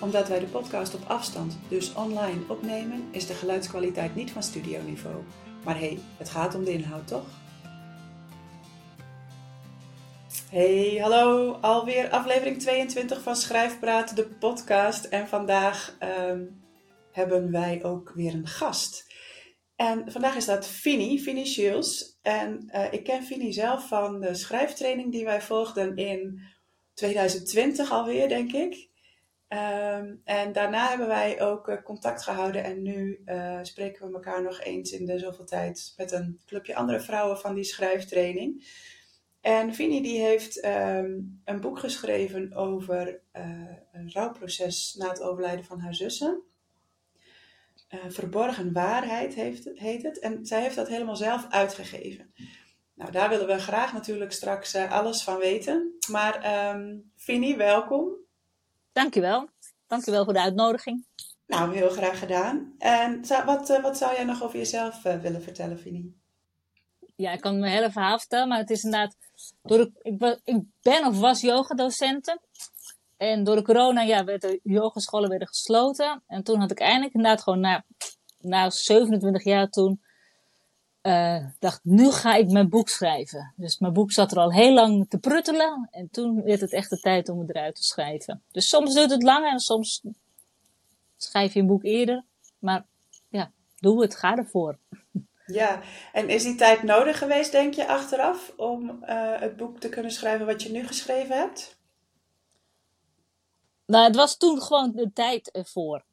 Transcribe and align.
Omdat 0.00 0.28
wij 0.28 0.38
de 0.38 0.46
podcast 0.46 0.94
op 0.94 1.04
afstand, 1.06 1.58
dus 1.68 1.94
online, 1.94 2.40
opnemen, 2.48 3.08
is 3.10 3.26
de 3.26 3.34
geluidskwaliteit 3.34 4.14
niet 4.14 4.30
van 4.30 4.42
studioniveau. 4.42 5.22
Maar 5.64 5.78
hé, 5.78 5.86
hey, 5.86 5.98
het 6.16 6.28
gaat 6.28 6.54
om 6.54 6.64
de 6.64 6.72
inhoud, 6.72 7.06
toch? 7.06 7.26
Hey, 10.50 10.98
hallo. 11.00 11.52
Alweer 11.52 12.10
aflevering 12.10 12.60
22 12.60 13.22
van 13.22 13.36
Schrijfpraat, 13.36 14.16
de 14.16 14.26
podcast. 14.26 15.04
En 15.04 15.28
vandaag 15.28 15.96
um, 16.28 16.62
hebben 17.12 17.50
wij 17.50 17.84
ook 17.84 18.12
weer 18.14 18.34
een 18.34 18.46
gast. 18.46 19.06
En 19.76 20.12
vandaag 20.12 20.36
is 20.36 20.44
dat 20.44 20.66
Fini, 20.66 21.20
Fini 21.20 21.44
Shields. 21.44 22.18
En 22.22 22.70
uh, 22.74 22.92
ik 22.92 23.04
ken 23.04 23.22
Fini 23.22 23.52
zelf 23.52 23.88
van 23.88 24.20
de 24.20 24.34
schrijftraining 24.34 25.12
die 25.12 25.24
wij 25.24 25.42
volgden 25.42 25.96
in 25.96 26.40
2020 26.94 27.90
alweer, 27.90 28.28
denk 28.28 28.52
ik. 28.52 28.88
Um, 29.48 30.20
en 30.24 30.52
daarna 30.52 30.88
hebben 30.88 31.06
wij 31.06 31.40
ook 31.40 31.68
uh, 31.68 31.82
contact 31.82 32.22
gehouden 32.22 32.64
en 32.64 32.82
nu 32.82 33.22
uh, 33.26 33.58
spreken 33.62 34.06
we 34.06 34.14
elkaar 34.14 34.42
nog 34.42 34.60
eens 34.60 34.92
in 34.92 35.06
de 35.06 35.18
zoveel 35.18 35.44
tijd 35.44 35.94
met 35.96 36.12
een 36.12 36.40
clubje 36.46 36.74
andere 36.74 37.00
vrouwen 37.00 37.38
van 37.38 37.54
die 37.54 37.64
schrijftraining. 37.64 38.66
En 39.40 39.74
Vini 39.74 40.02
die 40.02 40.20
heeft 40.20 40.64
um, 40.64 41.40
een 41.44 41.60
boek 41.60 41.78
geschreven 41.78 42.54
over 42.54 43.20
uh, 43.36 43.70
een 43.92 44.12
rouwproces 44.12 44.94
na 44.98 45.08
het 45.08 45.22
overlijden 45.22 45.64
van 45.64 45.80
haar 45.80 45.94
zussen. 45.94 46.42
Verborgen 48.08 48.72
waarheid 48.72 49.34
heet 49.74 50.02
het. 50.02 50.18
En 50.18 50.46
zij 50.46 50.62
heeft 50.62 50.76
dat 50.76 50.88
helemaal 50.88 51.16
zelf 51.16 51.46
uitgegeven. 51.48 52.32
Nou, 52.94 53.10
daar 53.10 53.28
willen 53.28 53.46
we 53.46 53.58
graag 53.58 53.92
natuurlijk 53.92 54.32
straks 54.32 54.74
alles 54.74 55.22
van 55.22 55.38
weten. 55.38 55.96
Maar 56.10 56.70
um, 56.74 57.12
Vini, 57.16 57.56
welkom. 57.56 58.26
Dankjewel. 58.98 59.48
Dankjewel 59.86 60.24
voor 60.24 60.32
de 60.32 60.40
uitnodiging. 60.40 61.06
Nou, 61.46 61.74
heel 61.74 61.90
graag 61.90 62.18
gedaan. 62.18 62.74
En 62.78 63.20
wat, 63.44 63.78
wat 63.82 63.98
zou 63.98 64.14
jij 64.14 64.24
nog 64.24 64.42
over 64.42 64.58
jezelf 64.58 65.04
uh, 65.04 65.20
willen 65.20 65.42
vertellen, 65.42 65.78
Vini? 65.78 66.14
Ja, 67.16 67.32
ik 67.32 67.40
kan 67.40 67.58
mijn 67.58 67.72
hele 67.72 67.90
verhaal 67.90 68.18
vertellen, 68.18 68.48
maar 68.48 68.58
het 68.58 68.70
is 68.70 68.82
inderdaad... 68.82 69.16
Door 69.62 69.78
de, 69.78 69.90
ik, 70.02 70.40
ik 70.44 70.62
ben 70.82 71.06
of 71.06 71.18
was 71.18 71.40
yogadocenten. 71.40 72.40
En 73.16 73.44
door 73.44 73.56
de 73.56 73.62
corona 73.62 74.02
ja, 74.02 74.24
werden 74.24 74.50
de 74.50 74.60
yogascholen 74.62 75.28
werden 75.28 75.48
gesloten. 75.48 76.22
En 76.26 76.42
toen 76.42 76.60
had 76.60 76.70
ik 76.70 76.80
eindelijk 76.80 77.14
inderdaad 77.14 77.42
gewoon 77.42 77.60
na, 77.60 77.84
na 78.38 78.70
27 78.70 79.44
jaar 79.44 79.68
toen 79.68 80.00
uh, 81.08 81.44
dacht, 81.58 81.80
nu 81.82 82.10
ga 82.10 82.34
ik 82.34 82.50
mijn 82.50 82.68
boek 82.68 82.88
schrijven. 82.88 83.52
Dus 83.56 83.78
mijn 83.78 83.92
boek 83.92 84.12
zat 84.12 84.32
er 84.32 84.38
al 84.38 84.52
heel 84.52 84.72
lang 84.72 85.08
te 85.08 85.18
pruttelen. 85.18 85.88
En 85.90 86.10
toen 86.10 86.42
werd 86.42 86.60
het 86.60 86.72
echt 86.72 86.90
de 86.90 87.00
tijd 87.00 87.28
om 87.28 87.38
het 87.38 87.48
eruit 87.48 87.74
te 87.74 87.84
schrijven. 87.84 88.42
Dus 88.50 88.68
soms 88.68 88.94
duurt 88.94 89.10
het 89.10 89.22
langer 89.22 89.50
en 89.50 89.58
soms 89.58 90.02
schrijf 91.16 91.54
je 91.54 91.60
een 91.60 91.66
boek 91.66 91.84
eerder. 91.84 92.24
Maar 92.58 92.86
ja, 93.28 93.52
doe 93.76 94.02
het, 94.02 94.16
ga 94.16 94.36
ervoor. 94.36 94.78
Ja, 95.46 95.80
en 96.12 96.28
is 96.28 96.42
die 96.42 96.54
tijd 96.54 96.82
nodig 96.82 97.18
geweest, 97.18 97.52
denk 97.52 97.74
je, 97.74 97.86
achteraf, 97.86 98.52
om 98.56 98.88
uh, 99.02 99.40
het 99.40 99.56
boek 99.56 99.80
te 99.80 99.88
kunnen 99.88 100.12
schrijven 100.12 100.46
wat 100.46 100.62
je 100.62 100.70
nu 100.70 100.86
geschreven 100.86 101.36
hebt? 101.36 101.78
Nou, 103.86 104.04
het 104.06 104.16
was 104.16 104.36
toen 104.36 104.62
gewoon 104.62 104.92
de 104.94 105.10
tijd 105.12 105.50
ervoor. 105.50 106.04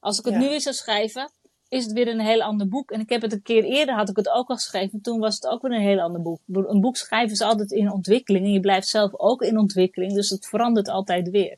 Als 0.00 0.18
ik 0.18 0.24
het 0.24 0.34
ja. 0.34 0.40
nu 0.40 0.48
weer 0.48 0.60
zou 0.60 0.74
schrijven, 0.74 1.30
is 1.74 1.84
het 1.84 1.92
weer 1.92 2.08
een 2.08 2.20
heel 2.20 2.42
ander 2.42 2.68
boek. 2.68 2.90
En 2.90 3.00
ik 3.00 3.08
heb 3.08 3.22
het 3.22 3.32
een 3.32 3.42
keer 3.42 3.64
eerder, 3.64 3.94
had 3.94 4.08
ik 4.08 4.16
het 4.16 4.28
ook 4.28 4.48
al 4.48 4.56
geschreven. 4.56 5.00
Toen 5.00 5.20
was 5.20 5.34
het 5.34 5.46
ook 5.46 5.62
weer 5.62 5.72
een 5.72 5.80
heel 5.80 6.00
ander 6.00 6.22
boek. 6.22 6.40
Een 6.52 6.80
boek 6.80 6.96
schrijven 6.96 7.32
is 7.32 7.40
altijd 7.40 7.70
in 7.70 7.92
ontwikkeling. 7.92 8.44
En 8.44 8.52
je 8.52 8.60
blijft 8.60 8.88
zelf 8.88 9.10
ook 9.16 9.42
in 9.42 9.58
ontwikkeling. 9.58 10.12
Dus 10.12 10.30
het 10.30 10.46
verandert 10.46 10.88
altijd 10.88 11.30
weer. 11.30 11.56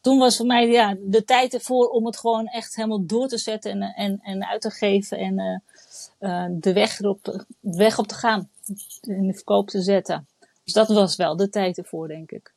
Toen 0.00 0.18
was 0.18 0.36
voor 0.36 0.46
mij 0.46 0.68
ja, 0.68 0.96
de 1.00 1.24
tijd 1.24 1.54
ervoor 1.54 1.88
om 1.88 2.06
het 2.06 2.16
gewoon 2.16 2.46
echt 2.46 2.76
helemaal 2.76 3.06
door 3.06 3.28
te 3.28 3.38
zetten 3.38 3.70
en, 3.70 3.92
en, 3.94 4.20
en 4.22 4.46
uit 4.46 4.60
te 4.60 4.70
geven. 4.70 5.18
En 5.18 5.38
uh, 5.38 6.30
uh, 6.30 6.46
de, 6.50 6.72
weg 6.72 7.00
erop, 7.00 7.24
de 7.24 7.44
weg 7.60 7.98
op 7.98 8.06
te 8.06 8.14
gaan. 8.14 8.48
In 9.00 9.26
de 9.26 9.34
verkoop 9.34 9.68
te 9.68 9.82
zetten. 9.82 10.26
Dus 10.64 10.72
dat 10.72 10.88
was 10.88 11.16
wel 11.16 11.36
de 11.36 11.48
tijd 11.48 11.78
ervoor, 11.78 12.08
denk 12.08 12.30
ik. 12.30 12.52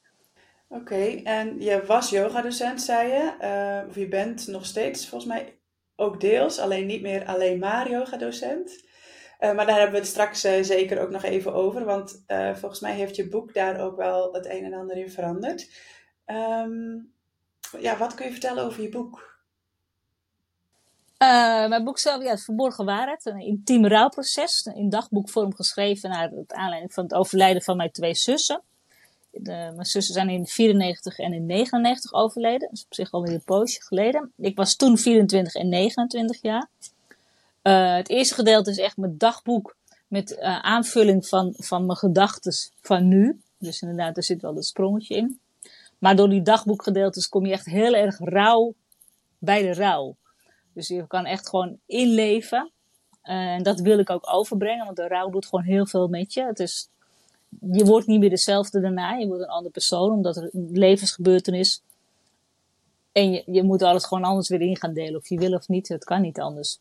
Oké, 0.67 1.21
en 1.23 1.61
je 1.61 1.83
was 1.87 2.09
yogadocent, 2.09 2.81
zei 2.81 3.07
je. 3.07 3.33
Uh, 3.41 3.89
of 3.89 3.95
je 3.95 4.07
bent 4.07 4.47
nog 4.47 4.65
steeds 4.65 5.07
volgens 5.07 5.31
mij 5.31 5.53
ook 5.95 6.19
deels, 6.19 6.59
alleen 6.59 6.85
niet 6.85 7.01
meer 7.01 7.25
alleen 7.25 7.59
maar 7.59 7.89
yoga-docent. 7.89 8.83
Uh, 9.39 9.53
maar 9.53 9.65
daar 9.65 9.75
hebben 9.75 9.91
we 9.91 9.97
het 9.97 10.07
straks 10.07 10.45
uh, 10.45 10.63
zeker 10.63 11.01
ook 11.01 11.09
nog 11.09 11.23
even 11.23 11.53
over, 11.53 11.85
want 11.85 12.23
uh, 12.27 12.55
volgens 12.55 12.81
mij 12.81 12.93
heeft 12.93 13.15
je 13.15 13.29
boek 13.29 13.53
daar 13.53 13.79
ook 13.79 13.95
wel 13.95 14.33
het 14.33 14.45
een 14.45 14.63
en 14.63 14.73
ander 14.73 14.97
in 14.97 15.11
veranderd. 15.11 15.71
Um, 16.25 17.13
ja, 17.79 17.97
wat 17.97 18.13
kun 18.13 18.25
je 18.25 18.31
vertellen 18.31 18.63
over 18.63 18.81
je 18.81 18.89
boek? 18.89 19.33
mijn 21.67 21.83
boek 21.83 21.99
zelf, 21.99 22.23
ja, 22.23 22.37
Verborgen 22.37 22.85
Waarheid, 22.85 23.25
een 23.25 23.39
intiem 23.39 23.87
rouwproces, 23.87 24.65
in 24.65 24.89
dagboekvorm 24.89 25.55
geschreven 25.55 26.09
naar 26.09 26.29
het 26.29 26.53
aanleiding 26.53 26.93
van 26.93 27.03
het 27.03 27.13
overlijden 27.13 27.61
van 27.61 27.77
mijn 27.77 27.91
twee 27.91 28.15
zussen. 28.15 28.61
Mijn 29.43 29.85
zussen 29.85 30.13
zijn 30.13 30.29
in 30.29 30.45
94 30.45 31.17
en 31.17 31.33
in 31.33 31.45
99 31.45 32.13
overleden. 32.13 32.59
Dat 32.59 32.71
is 32.71 32.85
op 32.85 32.93
zich 32.93 33.11
alweer 33.11 33.33
een 33.33 33.43
poosje 33.43 33.81
geleden. 33.81 34.31
Ik 34.37 34.55
was 34.55 34.75
toen 34.75 34.97
24 34.97 35.53
en 35.53 35.69
29 35.69 36.41
jaar. 36.41 36.67
Uh, 37.63 37.95
het 37.95 38.09
eerste 38.09 38.33
gedeelte 38.33 38.69
is 38.69 38.77
echt 38.77 38.97
mijn 38.97 39.17
dagboek 39.17 39.75
met 40.07 40.31
uh, 40.31 40.59
aanvulling 40.59 41.27
van, 41.27 41.53
van 41.57 41.85
mijn 41.85 41.97
gedachten 41.97 42.53
van 42.81 43.07
nu. 43.07 43.39
Dus 43.57 43.81
inderdaad, 43.81 44.17
er 44.17 44.23
zit 44.23 44.41
wel 44.41 44.55
een 44.55 44.63
sprongetje 44.63 45.15
in. 45.15 45.39
Maar 45.97 46.15
door 46.15 46.29
die 46.29 46.41
dagboekgedeeltes 46.41 47.29
kom 47.29 47.45
je 47.45 47.51
echt 47.51 47.65
heel 47.65 47.93
erg 47.93 48.17
rauw 48.19 48.73
bij 49.37 49.61
de 49.61 49.73
rouw. 49.73 50.15
Dus 50.73 50.87
je 50.87 51.07
kan 51.07 51.25
echt 51.25 51.49
gewoon 51.49 51.77
inleven. 51.85 52.71
En 53.21 53.63
dat 53.63 53.79
wil 53.79 53.99
ik 53.99 54.09
ook 54.09 54.33
overbrengen, 54.33 54.85
want 54.85 54.97
de 54.97 55.07
rouw 55.07 55.29
doet 55.29 55.45
gewoon 55.45 55.65
heel 55.65 55.85
veel 55.85 56.07
met 56.07 56.33
je. 56.33 56.43
Het 56.43 56.59
is 56.59 56.89
je 57.71 57.85
wordt 57.85 58.07
niet 58.07 58.19
meer 58.19 58.29
dezelfde 58.29 58.81
daarna. 58.81 59.13
Je 59.13 59.27
wordt 59.27 59.41
een 59.41 59.49
andere 59.49 59.73
persoon, 59.73 60.11
omdat 60.11 60.37
er 60.37 60.49
een 60.51 60.69
levensgebeurtenis. 60.71 61.81
En 63.11 63.31
je, 63.31 63.43
je 63.45 63.63
moet 63.63 63.81
alles 63.81 64.05
gewoon 64.05 64.23
anders 64.23 64.49
weer 64.49 64.61
in 64.61 64.77
gaan 64.77 64.93
delen. 64.93 65.19
Of 65.19 65.29
je 65.29 65.37
wil 65.37 65.53
of 65.53 65.67
niet, 65.67 65.87
het 65.87 66.03
kan 66.03 66.21
niet 66.21 66.39
anders. 66.39 66.79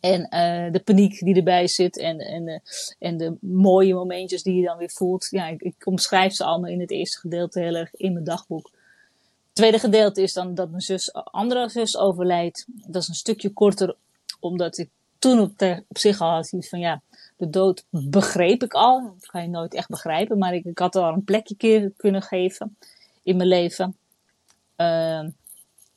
En 0.00 0.20
uh, 0.20 0.72
de 0.72 0.80
paniek 0.84 1.18
die 1.18 1.34
erbij 1.34 1.66
zit 1.66 1.98
en, 1.98 2.18
en, 2.18 2.44
de, 2.44 2.60
en 2.98 3.16
de 3.16 3.36
mooie 3.40 3.94
momentjes 3.94 4.42
die 4.42 4.54
je 4.54 4.66
dan 4.66 4.76
weer 4.76 4.90
voelt. 4.90 5.26
Ja, 5.30 5.48
ik, 5.48 5.62
ik 5.62 5.86
omschrijf 5.86 6.32
ze 6.32 6.44
allemaal 6.44 6.70
in 6.70 6.80
het 6.80 6.90
eerste 6.90 7.18
gedeelte 7.18 7.60
heel 7.60 7.74
erg 7.74 7.94
in 7.94 8.12
mijn 8.12 8.24
dagboek. 8.24 8.70
Het 9.46 9.54
tweede 9.54 9.78
gedeelte 9.78 10.22
is 10.22 10.32
dan 10.32 10.54
dat 10.54 10.70
mijn 10.70 10.82
zus, 10.82 11.12
andere 11.12 11.68
zus 11.68 11.96
overlijdt. 11.96 12.64
Dat 12.66 13.02
is 13.02 13.08
een 13.08 13.14
stukje 13.14 13.50
korter, 13.50 13.96
omdat 14.40 14.78
ik 14.78 14.90
toen 15.18 15.40
op, 15.40 15.52
zich 15.88 16.20
al 16.20 16.30
had 16.30 16.54
van 16.58 16.78
ja, 16.78 17.02
de 17.42 17.50
dood 17.50 17.84
begreep 17.90 18.62
ik 18.62 18.72
al. 18.72 19.14
Dat 19.18 19.26
kan 19.26 19.42
je 19.42 19.48
nooit 19.48 19.74
echt 19.74 19.88
begrijpen. 19.88 20.38
Maar 20.38 20.54
ik, 20.54 20.64
ik 20.64 20.78
had 20.78 20.96
al 20.96 21.12
een 21.12 21.24
plekje 21.24 21.92
kunnen 21.96 22.22
geven 22.22 22.76
in 23.22 23.36
mijn 23.36 23.48
leven. 23.48 23.96
Uh, 24.76 25.26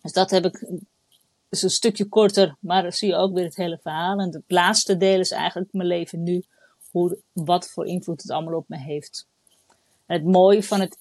dus 0.02 0.12
dat 0.12 0.32
heb 0.32 0.46
ik. 0.46 0.62
een 1.50 1.70
stukje 1.70 2.06
korter, 2.06 2.56
maar 2.60 2.82
dan 2.82 2.92
zie 2.92 3.10
je 3.10 3.16
ook 3.16 3.34
weer 3.34 3.44
het 3.44 3.56
hele 3.56 3.80
verhaal. 3.82 4.20
En 4.20 4.34
het 4.34 4.44
laatste 4.48 4.98
deel 4.98 5.20
is 5.20 5.32
eigenlijk 5.32 5.74
mijn 5.74 5.88
leven 5.88 6.24
nu. 6.24 6.44
Hoe, 6.92 7.18
wat 7.34 7.70
voor 7.70 7.86
invloed 7.86 8.22
het 8.22 8.32
allemaal 8.32 8.58
op 8.58 8.70
me 8.70 8.78
heeft. 8.78 9.28
Het 10.06 10.24
mooie 10.24 10.64
van 10.64 10.80
het. 10.80 10.98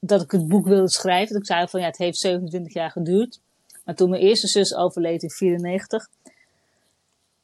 Dat 0.00 0.22
ik 0.22 0.30
het 0.30 0.48
boek 0.48 0.66
wilde 0.66 0.90
schrijven. 0.90 1.32
Dat 1.32 1.42
ik 1.42 1.46
zei 1.46 1.68
van 1.68 1.80
ja, 1.80 1.86
het 1.86 1.98
heeft 1.98 2.18
27 2.18 2.72
jaar 2.72 2.90
geduurd. 2.90 3.40
Maar 3.84 3.94
toen 3.94 4.10
mijn 4.10 4.22
eerste 4.22 4.46
zus 4.46 4.74
overleed 4.74 5.22
in 5.22 5.30
94 5.30 6.08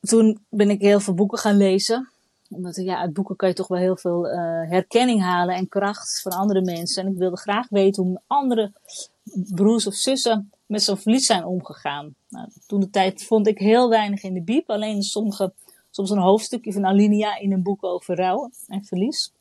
toen 0.01 0.45
ben 0.49 0.71
ik 0.71 0.81
heel 0.81 1.01
veel 1.01 1.15
boeken 1.15 1.39
gaan 1.39 1.57
lezen. 1.57 2.09
Omdat 2.51 2.77
ja, 2.77 2.99
uit 2.99 3.13
boeken 3.13 3.37
kan 3.37 3.49
je 3.49 3.55
toch 3.55 3.69
wel 3.69 3.79
heel 3.79 3.97
veel 3.97 4.27
uh, 4.27 4.39
herkenning 4.71 5.23
halen 5.23 5.55
en 5.55 5.69
kracht 5.69 6.21
van 6.23 6.33
andere 6.33 6.63
mensen. 6.63 7.05
En 7.05 7.13
ik 7.13 7.19
wilde 7.19 7.37
graag 7.37 7.69
weten 7.69 8.03
hoe 8.03 8.21
andere 8.27 8.73
broers 9.33 9.87
of 9.87 9.95
zussen 9.95 10.51
met 10.67 10.83
zo'n 10.83 10.97
verlies 10.97 11.27
zijn 11.27 11.45
omgegaan. 11.45 12.15
Nou, 12.29 12.49
toen 12.67 12.81
de 12.81 12.91
tijd 12.91 13.25
vond 13.25 13.47
ik 13.47 13.59
heel 13.59 13.89
weinig 13.89 14.23
in 14.23 14.35
de 14.35 14.43
biep. 14.43 14.71
Alleen 14.71 15.03
sommige, 15.03 15.53
soms 15.91 16.11
een 16.11 16.19
hoofdstukje 16.19 16.73
van 16.73 16.87
Alinea 16.87 17.39
in 17.39 17.53
een 17.53 17.63
boek 17.63 17.85
over 17.85 18.17
rouw 18.17 18.51
en 18.67 18.85
verlies. 18.85 19.33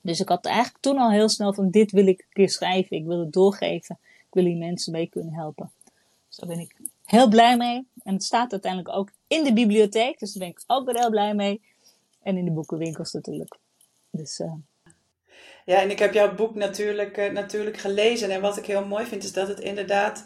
Dus 0.00 0.20
ik 0.20 0.28
had 0.28 0.44
eigenlijk 0.44 0.76
toen 0.80 0.98
al 0.98 1.10
heel 1.10 1.28
snel 1.28 1.54
van 1.54 1.70
dit 1.70 1.90
wil 1.90 2.06
ik 2.06 2.20
een 2.20 2.32
keer 2.32 2.50
schrijven. 2.50 2.96
Ik 2.96 3.06
wil 3.06 3.18
het 3.18 3.32
doorgeven. 3.32 3.98
Ik 4.02 4.34
wil 4.34 4.44
die 4.44 4.56
mensen 4.56 4.92
mee 4.92 5.06
kunnen 5.06 5.34
helpen. 5.34 5.70
Dus 6.28 6.36
daar 6.36 6.48
ben 6.48 6.58
ik 6.58 6.76
heel 7.04 7.28
blij 7.28 7.56
mee. 7.56 7.86
En 8.02 8.12
het 8.14 8.24
staat 8.24 8.52
uiteindelijk 8.52 8.96
ook 8.96 9.10
in 9.32 9.44
de 9.44 9.52
bibliotheek, 9.52 10.18
dus 10.18 10.32
daar 10.32 10.48
ben 10.48 10.56
ik 10.56 10.64
ook 10.66 10.86
weer 10.86 10.98
heel 11.00 11.10
blij 11.10 11.34
mee. 11.34 11.60
En 12.22 12.36
in 12.36 12.44
de 12.44 12.50
boekenwinkels 12.50 13.12
natuurlijk. 13.12 13.58
Dus, 14.10 14.38
uh... 14.38 14.52
Ja, 15.64 15.80
en 15.80 15.90
ik 15.90 15.98
heb 15.98 16.12
jouw 16.12 16.34
boek 16.34 16.54
natuurlijk, 16.54 17.16
uh, 17.16 17.30
natuurlijk 17.30 17.76
gelezen. 17.76 18.30
En 18.30 18.40
wat 18.40 18.56
ik 18.56 18.66
heel 18.66 18.84
mooi 18.84 19.04
vind, 19.06 19.24
is 19.24 19.32
dat 19.32 19.48
het 19.48 19.60
inderdaad. 19.60 20.24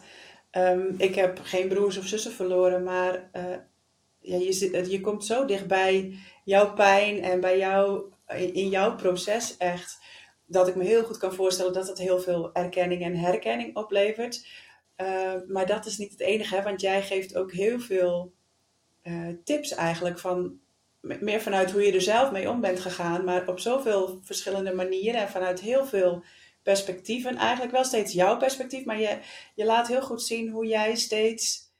Um, 0.51 0.95
ik 0.97 1.15
heb 1.15 1.39
geen 1.41 1.67
broers 1.67 1.97
of 1.97 2.05
zussen 2.05 2.31
verloren, 2.31 2.83
maar 2.83 3.29
uh, 3.33 3.43
ja, 4.19 4.37
je, 4.37 4.85
je 4.89 5.01
komt 5.01 5.25
zo 5.25 5.45
dichtbij 5.45 6.17
jouw 6.43 6.73
pijn 6.73 7.23
en 7.23 7.39
bij 7.39 7.57
jou, 7.57 8.11
in 8.53 8.69
jouw 8.69 8.95
proces 8.95 9.57
echt. 9.57 9.99
Dat 10.45 10.67
ik 10.67 10.75
me 10.75 10.83
heel 10.83 11.03
goed 11.03 11.17
kan 11.17 11.33
voorstellen 11.33 11.73
dat 11.73 11.87
het 11.87 11.97
heel 11.97 12.19
veel 12.19 12.53
erkenning 12.53 13.03
en 13.03 13.15
herkenning 13.15 13.75
oplevert. 13.75 14.47
Maar 15.47 15.65
dat 15.65 15.85
is 15.85 15.97
niet 15.97 16.11
het 16.11 16.19
enige, 16.19 16.55
hè, 16.55 16.63
want 16.63 16.81
jij 16.81 17.01
geeft 17.01 17.35
ook 17.35 17.51
heel 17.51 17.79
veel 17.79 18.33
uh, 19.07 19.27
tips 19.43 19.71
eigenlijk 19.71 20.19
van 20.19 20.59
meer 21.01 21.41
vanuit 21.41 21.71
hoe 21.71 21.81
je 21.81 21.91
er 21.91 22.01
zelf 22.01 22.31
mee 22.31 22.49
om 22.49 22.61
bent 22.61 22.79
gegaan, 22.79 23.23
maar 23.23 23.47
op 23.47 23.59
zoveel 23.59 24.19
verschillende 24.23 24.73
manieren 24.73 25.21
en 25.21 25.29
vanuit 25.29 25.59
heel 25.59 25.85
veel 25.85 26.23
perspectieven. 26.63 27.35
Eigenlijk 27.35 27.71
wel 27.71 27.83
steeds 27.83 28.13
jouw 28.13 28.37
perspectief, 28.37 28.85
maar 28.85 28.99
je, 28.99 29.19
je 29.55 29.65
laat 29.65 29.87
heel 29.87 30.01
goed 30.01 30.21
zien 30.21 30.49
hoe 30.49 30.65
jij 30.65 30.95
steeds 30.95 31.71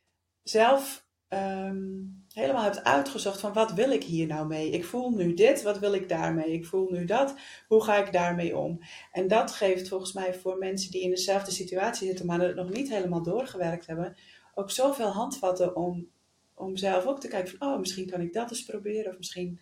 zelf 0.44 1.06
um, 1.30 2.26
helemaal 2.34 2.64
hebt 2.64 2.84
uitgezocht 2.84 3.40
van 3.40 3.54
wat 3.54 3.74
wil 3.74 3.92
ik 3.92 4.04
hier 4.04 4.28
nou 4.28 4.48
mee? 4.48 4.70
Ik 4.70 4.86
voel 4.86 5.10
nu 5.10 5.34
dit, 5.34 5.62
wat 5.62 5.80
wil 5.80 5.94
ik 5.94 6.10
daarmee? 6.10 6.52
Ik 6.52 6.66
voel 6.66 6.90
nu 6.92 7.06
dat, 7.06 7.36
hoe 7.68 7.84
ga 7.84 8.06
ik 8.06 8.12
daarmee 8.12 8.58
om? 8.58 8.80
En 9.12 9.28
dat 9.28 9.52
geeft 9.52 9.88
volgens 9.88 10.14
mij 10.14 10.34
voor 10.34 10.58
mensen 10.58 10.92
die 10.92 11.02
in 11.02 11.10
dezelfde 11.10 11.52
situatie 11.52 12.08
zitten, 12.08 12.26
maar 12.26 12.40
het 12.40 12.56
nog 12.56 12.70
niet 12.70 12.90
helemaal 12.90 13.24
doorgewerkt 13.24 13.88
hebben, 13.88 14.16
ook 14.56 14.72
zoveel 14.72 15.10
handvatten 15.10 15.76
om, 15.76 16.08
om 16.58 16.78
zelf 16.78 17.06
ook 17.06 17.20
te 17.20 17.28
kijken 17.28 17.58
van, 17.58 17.68
oh, 17.68 17.80
misschien 17.80 18.10
kan 18.10 18.22
ik 18.22 18.34
dat 18.34 18.50
eens 18.50 18.64
proberen, 18.64 19.12
of 19.12 19.18
misschien 19.18 19.60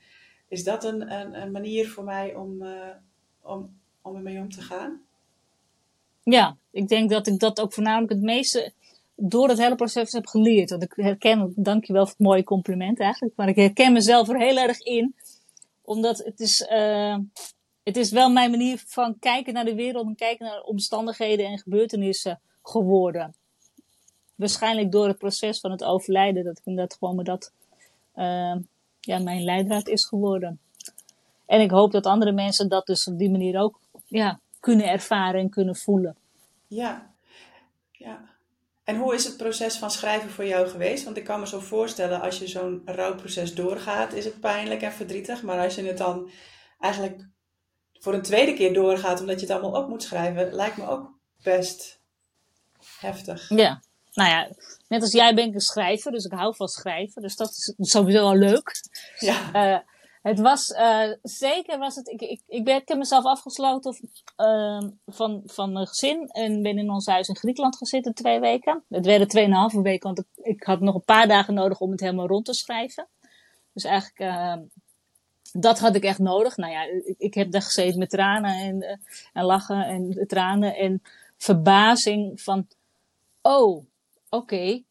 is 0.47 0.63
dat 0.63 0.83
een, 0.83 1.12
een, 1.12 1.42
een 1.42 1.51
manier 1.51 1.89
voor 1.89 2.03
mij 2.03 2.36
om, 2.36 2.62
uh, 2.62 2.89
om, 3.42 3.80
om 4.01 4.15
ermee 4.15 4.39
om 4.39 4.50
te 4.50 4.62
gaan. 4.62 5.01
Ja, 6.24 6.57
ik 6.71 6.88
denk 6.88 7.09
dat 7.09 7.27
ik 7.27 7.39
dat 7.39 7.62
ook 7.62 7.74
voornamelijk 7.74 8.12
het 8.12 8.21
meeste 8.21 8.74
door 9.15 9.50
het 9.50 9.57
hele 9.57 9.75
proces 9.75 10.12
heb 10.12 10.27
geleerd. 10.27 10.69
Want 10.69 10.83
ik 10.83 10.94
herken, 10.95 11.53
dankjewel 11.56 12.06
voor 12.06 12.15
het 12.18 12.27
mooie 12.27 12.44
compliment 12.44 13.00
eigenlijk, 13.00 13.36
maar 13.36 13.47
ik 13.47 13.56
herken 13.56 13.94
mezelf 13.94 14.30
er 14.30 14.39
heel 14.39 14.57
erg 14.57 14.80
in. 14.80 15.15
Omdat 15.81 16.18
het 16.18 16.39
is, 16.39 16.69
uh, 16.71 17.18
het 17.83 17.97
is 17.97 18.12
wel 18.12 18.30
mijn 18.30 18.51
manier 18.51 18.83
van 18.88 19.19
kijken 19.19 19.53
naar 19.53 19.65
de 19.65 19.75
wereld 19.75 20.07
en 20.07 20.15
kijken 20.15 20.45
naar 20.45 20.62
omstandigheden 20.62 21.45
en 21.45 21.59
gebeurtenissen 21.59 22.42
geworden. 22.63 23.36
Waarschijnlijk 24.36 24.92
door 24.92 25.08
het 25.08 25.18
proces 25.18 25.60
van 25.60 25.72
het 25.72 25.84
overlijden, 25.84 26.44
dat 26.44 26.62
ik 26.64 26.76
dat 26.76 26.96
gewoon 27.00 27.16
maar 27.16 27.26
dat 27.26 27.52
uh, 28.16 28.56
ja, 29.00 29.20
mijn 29.20 29.44
leidraad 29.44 29.88
is 29.88 30.06
geworden. 30.06 30.60
En 31.46 31.62
ik 31.62 31.72
hoop 31.72 31.92
dat 31.92 32.06
andere 32.06 32.32
mensen 32.32 32.70
dat 32.70 32.86
dus 32.86 33.08
op 33.08 33.18
die 33.18 33.32
manier 33.32 33.60
ook 33.60 33.80
ja, 34.08 34.40
kunnen 34.60 34.90
ervaren 34.90 35.40
en 35.40 35.50
kunnen 35.50 35.76
voelen. 35.76 36.16
Ja, 36.68 37.14
ja. 37.92 38.34
En 38.84 38.98
hoe 38.98 39.14
is 39.14 39.26
het 39.26 39.38
proces 39.38 39.78
van 39.78 39.92
schrijven 39.92 40.30
voor 40.30 40.46
jou 40.46 40.68
geweest? 40.68 41.04
Want 41.04 41.18
ik 41.18 41.24
kan 41.24 41.40
me 41.40 41.48
zo 41.48 41.60
voorstellen, 41.60 42.22
als 42.22 42.40
je 42.40 42.48
zo'n 42.48 42.81
rouwproces 42.86 43.56
doorgaat, 43.56 44.14
is 44.14 44.26
het 44.26 44.40
pijnlijk 44.40 44.81
en 44.81 44.92
verdrietig. 44.92 45.44
Maar 45.44 45.60
als 45.60 45.76
je 45.76 45.84
het 45.84 45.98
dan 45.98 46.30
eigenlijk 46.80 47.28
voor 47.94 48.14
een 48.14 48.22
tweede 48.22 48.54
keer 48.54 48.74
doorgaat, 48.74 49.20
omdat 49.20 49.40
je 49.40 49.46
het 49.46 49.56
allemaal 49.56 49.81
op 49.81 49.90
moet 49.90 50.04
schrijven, 50.04 50.54
lijkt 50.54 50.78
me 50.78 50.88
ook 50.88 51.12
best 51.44 52.02
heftig. 53.00 53.50
Ja, 53.50 53.81
nou 54.16 54.30
ja, 54.30 54.50
net 54.88 55.02
als 55.02 55.12
jij 55.12 55.36
ben 55.36 55.48
ik 55.48 55.54
een 55.54 55.60
schrijver, 55.60 56.12
dus 56.12 56.26
ik 56.26 56.32
hou 56.32 56.56
van 56.56 56.68
schrijven. 56.68 57.22
Dus 57.22 57.36
dat 57.36 57.50
is 57.50 57.74
sowieso 57.78 58.22
wel 58.22 58.36
leuk. 58.36 58.72
Ja. 59.20 59.54
Uh, 59.54 59.80
het 60.22 60.40
was 60.40 60.70
uh, 60.70 61.12
zeker 61.22 61.78
was 61.78 61.96
het. 61.96 62.08
Ik, 62.08 62.22
ik, 62.22 62.42
ik, 62.48 62.64
ben, 62.64 62.76
ik 62.76 62.88
heb 62.88 62.98
mezelf 62.98 63.24
afgesloten 63.24 63.92
of, 63.92 64.00
uh, 64.38 64.90
van, 65.06 65.42
van 65.46 65.72
mijn 65.72 65.88
gezin 65.88 66.28
en 66.28 66.62
ben 66.62 66.78
in 66.78 66.90
ons 66.90 67.06
huis 67.06 67.28
in 67.28 67.36
Griekenland 67.36 67.78
gezeten 67.78 68.14
twee 68.14 68.40
weken. 68.40 68.84
Het 68.90 69.06
werden 69.06 69.28
tweeënhalve 69.28 69.82
weken, 69.82 70.08
want 70.08 70.20
ik, 70.20 70.46
ik, 70.46 70.64
had 70.64 70.80
nog 70.80 70.96
een 70.96 71.04
paar 71.04 71.28
dagen 71.28 71.54
nodig 71.54 71.80
om 71.80 71.92
het 71.92 72.00
helemaal 72.00 72.28
rond 72.28 72.46
te 72.46 72.54
schrijven. 72.54 73.08
Dus 73.74 73.84
eigenlijk, 73.84 74.20
uh, 74.20 74.56
dat 75.54 75.80
had 75.80 75.96
ik 75.96 76.04
echt 76.04 76.20
nodig. 76.20 76.58
Nou 76.58 76.72
ja, 76.72 76.84
ik, 76.84 77.16
ik 77.18 77.34
heb 77.34 77.52
daar 77.52 77.62
gezeten 77.62 78.00
met 78.00 78.10
tranen 78.10 78.60
en, 78.60 78.84
uh, 78.84 78.90
en 79.34 79.44
lachen 79.44 79.86
en 79.86 80.28
tranen 80.28 80.76
en 80.76 81.02
verbazing 81.38 82.42
van, 82.42 82.68
oh, 83.42 83.86
oké. 84.36 84.84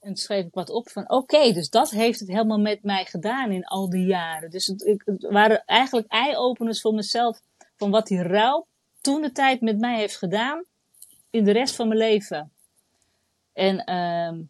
En 0.00 0.16
schreef 0.16 0.44
ik 0.44 0.54
wat 0.54 0.70
op 0.70 0.88
van 0.88 1.10
oké, 1.10 1.52
dus 1.52 1.70
dat 1.70 1.90
heeft 1.90 2.20
het 2.20 2.28
helemaal 2.28 2.60
met 2.60 2.82
mij 2.82 3.04
gedaan 3.04 3.50
in 3.50 3.64
al 3.64 3.90
die 3.90 4.06
jaren. 4.06 4.50
Dus 4.50 4.66
het, 4.66 4.82
ik, 4.82 5.02
waren 5.20 5.62
eigenlijk 5.64 6.06
eye-openers 6.08 6.80
voor 6.80 6.94
mezelf 6.94 7.40
van 7.76 7.90
wat 7.90 8.06
die 8.06 8.22
rouw 8.22 8.66
toen 9.00 9.22
de 9.22 9.32
tijd 9.32 9.60
met 9.60 9.78
mij 9.78 9.98
heeft 9.98 10.16
gedaan 10.16 10.64
in 11.30 11.44
de 11.44 11.50
rest 11.50 11.74
van 11.74 11.88
mijn 11.88 12.00
leven. 12.00 12.52
En 13.52 13.74
uh, 13.74 14.44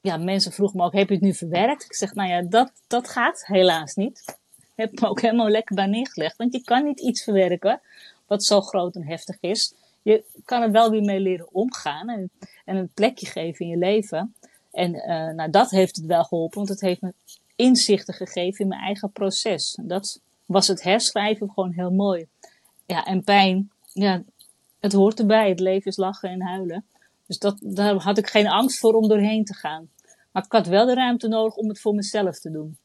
ja, 0.00 0.16
mensen 0.16 0.52
vroegen 0.52 0.76
me 0.76 0.84
ook, 0.84 0.92
heb 0.92 1.08
je 1.08 1.14
het 1.14 1.22
nu 1.22 1.34
verwerkt? 1.34 1.84
Ik 1.84 1.94
zeg, 1.94 2.14
nou 2.14 2.28
ja, 2.28 2.42
dat, 2.42 2.72
dat 2.86 3.08
gaat 3.08 3.46
helaas 3.46 3.94
niet. 3.94 4.38
Ik 4.56 4.72
heb 4.74 5.00
me 5.00 5.08
ook 5.08 5.20
helemaal 5.20 5.48
lekker 5.48 5.74
bij 5.74 5.86
neergelegd, 5.86 6.36
want 6.36 6.52
je 6.52 6.62
kan 6.62 6.84
niet 6.84 7.00
iets 7.00 7.22
verwerken 7.22 7.80
wat 8.26 8.44
zo 8.44 8.60
groot 8.60 8.94
en 8.94 9.06
heftig 9.06 9.36
is. 9.40 9.74
Je 10.04 10.24
kan 10.44 10.62
er 10.62 10.70
wel 10.70 10.90
weer 10.90 11.02
mee 11.02 11.20
leren 11.20 11.54
omgaan 11.54 12.08
en, 12.08 12.30
en 12.64 12.76
een 12.76 12.92
plekje 12.94 13.26
geven 13.26 13.64
in 13.64 13.70
je 13.70 13.76
leven. 13.76 14.34
En 14.70 14.94
uh, 14.94 15.34
nou, 15.34 15.50
dat 15.50 15.70
heeft 15.70 15.96
het 15.96 16.06
wel 16.06 16.24
geholpen, 16.24 16.56
want 16.56 16.68
het 16.68 16.80
heeft 16.80 17.00
me 17.00 17.12
inzichten 17.56 18.14
gegeven 18.14 18.60
in 18.60 18.68
mijn 18.68 18.80
eigen 18.80 19.12
proces. 19.12 19.78
Dat 19.82 20.20
was 20.46 20.68
het 20.68 20.82
herschrijven 20.82 21.50
gewoon 21.50 21.72
heel 21.72 21.90
mooi. 21.90 22.26
Ja, 22.86 23.04
en 23.04 23.24
pijn, 23.24 23.70
ja, 23.92 24.22
het 24.80 24.92
hoort 24.92 25.18
erbij. 25.18 25.48
Het 25.48 25.60
leven 25.60 25.90
is 25.90 25.96
lachen 25.96 26.30
en 26.30 26.42
huilen. 26.42 26.84
Dus 27.26 27.38
dat, 27.38 27.58
daar 27.60 27.94
had 27.94 28.18
ik 28.18 28.28
geen 28.28 28.48
angst 28.48 28.78
voor 28.78 28.94
om 28.94 29.08
doorheen 29.08 29.44
te 29.44 29.54
gaan. 29.54 29.88
Maar 30.32 30.44
ik 30.44 30.52
had 30.52 30.66
wel 30.66 30.86
de 30.86 30.94
ruimte 30.94 31.28
nodig 31.28 31.56
om 31.56 31.68
het 31.68 31.80
voor 31.80 31.94
mezelf 31.94 32.38
te 32.38 32.50
doen. 32.50 32.76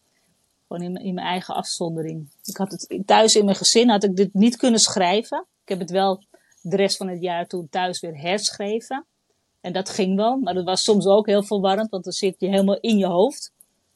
Gewoon 0.68 0.83
in, 0.83 0.95
in 0.95 1.13
mijn 1.13 1.27
eigen 1.27 1.56
afzondering. 1.56 2.30
Ik 2.44 2.57
had 2.57 2.72
het 2.72 3.04
thuis 3.06 3.36
in 3.36 3.45
mijn 3.45 3.57
gezin 3.57 3.89
had 3.89 4.04
ik 4.04 4.15
dit 4.15 4.33
niet 4.33 4.57
kunnen 4.57 4.80
schrijven. 4.80 5.45
Ik 5.63 5.69
heb 5.69 5.80
het 5.80 5.89
wel 5.89 6.24
de 6.61 6.75
rest 6.75 6.97
van 6.97 7.07
het 7.07 7.21
jaar 7.21 7.47
toen 7.47 7.69
thuis 7.69 8.00
weer 8.00 8.21
herschreven. 8.21 9.05
En 9.62 9.74
dat 9.74 9.89
ging 9.89 10.15
wel, 10.15 10.38
maar 10.38 10.53
dat 10.53 10.65
was 10.65 10.84
soms 10.84 11.05
ook 11.05 11.27
heel 11.27 11.43
verwarrend, 11.43 11.89
want 11.89 12.03
dan 12.03 12.13
zit 12.13 12.36
je 12.39 12.48
helemaal 12.48 12.79
in 12.79 12.98
je 12.98 13.05
hoofd. 13.05 13.51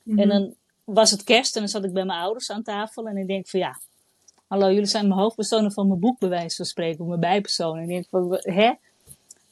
En 0.06 0.14
mhm. 0.14 0.28
dan 0.28 0.56
was 0.84 1.12
het 1.12 1.24
kerst 1.24 1.56
en 1.56 1.62
dan 1.62 1.70
zat 1.70 1.84
ik 1.84 1.94
bij 1.94 2.06
mijn 2.06 2.20
ouders 2.20 2.52
aan 2.52 2.64
tafel 2.64 3.08
en 3.08 3.18
ik 3.18 3.28
denk 3.28 3.48
van 3.48 3.60
ja, 3.60 3.80
hallo, 4.48 4.72
jullie 4.72 4.86
zijn 4.86 5.08
mijn 5.08 5.20
hoofdpersonen 5.20 5.72
van 5.72 5.88
mijn 5.88 6.00
boek, 6.00 6.20
bij 6.20 6.30
wijze 6.30 6.56
van 6.56 6.66
spreken, 6.66 7.02
of 7.02 7.08
mijn 7.08 7.20
bijpersonen. 7.20 7.84
En 7.84 7.90
ik 7.90 7.90
denk 7.90 8.08
van, 8.10 8.40
hè? 8.42 8.74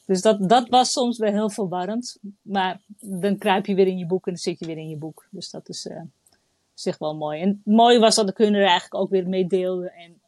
Dus 0.04 0.22
dat, 0.22 0.48
dat 0.48 0.68
was 0.68 0.92
soms 0.92 1.18
wel 1.18 1.32
heel 1.32 1.50
verwarrend, 1.50 2.18
maar 2.42 2.80
dan 3.00 3.38
kruip 3.38 3.66
je 3.66 3.74
weer 3.74 3.86
in 3.86 3.98
je 3.98 4.06
boek 4.06 4.26
en 4.26 4.32
dan 4.32 4.42
zit 4.42 4.58
je 4.58 4.66
weer 4.66 4.76
in 4.76 4.88
je 4.88 4.96
boek. 4.96 5.26
Dus 5.30 5.50
dat 5.50 5.68
is 5.68 5.86
uh, 5.86 6.00
zich 6.74 6.98
wel 6.98 7.16
mooi. 7.16 7.40
En 7.40 7.48
het 7.48 7.74
mooie 7.74 7.98
was 7.98 8.14
dat 8.14 8.26
de 8.26 8.44
er 8.44 8.54
eigenlijk 8.54 8.94
ook 8.94 9.10
weer 9.10 9.28
mee 9.28 9.46
deelde 9.46 9.90
en 9.90 10.20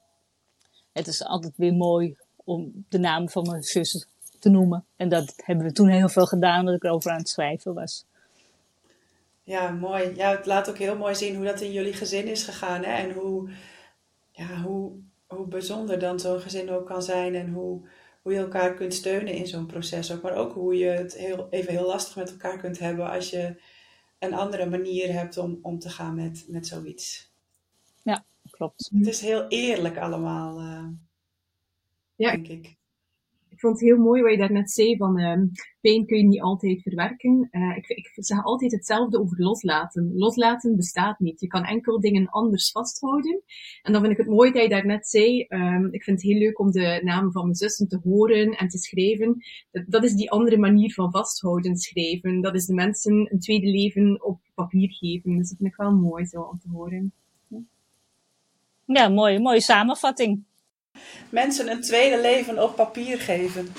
het 0.93 1.07
is 1.07 1.25
altijd 1.25 1.53
weer 1.57 1.75
mooi 1.75 2.17
om 2.45 2.85
de 2.89 2.99
naam 2.99 3.29
van 3.29 3.47
mijn 3.47 3.63
zus 3.63 4.07
te 4.39 4.49
noemen. 4.49 4.85
En 4.97 5.09
dat 5.09 5.33
hebben 5.37 5.67
we 5.67 5.73
toen 5.73 5.89
heel 5.89 6.09
veel 6.09 6.27
gedaan, 6.27 6.65
dat 6.65 6.75
ik 6.75 6.85
erover 6.85 7.11
aan 7.11 7.19
het 7.19 7.29
schrijven 7.29 7.75
was. 7.75 8.05
Ja, 9.43 9.71
mooi. 9.71 10.15
Ja, 10.17 10.31
het 10.31 10.47
laat 10.47 10.69
ook 10.69 10.79
heel 10.79 10.97
mooi 10.97 11.15
zien 11.15 11.37
hoe 11.37 11.45
dat 11.45 11.61
in 11.61 11.73
jullie 11.73 11.93
gezin 11.93 12.27
is 12.27 12.45
gegaan. 12.45 12.83
Hè? 12.83 12.93
En 12.93 13.13
hoe, 13.13 13.51
ja, 14.31 14.63
hoe, 14.63 14.93
hoe 15.27 15.47
bijzonder 15.47 15.99
dan 15.99 16.21
zo'n 16.21 16.41
gezin 16.41 16.71
ook 16.71 16.87
kan 16.87 17.03
zijn. 17.03 17.35
En 17.35 17.53
hoe, 17.53 17.89
hoe 18.23 18.33
je 18.33 18.39
elkaar 18.39 18.75
kunt 18.75 18.95
steunen 18.95 19.35
in 19.35 19.47
zo'n 19.47 19.67
proces 19.67 20.13
ook. 20.13 20.23
Maar 20.23 20.35
ook 20.35 20.53
hoe 20.53 20.77
je 20.79 20.89
het 20.89 21.15
heel, 21.15 21.47
even 21.51 21.73
heel 21.73 21.87
lastig 21.87 22.17
met 22.17 22.31
elkaar 22.31 22.59
kunt 22.59 22.79
hebben 22.79 23.11
als 23.11 23.31
je 23.31 23.57
een 24.19 24.35
andere 24.35 24.67
manier 24.67 25.13
hebt 25.13 25.37
om 25.37 25.59
om 25.63 25.79
te 25.79 25.89
gaan 25.89 26.15
met, 26.15 26.45
met 26.49 26.67
zoiets. 26.67 27.33
Ja, 28.03 28.25
klopt. 28.51 28.91
Het 28.95 29.07
is 29.07 29.21
heel 29.21 29.49
eerlijk 29.49 29.99
allemaal, 29.99 30.61
uh, 30.61 30.87
ja. 32.17 32.31
denk 32.31 32.49
ik 32.49 32.77
ik 33.55 33.61
vond 33.61 33.81
het 33.81 33.89
heel 33.89 33.99
mooi 33.99 34.23
wat 34.23 34.31
je 34.31 34.39
daarnet 34.39 34.71
zei 34.71 34.97
van 34.97 35.21
uh, 35.21 35.43
pijn 35.81 36.07
kun 36.07 36.17
je 36.17 36.25
niet 36.25 36.41
altijd 36.41 36.83
verwerken. 36.83 37.49
Uh, 37.51 37.77
ik, 37.77 37.89
ik 37.89 38.11
zeg 38.15 38.45
altijd 38.45 38.73
hetzelfde 38.73 39.21
over 39.21 39.43
loslaten. 39.43 40.13
Loslaten 40.15 40.77
bestaat 40.77 41.19
niet. 41.19 41.41
Je 41.41 41.47
kan 41.47 41.65
enkel 41.65 42.01
dingen 42.01 42.29
anders 42.29 42.71
vasthouden. 42.71 43.43
En 43.83 43.93
dan 43.93 44.01
vind 44.01 44.13
ik 44.13 44.19
het 44.19 44.29
mooi 44.29 44.53
dat 44.53 44.63
je 44.63 44.69
daarnet 44.69 45.09
zei. 45.09 45.47
Um, 45.49 45.89
ik 45.93 46.03
vind 46.03 46.23
het 46.23 46.31
heel 46.31 46.39
leuk 46.39 46.59
om 46.59 46.71
de 46.71 47.01
namen 47.05 47.33
van 47.33 47.43
mijn 47.43 47.55
zussen 47.55 47.89
te 47.89 48.01
horen 48.05 48.51
en 48.51 48.69
te 48.69 48.79
schrijven. 48.79 49.37
Dat, 49.71 49.85
dat 49.87 50.05
is 50.05 50.15
die 50.15 50.31
andere 50.31 50.59
manier 50.59 50.93
van 50.93 51.11
vasthouden, 51.11 51.77
schrijven. 51.77 52.41
Dat 52.41 52.55
is 52.55 52.67
de 52.67 52.75
mensen 52.75 53.33
een 53.33 53.41
tweede 53.41 53.67
leven 53.67 54.25
op 54.25 54.41
papier 54.55 54.93
geven. 54.93 55.39
Dus 55.39 55.49
dat 55.49 55.59
vind 55.59 55.71
ik 55.71 55.77
wel 55.77 55.93
mooi 55.93 56.27
zo 56.27 56.41
om 56.41 56.59
te 56.59 56.69
horen. 56.69 57.13
Ja, 58.87 59.09
mooi, 59.09 59.39
mooie 59.39 59.61
samenvatting 59.61 60.45
mensen 61.29 61.71
een 61.71 61.81
tweede 61.81 62.21
leven 62.21 62.63
op 62.63 62.77
papier 62.77 63.19
geven. 63.21 63.73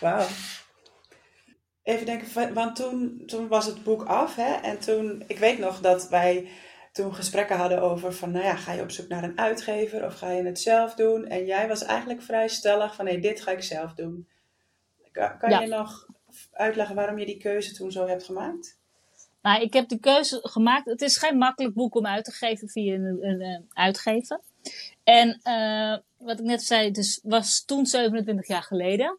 Wauw. 0.00 0.26
even 1.82 2.06
denken, 2.06 2.54
want 2.54 2.76
toen, 2.76 3.22
toen 3.26 3.48
was 3.48 3.66
het 3.66 3.84
boek 3.84 4.04
af. 4.04 4.34
Hè? 4.36 4.52
En 4.52 4.78
toen, 4.78 5.24
ik 5.26 5.38
weet 5.38 5.58
nog 5.58 5.80
dat 5.80 6.08
wij 6.08 6.48
toen 6.92 7.14
gesprekken 7.14 7.56
hadden 7.56 7.82
over 7.82 8.12
van, 8.12 8.30
nou 8.30 8.44
ja, 8.44 8.56
ga 8.56 8.72
je 8.72 8.82
op 8.82 8.90
zoek 8.90 9.08
naar 9.08 9.24
een 9.24 9.38
uitgever 9.38 10.04
of 10.04 10.14
ga 10.14 10.30
je 10.30 10.42
het 10.42 10.60
zelf 10.60 10.94
doen? 10.94 11.26
En 11.26 11.44
jij 11.44 11.68
was 11.68 11.84
eigenlijk 11.84 12.22
vrij 12.22 12.48
stellig 12.48 12.94
van, 12.94 13.04
nee, 13.04 13.20
dit 13.20 13.40
ga 13.40 13.50
ik 13.50 13.62
zelf 13.62 13.94
doen. 13.94 14.28
Kan, 15.12 15.38
kan 15.38 15.60
je 15.60 15.66
nog 15.66 16.06
uitleggen 16.52 16.94
waarom 16.94 17.18
je 17.18 17.26
die 17.26 17.38
keuze 17.38 17.74
toen 17.74 17.92
zo 17.92 18.06
hebt 18.06 18.24
gemaakt? 18.24 18.78
Nou, 19.42 19.62
ik 19.62 19.72
heb 19.72 19.88
de 19.88 19.98
keuze 19.98 20.38
gemaakt. 20.42 20.86
Het 20.86 21.02
is 21.02 21.16
geen 21.16 21.38
makkelijk 21.38 21.74
boek 21.74 21.94
om 21.94 22.06
uit 22.06 22.24
te 22.24 22.32
geven 22.32 22.68
via 22.68 22.94
een, 22.94 23.18
een, 23.20 23.40
een 23.40 23.66
uitgever. 23.72 24.40
En 25.04 25.40
uh, 25.44 25.96
wat 26.16 26.38
ik 26.38 26.44
net 26.44 26.62
zei, 26.62 26.86
het 26.86 27.20
was 27.22 27.64
toen 27.64 27.86
27 27.86 28.46
jaar 28.46 28.62
geleden. 28.62 29.18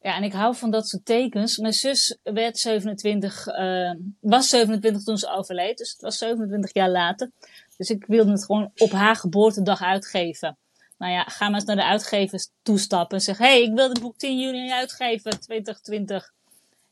Ja, 0.00 0.16
en 0.16 0.22
ik 0.22 0.32
hou 0.32 0.56
van 0.56 0.70
dat 0.70 0.88
soort 0.88 1.04
tekens. 1.04 1.58
Mijn 1.58 1.72
zus 1.72 2.18
werd 2.22 2.58
27, 2.58 3.46
uh, 3.46 3.90
was 4.20 4.48
27 4.48 5.02
toen 5.02 5.18
ze 5.18 5.28
overleed. 5.28 5.78
Dus 5.78 5.90
het 5.90 6.00
was 6.00 6.18
27 6.18 6.74
jaar 6.74 6.90
later. 6.90 7.30
Dus 7.76 7.90
ik 7.90 8.04
wilde 8.06 8.30
het 8.30 8.44
gewoon 8.44 8.70
op 8.76 8.90
haar 8.90 9.16
geboortedag 9.16 9.82
uitgeven. 9.82 10.56
Nou 10.98 11.12
ja, 11.12 11.22
ga 11.22 11.46
maar 11.46 11.54
eens 11.54 11.64
naar 11.64 11.76
de 11.76 11.84
uitgevers 11.84 12.48
toestappen 12.62 13.16
en 13.16 13.22
zeg: 13.22 13.38
Hé, 13.38 13.46
hey, 13.46 13.62
ik 13.62 13.74
wil 13.74 13.88
het 13.88 14.00
boek 14.00 14.16
10 14.16 14.38
juni 14.38 14.72
uitgeven, 14.72 15.40
2020. 15.40 16.32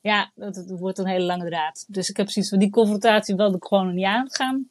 Ja, 0.01 0.31
dat, 0.35 0.55
dat, 0.55 0.79
wordt 0.79 0.99
een 0.99 1.07
hele 1.07 1.25
lange 1.25 1.49
draad. 1.49 1.85
Dus 1.89 2.09
ik 2.09 2.17
heb 2.17 2.31
zoiets 2.31 2.51
van 2.51 2.61
die 2.61 2.71
confrontatie 2.71 3.35
wilde 3.35 3.57
ik 3.57 3.65
gewoon 3.65 3.95
niet 3.95 4.05
aangaan. 4.05 4.69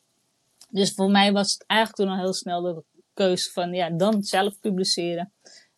Dus 0.69 0.93
voor 0.93 1.11
mij 1.11 1.31
was 1.31 1.53
het 1.53 1.63
eigenlijk 1.67 1.99
toen 1.99 2.17
al 2.17 2.23
heel 2.23 2.33
snel 2.33 2.61
de 2.61 2.83
keuze 3.13 3.51
van 3.51 3.73
ja, 3.73 3.89
dan 3.89 4.23
zelf 4.23 4.59
publiceren. 4.59 5.31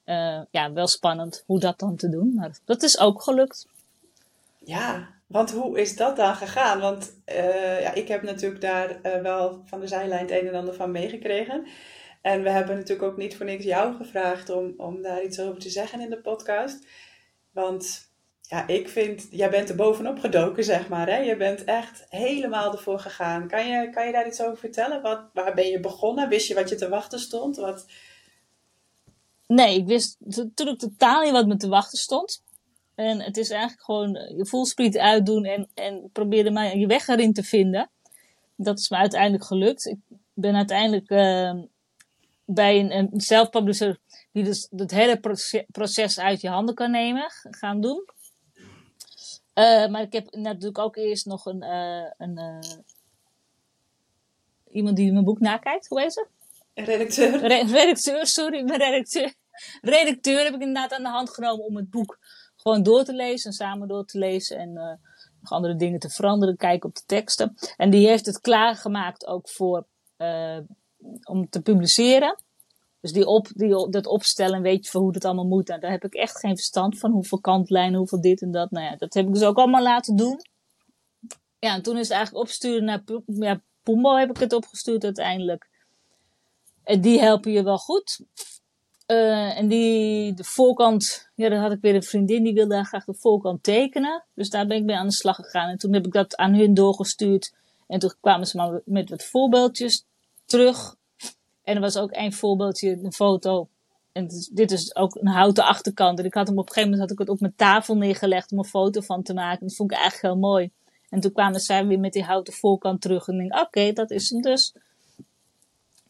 Uh, 0.06 0.42
ja, 0.52 0.74
wel 0.74 0.88
spannend 0.88 1.44
hoe 1.46 1.60
dat 1.60 1.80
dan 1.80 1.96
te 1.96 2.10
doen. 2.10 2.34
Maar 2.34 2.58
dat 2.66 2.84
is 2.84 3.00
ook 3.00 3.22
gelukt. 3.22 3.68
Ja, 4.58 5.10
want 5.28 5.52
hoe 5.52 5.80
is 5.80 5.96
dat 5.96 6.16
dan 6.16 6.36
gegaan? 6.36 6.80
Want 6.80 7.16
uh, 7.26 7.82
ja, 7.82 7.94
ik 7.94 8.08
heb 8.08 8.22
natuurlijk 8.22 8.62
daar 8.62 9.00
uh, 9.04 9.22
wel 9.22 9.62
van 9.66 9.80
de 9.80 9.88
zijlijn 9.88 10.22
het 10.22 10.32
een 10.32 10.48
en 10.48 10.56
ander 10.56 10.74
van 10.74 10.92
meegekregen. 10.92 11.68
En 12.22 12.44
we 12.44 12.50
hebben 12.50 12.76
natuurlijk 12.76 13.12
ook 13.12 13.18
niet 13.18 13.36
voor 13.36 13.46
niks 13.46 13.64
jou 13.64 13.96
gevraagd 13.96 14.50
om, 14.50 14.74
om 14.78 15.02
daar 15.02 15.24
iets 15.24 15.40
over 15.40 15.62
te 15.62 15.70
zeggen 15.70 16.02
in 16.02 16.10
de 16.10 16.22
podcast. 16.22 16.88
Want 17.52 18.14
ja, 18.48 18.68
ik 18.68 18.90
vind, 18.90 19.28
jij 19.32 19.50
bent 19.50 19.70
er 19.70 19.76
bovenop 19.76 20.20
gedoken, 20.20 20.64
zeg 20.64 20.90
maar. 20.90 21.08
Hè? 21.10 21.18
Je 21.18 21.38
bent 21.38 21.64
echt 21.64 22.06
helemaal 22.10 22.72
ervoor 22.72 23.00
gegaan. 23.00 23.48
Kan 23.48 23.68
je, 23.68 23.90
kan 23.90 24.06
je 24.06 24.12
daar 24.12 24.28
iets 24.28 24.42
over 24.42 24.58
vertellen? 24.58 25.02
Wat, 25.02 25.22
waar 25.34 25.54
ben 25.54 25.68
je 25.68 25.80
begonnen? 25.80 26.30
Wist 26.30 26.48
je 26.48 26.54
wat 26.54 26.70
je 26.70 26.76
te 26.76 26.90
wachten 26.90 27.20
stond? 27.20 27.56
Wat... 27.56 27.86
Nee, 29.48 29.78
ik 29.78 29.88
wist 29.88 30.18
ik 30.28 30.78
totaal 30.78 31.22
niet 31.22 31.32
wat 31.32 31.48
me 31.48 31.58
te 31.58 31.68
wachten 31.68 31.98
stond. 31.98 32.44
En 32.96 33.22
het 33.22 33.38
is 33.38 33.50
eigenlijk 33.50 33.84
gewoon 33.84 34.12
je 34.38 34.46
voelspriet 34.46 34.98
uitdoen 34.98 35.46
en, 35.46 35.70
en 35.74 36.10
proberen 36.12 36.54
maar 36.54 36.78
je 36.78 36.88
weg 36.88 37.08
erin 37.08 37.34
te 37.34 37.44
vinden. 37.44 37.90
Dat 38.56 38.80
is 38.80 38.90
me 38.90 38.98
uiteindelijk 38.98 39.44
gelukt. 39.46 39.86
Ik 39.86 39.98
ben 40.34 40.56
uiteindelijk 40.56 41.10
uh, 41.10 41.54
bij 42.46 42.80
een, 42.80 42.98
een 42.98 43.10
die 44.32 44.44
dus 44.44 44.68
het 44.76 44.92
hele 44.92 45.20
proces 45.72 46.20
uit 46.20 46.42
je 46.42 46.50
handen 46.50 46.76
kan 46.76 46.92
nemen, 46.92 47.26
gaan 47.42 47.82
doen. 47.82 48.06
Uh, 49.56 49.88
maar 49.88 50.02
ik 50.02 50.14
heb 50.14 50.36
natuurlijk 50.36 50.78
ook 50.78 50.96
eerst 50.96 51.26
nog 51.26 51.46
een, 51.46 51.64
uh, 51.64 52.12
een 52.18 52.40
uh, 52.40 52.78
iemand 54.72 54.96
die 54.96 55.12
mijn 55.12 55.24
boek 55.24 55.40
nakijkt. 55.40 55.88
Hoe 55.88 56.02
heet 56.02 56.14
ze? 56.14 56.28
Redacteur. 56.74 57.48
Re 57.48 57.64
redacteur, 57.66 58.28
sorry, 58.28 58.64
mijn 58.64 58.80
redacteur. 58.80 59.34
Redacteur 59.82 60.44
heb 60.44 60.54
ik 60.54 60.62
inderdaad 60.62 60.94
aan 60.94 61.04
de 61.04 61.10
hand 61.10 61.30
genomen 61.30 61.66
om 61.66 61.76
het 61.76 61.90
boek 61.90 62.20
gewoon 62.56 62.84
door 62.84 63.04
te 63.04 63.14
lezen 63.14 63.50
en 63.50 63.56
samen 63.56 63.88
door 63.88 64.06
te 64.06 64.18
lezen 64.18 64.58
en 64.58 64.74
nog 65.42 65.52
andere 65.52 65.76
dingen 65.76 66.00
te 66.00 66.10
veranderen, 66.10 66.58
kijken 66.58 66.90
op 66.90 66.96
de 66.96 67.04
teksten. 67.06 67.56
En 67.78 67.90
die 67.90 68.08
heeft 68.08 68.26
het 68.26 68.40
klaargemaakt 68.40 69.28
ook 69.28 69.50
voor 69.50 69.88
om 71.24 71.50
te 71.50 71.62
publiceren. 71.62 72.44
Dus 73.06 73.14
die 73.14 73.26
op, 73.26 73.48
die, 73.54 73.90
dat 73.90 74.06
opstellen, 74.06 74.62
weet 74.62 74.86
je 74.86 74.92
van 74.92 75.02
hoe 75.02 75.12
dat 75.12 75.26
allemaal 75.26 75.46
moet. 75.46 75.68
Nou, 75.68 75.80
daar 75.80 75.92
heb 75.92 76.04
ik 76.04 76.14
echt 76.14 76.40
geen 76.40 76.56
verstand 76.56 77.00
van. 77.00 77.12
Hoeveel 77.12 77.40
kantlijnen, 77.40 77.98
hoeveel 77.98 78.22
dit 78.22 78.42
en 78.42 78.52
dat. 78.52 78.72
Nou 78.72 78.86
ja, 78.86 78.96
dat 78.96 79.14
heb 79.14 79.28
ik 79.28 79.34
dus 79.34 79.44
ook 79.44 79.58
allemaal 79.58 79.82
laten 79.82 80.16
doen. 80.16 80.40
Ja, 81.60 81.74
en 81.74 81.82
toen 81.82 81.98
is 81.98 82.08
het 82.08 82.18
eigenlijk 82.18 82.46
opsturen 82.46 82.84
naar 82.84 83.04
ja, 83.26 83.62
Pumbo 83.84 84.16
heb 84.16 84.30
ik 84.30 84.38
het 84.38 84.54
opgestuurd 84.54 85.04
uiteindelijk. 85.04 85.70
En 86.84 87.02
die 87.02 87.20
helpen 87.20 87.52
je 87.52 87.64
wel 87.64 87.78
goed. 87.78 88.20
Uh, 89.08 89.58
en 89.58 89.68
die, 89.68 90.34
de 90.34 90.44
voorkant, 90.44 91.30
ja, 91.36 91.50
daar 91.50 91.62
had 91.62 91.72
ik 91.72 91.82
weer 91.82 91.96
een 91.96 92.04
vriendin 92.04 92.44
die 92.44 92.54
wilde 92.54 92.84
graag 92.84 93.06
de 93.06 93.14
voorkant 93.14 93.64
tekenen. 93.64 94.24
Dus 94.34 94.50
daar 94.50 94.68
ben 94.68 94.78
ik 94.78 94.84
mee 94.84 94.96
aan 94.96 95.08
de 95.08 95.14
slag 95.14 95.36
gegaan. 95.36 95.70
En 95.70 95.78
toen 95.78 95.94
heb 95.94 96.06
ik 96.06 96.14
dat 96.14 96.36
aan 96.36 96.54
hun 96.54 96.74
doorgestuurd. 96.74 97.54
En 97.88 98.00
toen 98.00 98.14
kwamen 98.22 98.48
ze 98.48 98.58
maar 98.58 98.82
met 98.86 99.10
wat 99.10 99.24
voorbeeldjes 99.24 100.06
terug. 100.46 100.96
En 101.66 101.76
er 101.76 101.82
was 101.82 101.98
ook 101.98 102.10
een 102.12 102.34
voorbeeldje, 102.34 103.00
een 103.04 103.14
foto. 103.14 103.68
En 104.12 104.30
dit 104.52 104.72
is 104.72 104.96
ook 104.96 105.16
een 105.16 105.28
houten 105.28 105.64
achterkant. 105.64 106.20
En 106.20 106.26
ik 106.26 106.34
had 106.34 106.48
hem 106.48 106.58
op 106.58 106.68
een 106.68 106.74
gegeven 106.74 106.90
moment 106.90 107.10
had 107.10 107.20
ik 107.20 107.26
het 107.26 107.36
op 107.36 107.40
mijn 107.40 107.56
tafel 107.56 107.98
neergelegd 107.98 108.52
om 108.52 108.58
een 108.58 108.66
foto 108.66 109.02
van 109.02 109.24
te 109.24 109.34
maken. 109.34 109.68
Dat 109.68 109.76
vond 109.76 109.92
ik 109.92 109.98
eigenlijk 109.98 110.34
heel 110.34 110.42
mooi. 110.42 110.72
En 111.10 111.20
toen 111.20 111.32
kwamen 111.32 111.60
zij 111.60 111.86
weer 111.86 112.00
met 112.00 112.14
die 112.14 112.24
houten 112.24 112.54
voorkant 112.54 113.02
terug. 113.02 113.28
En 113.28 113.40
ik 113.40 113.60
oké, 113.60 113.94
dat 113.94 114.12
is 114.12 114.30
hem 114.30 114.42
dus. 114.42 114.74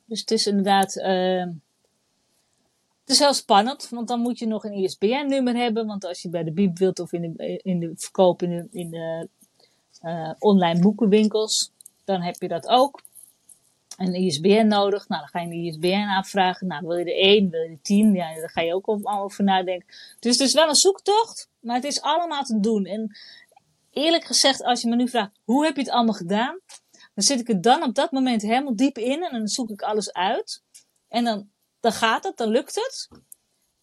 Dus 0.05 0.19
het 0.19 0.31
is 0.31 0.47
inderdaad... 0.47 0.95
Uh, 0.95 1.45
het 3.01 3.13
is 3.13 3.19
heel 3.19 3.33
spannend, 3.33 3.89
want 3.89 4.07
dan 4.07 4.19
moet 4.19 4.39
je 4.39 4.47
nog 4.47 4.63
een 4.63 4.73
ISBN-nummer 4.73 5.55
hebben. 5.55 5.85
Want 5.85 6.05
als 6.05 6.21
je 6.21 6.29
bij 6.29 6.43
de 6.43 6.51
Bieb 6.51 6.77
wilt 6.77 6.99
of 6.99 7.13
in 7.13 7.21
de, 7.21 7.59
in 7.63 7.79
de 7.79 7.91
verkoop 7.95 8.41
in 8.41 8.49
de, 8.49 8.67
in 8.71 8.89
de 8.89 9.29
uh, 10.03 10.31
online 10.39 10.79
boekenwinkels, 10.79 11.71
dan 12.03 12.21
heb 12.21 12.35
je 12.41 12.47
dat 12.47 12.67
ook 12.67 13.01
een 13.97 14.13
ISBN 14.13 14.67
nodig. 14.67 15.07
Nou, 15.07 15.21
dan 15.21 15.29
ga 15.29 15.39
je 15.39 15.47
een 15.47 15.63
ISBN 15.65 16.07
aanvragen. 16.15 16.67
Nou, 16.67 16.87
wil 16.87 16.97
je 16.97 17.05
er 17.05 17.21
één, 17.21 17.49
wil 17.49 17.61
je 17.61 17.69
er 17.69 17.81
tien? 17.81 18.13
Ja, 18.13 18.35
daar 18.35 18.49
ga 18.49 18.61
je 18.61 18.73
ook 18.73 18.87
over 19.03 19.43
nadenken. 19.43 19.87
Dus 20.19 20.37
het 20.37 20.47
is 20.47 20.53
wel 20.53 20.69
een 20.69 20.75
zoektocht, 20.75 21.49
maar 21.59 21.75
het 21.75 21.83
is 21.83 22.01
allemaal 22.01 22.43
te 22.43 22.59
doen. 22.59 22.85
En 22.85 23.17
eerlijk 23.91 24.23
gezegd, 24.23 24.63
als 24.63 24.81
je 24.81 24.89
me 24.89 24.95
nu 24.95 25.07
vraagt, 25.07 25.39
hoe 25.43 25.65
heb 25.65 25.75
je 25.75 25.81
het 25.81 25.91
allemaal 25.91 26.13
gedaan? 26.13 26.59
Dan 27.13 27.23
zit 27.23 27.39
ik 27.39 27.49
er 27.49 27.61
dan 27.61 27.83
op 27.83 27.95
dat 27.95 28.11
moment 28.11 28.41
helemaal 28.41 28.75
diep 28.75 28.97
in 28.97 29.23
en 29.23 29.31
dan 29.31 29.47
zoek 29.47 29.69
ik 29.69 29.81
alles 29.81 30.13
uit. 30.13 30.63
En 31.07 31.23
dan, 31.23 31.49
dan 31.79 31.91
gaat 31.91 32.23
het, 32.23 32.37
dan 32.37 32.49
lukt 32.49 32.75
het. 32.75 33.09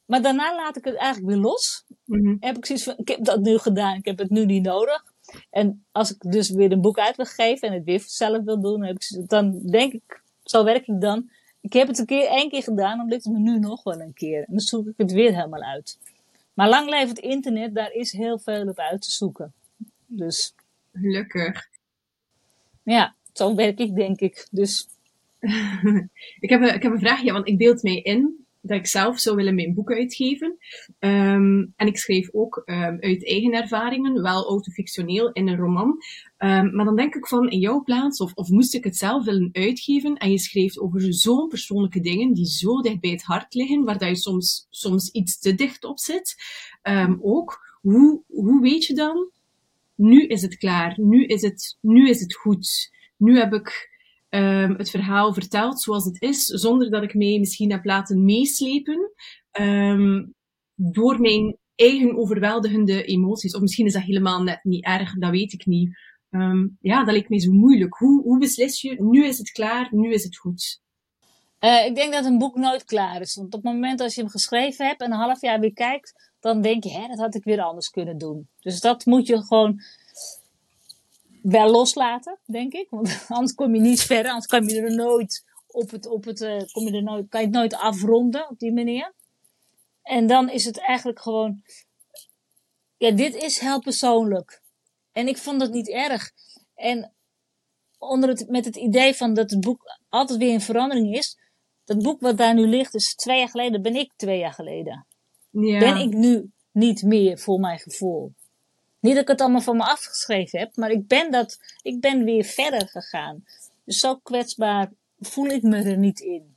Maar 0.05 0.23
daarna 0.23 0.55
laat 0.55 0.77
ik 0.77 0.85
het 0.85 0.95
eigenlijk 0.95 1.33
weer 1.33 1.43
los. 1.43 1.85
Mm 2.05 2.37
Heb 2.41 2.57
ik 2.57 2.67
zoiets 2.67 2.85
van, 2.85 2.95
ik 2.97 3.09
heb 3.09 3.25
dat 3.25 3.41
nu 3.41 3.59
gedaan, 3.59 3.97
ik 3.97 4.05
heb 4.05 4.19
het 4.19 4.31
nu 4.31 4.45
niet 4.45 4.63
nodig. 4.63 5.12
En 5.51 5.85
als 5.93 6.15
ik 6.15 6.31
dus 6.31 6.51
weer 6.51 6.73
een 6.73 6.81
boek 6.81 6.99
uit 6.99 7.17
wil 7.17 7.27
geven 7.27 7.69
en 7.69 7.75
het 7.75 7.85
weer 7.85 8.03
zelf 8.07 8.45
wil 8.45 8.61
doen, 8.61 8.81
dan, 8.81 8.87
heb 8.87 8.97
ik, 8.97 9.29
dan 9.29 9.59
denk 9.59 9.93
ik, 9.93 10.23
zo 10.45 10.65
werk 10.65 10.87
ik 10.87 11.01
dan. 11.01 11.31
Ik 11.61 11.73
heb 11.73 11.89
het 11.89 11.99
een 11.99 12.07
keer, 12.07 12.27
één 12.27 12.51
keer 12.51 12.63
gedaan, 12.63 12.99
dan 12.99 13.09
lukt 13.09 13.25
het 13.25 13.33
me 13.33 13.39
nu 13.39 13.59
nog 13.59 13.83
wel 13.83 14.01
een 14.01 14.15
keer. 14.15 14.39
En 14.39 14.47
dan 14.49 14.61
zoek 14.61 14.87
ik 14.87 14.95
het 14.97 15.13
weer 15.13 15.35
helemaal 15.35 15.63
uit. 15.63 15.99
Maar 16.55 16.69
lang 16.69 16.89
leeft 16.89 17.09
het 17.09 17.19
internet, 17.19 17.75
daar 17.75 17.93
is 17.93 18.13
heel 18.13 18.39
veel 18.39 18.69
op 18.69 18.79
uit 18.79 19.03
te 19.03 19.11
zoeken. 19.11 19.53
Dus. 20.07 20.55
Gelukkig. 20.93 21.69
Ja, 22.83 23.15
zo 23.33 23.55
werk 23.55 23.79
ik, 23.79 23.95
denk 23.95 24.21
ik. 24.21 24.49
Dus. 24.51 24.89
ik, 26.41 26.51
heb 26.51 26.61
een, 26.61 26.75
ik 26.75 26.83
heb 26.83 26.93
een 26.93 26.99
vraagje, 26.99 27.33
want 27.33 27.49
ik 27.49 27.59
beeld 27.59 27.83
mij 27.83 27.97
in 27.97 28.42
dat 28.63 28.79
ik 28.79 28.87
zelf 28.87 29.19
zou 29.19 29.37
willen 29.37 29.55
mijn 29.55 29.75
boek 29.75 29.93
uitgeven. 29.93 30.57
Um, 30.99 31.73
en 31.77 31.87
ik 31.87 31.99
schreef 31.99 32.29
ook 32.33 32.63
um, 32.65 32.97
uit 33.01 33.27
eigen 33.27 33.53
ervaringen, 33.53 34.23
wel 34.23 34.49
autofictioneel 34.49 35.33
in 35.33 35.49
een 35.49 35.57
roman. 35.57 35.89
Um, 36.39 36.75
maar 36.75 36.85
dan 36.85 36.97
denk 36.97 37.15
ik 37.15 37.27
van, 37.27 37.51
in 37.51 37.59
jouw 37.59 37.83
plaats, 37.83 38.21
of, 38.21 38.33
of 38.35 38.49
moest 38.49 38.75
ik 38.75 38.85
het 38.85 38.97
zelf 38.97 39.25
willen 39.25 39.49
uitgeven, 39.53 40.17
en 40.17 40.31
je 40.31 40.39
schreef 40.39 40.79
over 40.79 41.15
zo'n 41.15 41.49
persoonlijke 41.49 42.01
dingen 42.01 42.33
die 42.33 42.47
zo 42.47 42.81
dicht 42.81 43.01
bij 43.01 43.11
het 43.11 43.23
hart 43.23 43.55
liggen, 43.55 43.85
waar 43.85 43.99
dat 43.99 44.09
je 44.09 44.17
soms, 44.17 44.67
soms 44.71 45.11
iets 45.11 45.39
te 45.39 45.55
dicht 45.55 45.85
op 45.85 45.99
zit. 45.99 46.35
ook, 47.21 47.79
hoe, 47.81 48.23
hoe 48.27 48.61
weet 48.61 48.85
je 48.85 48.95
dan, 48.95 49.31
nu 49.95 50.27
is 50.27 50.43
het 50.43 50.57
klaar, 50.57 50.95
nu 51.01 51.25
is 51.25 51.43
het, 51.43 51.79
nu 51.81 52.09
is 52.09 52.21
het 52.21 52.35
goed, 52.35 52.93
nu 53.17 53.39
heb 53.39 53.53
ik 53.53 53.92
um, 54.35 54.75
het 54.77 54.91
verhaal 54.91 55.35
verteld 55.35 55.81
zoals 55.81 56.05
het 56.05 56.23
is, 56.23 56.45
zonder 56.45 56.91
dat 56.91 57.03
ik 57.03 57.15
mij 57.15 57.39
misschien 57.39 57.71
heb 57.71 57.85
laten 57.85 58.25
meeslepen 58.25 59.13
um, 59.61 60.35
door 60.75 61.21
mijn 61.21 61.57
eigen 61.75 62.17
overweldigende 62.17 63.05
emoties. 63.05 63.55
Of 63.55 63.61
misschien 63.61 63.87
is 63.87 63.93
dat 63.93 64.03
helemaal 64.03 64.43
net 64.43 64.65
niet 64.65 64.85
erg, 64.85 65.19
dat 65.19 65.31
weet 65.31 65.53
ik 65.53 65.67
niet. 65.67 65.99
Um, 66.31 66.77
ja, 66.81 67.05
dat 67.05 67.13
lijkt 67.13 67.29
mij 67.29 67.41
zo 67.41 67.53
moeilijk. 67.53 67.95
Hoe, 67.95 68.23
hoe 68.23 68.39
beslis 68.39 68.81
je, 68.81 69.03
nu 69.03 69.27
is 69.27 69.39
het 69.39 69.51
klaar, 69.51 69.89
nu 69.91 70.13
is 70.13 70.25
het 70.25 70.37
goed? 70.37 70.81
Uh, 71.61 71.87
ik 71.87 71.95
denk 71.95 72.13
dat 72.13 72.25
een 72.25 72.39
boek 72.39 72.57
nooit 72.57 72.85
klaar 72.85 73.21
is. 73.21 73.35
Want 73.35 73.55
op 73.55 73.63
het 73.65 73.73
moment 73.73 74.01
als 74.01 74.15
je 74.15 74.21
hem 74.21 74.31
geschreven 74.31 74.87
hebt 74.87 75.01
en 75.01 75.13
een 75.13 75.19
half 75.19 75.41
jaar 75.41 75.61
weer 75.61 75.73
kijkt, 75.73 76.33
dan 76.41 76.63
denk 76.63 76.85
je, 76.85 76.91
hè, 76.91 77.07
dat 77.07 77.19
had 77.19 77.35
ik 77.35 77.45
weer 77.45 77.63
anders 77.63 77.89
kunnen 77.89 78.19
doen. 78.19 78.49
Dus 78.59 78.81
dat 78.81 79.07
moet 79.07 79.27
je 79.27 79.43
gewoon 79.43 79.81
wel 81.43 81.71
loslaten, 81.71 82.39
denk 82.45 82.73
ik. 82.73 82.87
Want 82.91 83.25
anders 83.29 83.55
kom 83.55 83.75
je 83.75 83.81
niet 83.81 84.03
verder, 84.03 84.31
anders 84.31 84.47
kan 84.47 84.67
je 84.67 84.81
er 84.81 84.95
nooit 84.95 85.45
op 85.67 85.91
het, 85.91 86.07
op 86.07 86.25
het, 86.25 86.41
uh, 86.41 86.63
kom 86.73 86.85
je 86.85 86.93
er 86.93 87.03
nooit, 87.03 87.29
kan 87.29 87.41
je 87.41 87.47
het 87.47 87.57
nooit 87.57 87.75
afronden 87.75 88.49
op 88.49 88.59
die 88.59 88.73
manier. 88.73 89.13
En 90.03 90.27
dan 90.27 90.51
is 90.51 90.65
het 90.65 90.79
eigenlijk 90.79 91.21
gewoon, 91.21 91.63
ja, 92.97 93.11
dit 93.11 93.35
is 93.35 93.59
heel 93.59 93.81
persoonlijk. 93.81 94.63
En 95.13 95.29
ik 95.29 95.39
vond 95.39 95.61
dat 95.61 95.73
niet 95.73 95.89
erg. 95.89 96.31
En 96.75 97.13
onder 97.99 98.29
het, 98.29 98.49
met 98.49 98.65
het 98.65 98.77
idee 98.77 99.15
van 99.15 99.35
dat 99.35 99.51
het 99.51 99.61
boek 99.61 99.99
altijd 100.09 100.39
weer 100.39 100.53
in 100.53 100.61
verandering 100.61 101.17
is. 101.17 101.39
Dat 101.85 102.03
boek 102.03 102.21
wat 102.21 102.37
daar 102.37 102.55
nu 102.55 102.67
ligt, 102.67 102.95
is 102.95 103.15
twee 103.15 103.39
jaar 103.39 103.49
geleden, 103.49 103.83
ben 103.83 103.97
ik 103.97 104.13
twee 104.17 104.39
jaar 104.39 104.53
geleden. 104.53 105.07
Ja. 105.51 105.79
Ben 105.79 105.97
ik 105.97 106.13
nu 106.13 106.51
niet 106.73 107.03
meer 107.03 107.39
voor 107.39 107.61
mijn 107.61 107.79
gevoel. 107.79 108.35
Niet 109.03 109.15
dat 109.15 109.23
ik 109.23 109.29
het 109.29 109.41
allemaal 109.41 109.61
van 109.61 109.77
me 109.77 109.85
afgeschreven 109.85 110.59
heb, 110.59 110.77
maar 110.77 110.91
ik 110.91 111.07
ben, 111.07 111.31
dat, 111.31 111.59
ik 111.83 112.01
ben 112.01 112.25
weer 112.25 112.45
verder 112.45 112.89
gegaan. 112.89 113.45
Dus 113.85 113.99
zo 113.99 114.17
kwetsbaar 114.17 114.91
voel 115.21 115.47
ik 115.47 115.63
me 115.63 115.83
er 115.83 115.97
niet 115.97 116.21
in. 116.21 116.57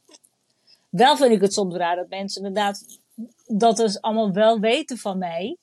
Wel 0.90 1.18
vind 1.18 1.32
ik 1.32 1.42
het 1.42 1.54
soms 1.54 1.76
raar 1.76 1.96
dat 1.96 2.10
mensen 2.10 2.46
inderdaad 2.46 3.00
dat 3.48 3.78
dus 3.78 4.02
allemaal 4.02 4.32
wel 4.32 4.60
weten 4.60 4.98
van 4.98 5.18
mij. 5.18 5.58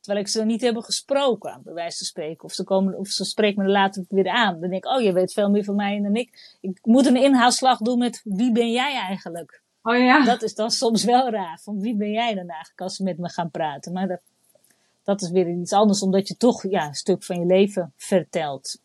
Terwijl 0.00 0.24
ik 0.24 0.30
ze 0.30 0.44
niet 0.44 0.60
hebben 0.60 0.82
gesproken, 0.82 1.60
bij 1.64 1.72
wijze 1.72 1.96
van 1.96 2.06
spreken. 2.06 2.44
Of 2.44 2.52
ze, 2.52 2.64
komen, 2.64 2.98
of 2.98 3.08
ze 3.08 3.24
spreken 3.24 3.62
me 3.62 3.68
later 3.68 4.04
weer 4.08 4.28
aan. 4.28 4.60
Dan 4.60 4.70
denk 4.70 4.84
ik, 4.84 4.90
oh, 4.90 5.02
je 5.02 5.12
weet 5.12 5.32
veel 5.32 5.50
meer 5.50 5.64
van 5.64 5.74
mij 5.74 6.00
dan 6.00 6.14
ik. 6.14 6.56
Ik 6.60 6.78
moet 6.82 7.06
een 7.06 7.16
inhaalslag 7.16 7.78
doen 7.78 7.98
met 7.98 8.20
wie 8.24 8.52
ben 8.52 8.72
jij 8.72 8.94
eigenlijk? 8.94 9.62
Oh 9.82 9.96
ja. 9.96 10.24
Dat 10.24 10.42
is 10.42 10.54
dan 10.54 10.70
soms 10.70 11.04
wel 11.04 11.30
raar. 11.30 11.58
Van 11.62 11.80
wie 11.80 11.96
ben 11.96 12.10
jij 12.10 12.34
dan 12.34 12.48
eigenlijk 12.48 12.80
als 12.80 12.96
ze 12.96 13.02
met 13.02 13.18
me 13.18 13.28
gaan 13.28 13.50
praten? 13.50 13.92
Maar 13.92 14.08
dat, 14.08 14.20
dat 15.02 15.22
is 15.22 15.30
weer 15.30 15.50
iets 15.60 15.72
anders, 15.72 16.02
omdat 16.02 16.28
je 16.28 16.36
toch 16.36 16.70
ja, 16.70 16.86
een 16.86 16.94
stuk 16.94 17.24
van 17.24 17.38
je 17.38 17.46
leven 17.46 17.92
vertelt. 17.96 18.80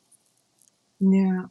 Ja. 0.97 1.49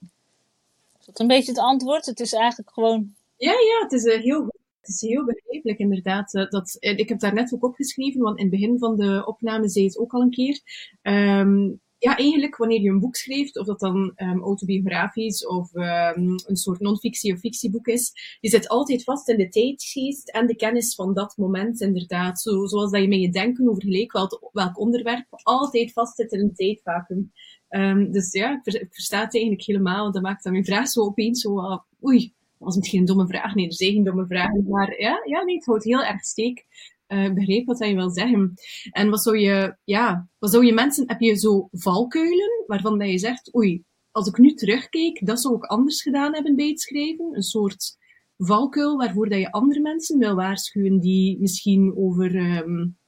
Is 1.00 1.06
dat 1.06 1.20
een 1.20 1.26
beetje 1.26 1.52
het 1.52 1.60
antwoord? 1.60 2.06
Het 2.06 2.20
is 2.20 2.32
eigenlijk 2.32 2.72
gewoon. 2.72 3.14
Ja, 3.36 3.52
ja, 3.52 3.82
het 3.82 3.92
is 3.92 4.04
uh, 4.04 4.22
heel 4.22 4.42
goed. 4.42 4.58
Het 4.80 4.94
is 4.94 5.00
heel 5.00 5.24
begrijpelijk 5.24 5.78
inderdaad. 5.78 6.34
Uh, 6.34 6.50
dat, 6.50 6.76
uh, 6.80 6.98
ik 6.98 7.08
heb 7.08 7.18
daar 7.18 7.34
net 7.34 7.54
ook 7.54 7.64
opgeschreven, 7.64 8.20
want 8.20 8.36
in 8.36 8.42
het 8.42 8.52
begin 8.52 8.78
van 8.78 8.96
de 8.96 9.26
opname 9.26 9.68
zei 9.68 9.84
het 9.84 9.98
ook 9.98 10.12
al 10.12 10.20
een 10.20 10.30
keer. 10.30 10.60
Um, 11.02 11.80
ja, 11.98 12.16
eigenlijk 12.16 12.56
wanneer 12.56 12.80
je 12.80 12.90
een 12.90 13.00
boek 13.00 13.16
schrijft, 13.16 13.58
of 13.58 13.66
dat 13.66 13.80
dan 13.80 14.12
um, 14.16 14.42
autobiografisch 14.42 15.46
of 15.46 15.74
um, 15.74 16.34
een 16.46 16.56
soort 16.56 16.80
non-fictie 16.80 17.32
of 17.32 17.38
fictieboek 17.38 17.86
is, 17.86 18.12
je 18.40 18.48
zit 18.48 18.68
altijd 18.68 19.04
vast 19.04 19.28
in 19.28 19.36
de 19.36 19.48
tijdgeest 19.48 20.28
en 20.28 20.46
de 20.46 20.56
kennis 20.56 20.94
van 20.94 21.14
dat 21.14 21.36
moment 21.36 21.80
inderdaad. 21.80 22.40
Zo, 22.40 22.66
zoals 22.66 22.90
dat 22.90 23.00
je 23.00 23.08
met 23.08 23.20
je 23.20 23.30
denken 23.30 23.68
over 23.68 23.82
gelijk 23.82 24.12
welk, 24.12 24.50
welk 24.52 24.78
onderwerp 24.78 25.26
altijd 25.30 25.92
vast 25.92 26.16
zit 26.16 26.32
in 26.32 26.40
een 26.40 26.54
tijdvacuum. 26.54 27.32
Um, 27.70 28.12
dus 28.12 28.32
ja, 28.32 28.60
ik, 28.62 28.74
ik, 28.74 28.94
versta 28.94 29.20
het 29.20 29.34
eigenlijk 29.34 29.64
helemaal, 29.64 30.12
dat 30.12 30.22
maakt 30.22 30.42
dan 30.42 30.52
mijn 30.52 30.64
vraag 30.64 30.88
zo 30.88 31.00
opeens 31.00 31.40
zo, 31.40 31.58
uh, 31.58 31.78
oei, 32.04 32.20
dat 32.58 32.68
was 32.68 32.76
misschien 32.76 33.00
een 33.00 33.06
domme 33.06 33.26
vraag. 33.26 33.54
Nee, 33.54 33.66
er 33.66 33.72
zijn 33.72 33.92
geen 33.92 34.04
domme 34.04 34.26
vragen, 34.26 34.66
maar 34.68 35.00
ja, 35.00 35.22
ja 35.24 35.42
nee, 35.42 35.54
het 35.54 35.66
houdt 35.66 35.84
heel 35.84 36.04
erg 36.04 36.24
steek. 36.24 36.66
Uh, 37.08 37.32
begreep 37.32 37.66
wat 37.66 37.78
je 37.78 37.94
wil 37.94 38.10
zeggen. 38.10 38.54
En 38.90 39.10
wat 39.10 39.22
zou 39.22 39.38
je, 39.38 39.76
ja, 39.84 40.28
wat 40.38 40.50
zou 40.50 40.66
je 40.66 40.72
mensen, 40.72 41.08
heb 41.08 41.20
je 41.20 41.34
zo 41.34 41.68
valkuilen 41.72 42.64
waarvan 42.66 42.98
dat 42.98 43.10
je 43.10 43.18
zegt, 43.18 43.54
oei, 43.54 43.84
als 44.10 44.28
ik 44.28 44.38
nu 44.38 44.54
terugkijk, 44.54 45.26
dat 45.26 45.40
zou 45.40 45.56
ik 45.56 45.64
anders 45.64 46.02
gedaan 46.02 46.34
hebben 46.34 46.56
bij 46.56 46.68
het 46.68 46.80
schrijven? 46.80 47.34
Een 47.34 47.42
soort 47.42 47.96
valkuil 48.38 48.96
waarvoor 48.96 49.28
dat 49.28 49.38
je 49.38 49.52
andere 49.52 49.80
mensen 49.80 50.18
wil 50.18 50.34
waarschuwen 50.34 51.00
die 51.00 51.40
misschien 51.40 51.96
over 51.96 52.34
um, 52.34 52.98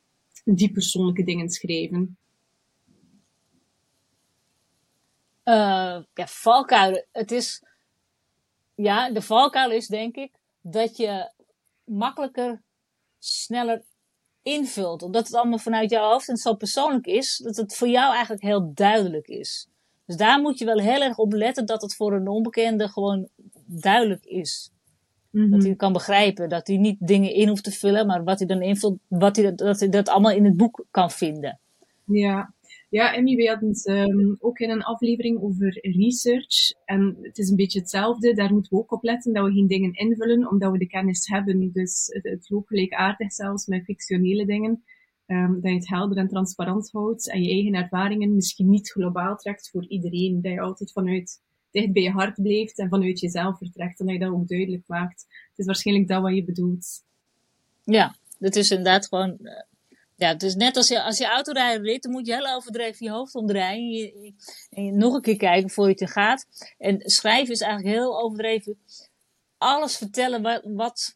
die 0.45 0.73
persoonlijke 0.73 1.25
dingen 1.25 1.49
schrijven? 1.49 2.19
Uh, 5.45 6.02
ja, 6.14 6.26
valkuilen. 6.26 7.07
Het 7.12 7.31
is, 7.31 7.62
ja, 8.75 9.11
de 9.11 9.23
valkuil 9.23 9.71
is 9.71 9.87
denk 9.87 10.17
ik 10.17 10.33
dat 10.61 10.97
je 10.97 11.33
makkelijker 11.85 12.62
sneller 13.19 13.83
invult. 14.49 15.02
Omdat 15.02 15.26
het 15.26 15.37
allemaal 15.37 15.59
vanuit 15.59 15.90
jouw 15.90 16.11
hoofd 16.11 16.28
en 16.28 16.37
zo 16.37 16.55
persoonlijk 16.55 17.07
is, 17.07 17.37
dat 17.37 17.57
het 17.57 17.76
voor 17.76 17.88
jou 17.88 18.12
eigenlijk 18.12 18.43
heel 18.43 18.71
duidelijk 18.75 19.27
is. 19.27 19.68
Dus 20.07 20.16
daar 20.16 20.40
moet 20.40 20.59
je 20.59 20.64
wel 20.64 20.79
heel 20.79 21.01
erg 21.01 21.18
op 21.18 21.33
letten 21.33 21.66
dat 21.66 21.83
het 21.83 21.94
voor 21.94 22.12
een 22.12 22.29
onbekende 22.29 22.88
gewoon 22.88 23.29
duidelijk 23.66 24.25
is. 24.25 24.70
Mm-hmm. 25.31 25.51
Dat 25.51 25.62
hij 25.62 25.75
kan 25.75 25.92
begrijpen, 25.92 26.49
dat 26.49 26.66
hij 26.66 26.77
niet 26.77 26.96
dingen 27.01 27.33
in 27.33 27.49
hoeft 27.49 27.64
te 27.64 27.70
vullen, 27.70 28.07
maar 28.07 28.25
wat 28.25 28.38
hij 28.38 28.49
dan 28.49 28.62
invult, 28.62 28.99
wat 29.09 29.37
hij, 29.37 29.55
dat 29.55 29.81
hij 29.81 29.88
dat 29.88 30.09
allemaal 30.09 30.33
in 30.33 30.44
het 30.44 30.57
boek 30.57 30.85
kan 30.90 31.11
vinden. 31.11 31.59
Ja, 32.05 32.53
ja, 32.88 33.14
Emmy, 33.14 33.37
we 33.37 33.48
hadden 33.48 33.68
het 33.68 33.87
um, 33.87 34.37
ook 34.38 34.59
in 34.59 34.70
een 34.70 34.83
aflevering 34.83 35.40
over 35.40 35.79
research. 35.81 36.72
En 36.85 37.16
het 37.22 37.38
is 37.38 37.48
een 37.48 37.57
beetje 37.57 37.79
hetzelfde. 37.79 38.35
Daar 38.35 38.53
moeten 38.53 38.72
we 38.72 38.79
ook 38.79 38.92
op 38.92 39.03
letten 39.03 39.33
dat 39.33 39.46
we 39.46 39.53
geen 39.53 39.66
dingen 39.66 39.92
invullen, 39.92 40.48
omdat 40.51 40.72
we 40.72 40.79
de 40.79 40.87
kennis 40.87 41.27
hebben. 41.27 41.72
Dus 41.72 42.07
het, 42.07 42.24
het 42.24 42.51
loopt 42.51 42.68
gelijkaardig 42.68 43.33
zelfs 43.33 43.66
met 43.66 43.85
fictionele 43.85 44.46
dingen. 44.46 44.83
Um, 45.27 45.61
dat 45.61 45.70
je 45.70 45.77
het 45.77 45.88
helder 45.88 46.16
en 46.18 46.29
transparant 46.29 46.90
houdt 46.90 47.31
en 47.31 47.42
je 47.42 47.51
eigen 47.51 47.74
ervaringen 47.74 48.35
misschien 48.35 48.70
niet 48.70 48.90
globaal 48.90 49.37
trekt 49.37 49.70
voor 49.70 49.87
iedereen. 49.88 50.42
Dat 50.42 50.53
je 50.53 50.61
altijd 50.61 50.92
vanuit 50.92 51.40
dicht 51.70 51.92
bij 51.92 52.03
je 52.03 52.11
hart 52.11 52.42
blijft 52.42 52.79
en 52.79 52.88
vanuit 52.88 53.20
jezelf 53.20 53.59
vertrekt. 53.59 54.01
En 54.01 54.07
dat 54.07 54.14
je 54.14 54.20
dat 54.20 54.33
ook 54.33 54.48
duidelijk 54.48 54.83
maakt. 54.87 55.27
Het 55.29 55.59
is 55.59 55.66
waarschijnlijk 55.66 56.09
dat 56.09 56.22
wat 56.22 56.35
je 56.35 56.44
bedoelt. 56.44 57.05
Ja, 57.85 58.14
het 58.38 58.57
is 58.57 58.70
inderdaad 58.70 59.09
gewoon 59.09 59.38
ja, 60.18 60.28
het 60.28 60.42
is 60.42 60.54
net 60.54 60.76
als 60.76 60.88
je, 60.88 61.02
als 61.02 61.18
je 61.18 61.26
autorijden 61.26 61.83
weet, 61.83 62.02
dan 62.02 62.12
moet 62.12 62.26
je 62.26 62.35
heel 62.35 62.54
overdreven 62.54 63.07
je 63.07 63.12
hoofd 63.12 63.35
omdraaien. 63.35 64.12
En 64.12 64.22
je, 64.22 64.33
en 64.70 64.85
je 64.85 64.92
nog 64.92 65.14
een 65.14 65.20
keer 65.20 65.37
kijken 65.37 65.70
voordat 65.70 65.98
je 65.98 66.07
gaat. 66.07 66.46
En 66.78 67.00
schrijven 67.11 67.52
is 67.52 67.61
eigenlijk 67.61 67.94
heel 67.94 68.20
overdreven. 68.20 68.78
Alles 69.59 69.96
vertellen 69.96 70.42
wat, 70.42 70.62
wat 70.64 71.14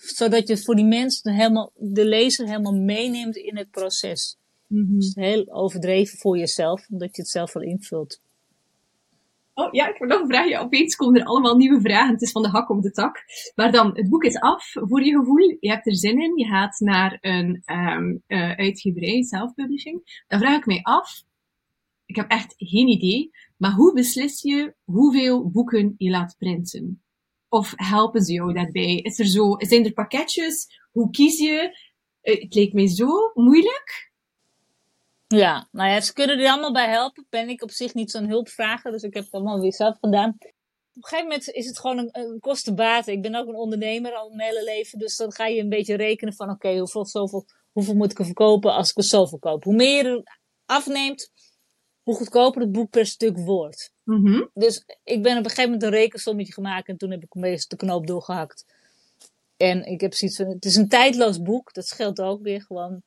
zodat 0.00 0.48
je 0.48 0.56
voor 0.56 0.74
die 0.74 0.84
mensen 0.84 1.32
helemaal, 1.32 1.70
de 1.74 2.04
lezer 2.04 2.46
helemaal 2.46 2.74
meeneemt 2.74 3.36
in 3.36 3.56
het 3.56 3.70
proces. 3.70 4.36
Mm-hmm. 4.66 4.98
Dus 4.98 5.14
heel 5.14 5.52
overdreven 5.52 6.18
voor 6.18 6.38
jezelf, 6.38 6.86
omdat 6.88 7.16
je 7.16 7.22
het 7.22 7.30
zelf 7.30 7.52
wel 7.52 7.62
invult. 7.62 8.20
Oh 9.54 9.72
ja, 9.72 9.88
ik 9.88 9.98
heb 9.98 10.08
nog. 10.08 10.48
Ja, 10.48 10.60
opeens 10.60 10.96
komen 10.96 11.20
er 11.20 11.26
allemaal 11.26 11.56
nieuwe 11.56 11.80
vragen. 11.80 12.12
Het 12.12 12.22
is 12.22 12.30
van 12.30 12.42
de 12.42 12.48
hak 12.48 12.70
op 12.70 12.82
de 12.82 12.90
tak. 12.90 13.22
Maar 13.54 13.72
dan, 13.72 13.96
het 13.96 14.08
boek 14.08 14.24
is 14.24 14.38
af 14.38 14.70
voor 14.72 15.04
je 15.04 15.18
gevoel. 15.18 15.56
Je 15.60 15.70
hebt 15.70 15.86
er 15.86 15.96
zin 15.96 16.22
in. 16.22 16.38
Je 16.38 16.44
gaat 16.44 16.78
naar 16.78 17.18
een 17.20 17.62
um, 17.64 18.22
uh, 18.26 18.52
uitgeverij, 18.52 19.22
self-publishing. 19.22 20.24
Dan 20.26 20.38
vraag 20.38 20.56
ik 20.56 20.66
mij 20.66 20.82
af. 20.82 21.22
Ik 22.04 22.16
heb 22.16 22.30
echt 22.30 22.54
geen 22.56 22.88
idee. 22.88 23.30
Maar 23.56 23.72
hoe 23.72 23.94
beslis 23.94 24.42
je 24.42 24.74
hoeveel 24.84 25.50
boeken 25.50 25.94
je 25.96 26.10
laat 26.10 26.36
printen? 26.38 27.02
Of 27.48 27.72
helpen 27.76 28.22
ze 28.22 28.32
jou 28.32 28.52
daarbij? 28.52 28.96
Is 28.96 29.18
er 29.18 29.26
zo, 29.26 29.54
zijn 29.58 29.84
er 29.84 29.92
pakketjes? 29.92 30.66
Hoe 30.90 31.10
kies 31.10 31.38
je? 31.38 31.78
Uh, 32.22 32.40
het 32.40 32.54
leek 32.54 32.72
mij 32.72 32.88
zo 32.88 33.30
moeilijk. 33.34 34.12
Ja, 35.34 35.68
nou 35.70 35.90
ja, 35.90 36.00
ze 36.00 36.12
kunnen 36.12 36.38
er 36.38 36.50
allemaal 36.50 36.72
bij 36.72 36.88
helpen. 36.88 37.26
Ben 37.30 37.48
ik 37.48 37.62
op 37.62 37.70
zich 37.70 37.94
niet 37.94 38.10
zo'n 38.10 38.28
hulpvrager, 38.28 38.90
dus 38.90 39.02
ik 39.02 39.14
heb 39.14 39.24
het 39.24 39.32
allemaal 39.32 39.60
weer 39.60 39.72
zelf 39.72 39.96
gedaan. 40.00 40.28
Op 40.28 41.02
een 41.02 41.08
gegeven 41.08 41.28
moment 41.28 41.48
is 41.48 41.66
het 41.66 41.78
gewoon 41.78 41.98
een, 41.98 42.08
een 42.12 42.40
kostenbaat. 42.40 43.06
Ik 43.06 43.22
ben 43.22 43.34
ook 43.34 43.48
een 43.48 43.54
ondernemer 43.54 44.12
al 44.12 44.28
mijn 44.28 44.48
hele 44.48 44.64
leven, 44.64 44.98
dus 44.98 45.16
dan 45.16 45.32
ga 45.32 45.46
je 45.46 45.60
een 45.60 45.68
beetje 45.68 45.96
rekenen 45.96 46.34
van 46.34 46.50
oké, 46.50 46.66
okay, 46.66 46.78
hoeveel, 46.78 47.06
zoveel, 47.06 47.44
hoeveel 47.72 47.94
moet 47.94 48.10
ik 48.10 48.18
er 48.18 48.24
verkopen 48.24 48.72
als 48.72 48.90
ik 48.90 48.96
er 48.96 49.04
zoveel 49.04 49.38
koop. 49.38 49.64
Hoe 49.64 49.74
meer 49.74 50.04
je 50.04 50.10
er 50.10 50.38
afneemt, 50.66 51.30
hoe 52.02 52.14
goedkoper 52.14 52.60
het 52.60 52.72
boek 52.72 52.90
per 52.90 53.06
stuk 53.06 53.38
wordt. 53.38 53.92
Mm-hmm. 54.04 54.50
Dus 54.54 54.84
ik 55.04 55.22
ben 55.22 55.32
op 55.32 55.44
een 55.44 55.50
gegeven 55.50 55.70
moment 55.70 55.82
een 55.82 55.98
rekensommetje 55.98 56.52
gemaakt 56.52 56.88
en 56.88 56.96
toen 56.96 57.10
heb 57.10 57.22
ik 57.22 57.34
meestal 57.34 57.78
de 57.78 57.84
knoop 57.84 58.06
doorgehakt. 58.06 58.64
En 59.56 59.84
ik 59.84 60.00
heb 60.00 60.14
zoiets 60.14 60.36
van, 60.36 60.46
het 60.46 60.64
is 60.64 60.76
een 60.76 60.88
tijdloos 60.88 61.42
boek, 61.42 61.72
dat 61.72 61.86
scheelt 61.86 62.20
ook 62.20 62.42
weer 62.42 62.62
gewoon. 62.62 63.02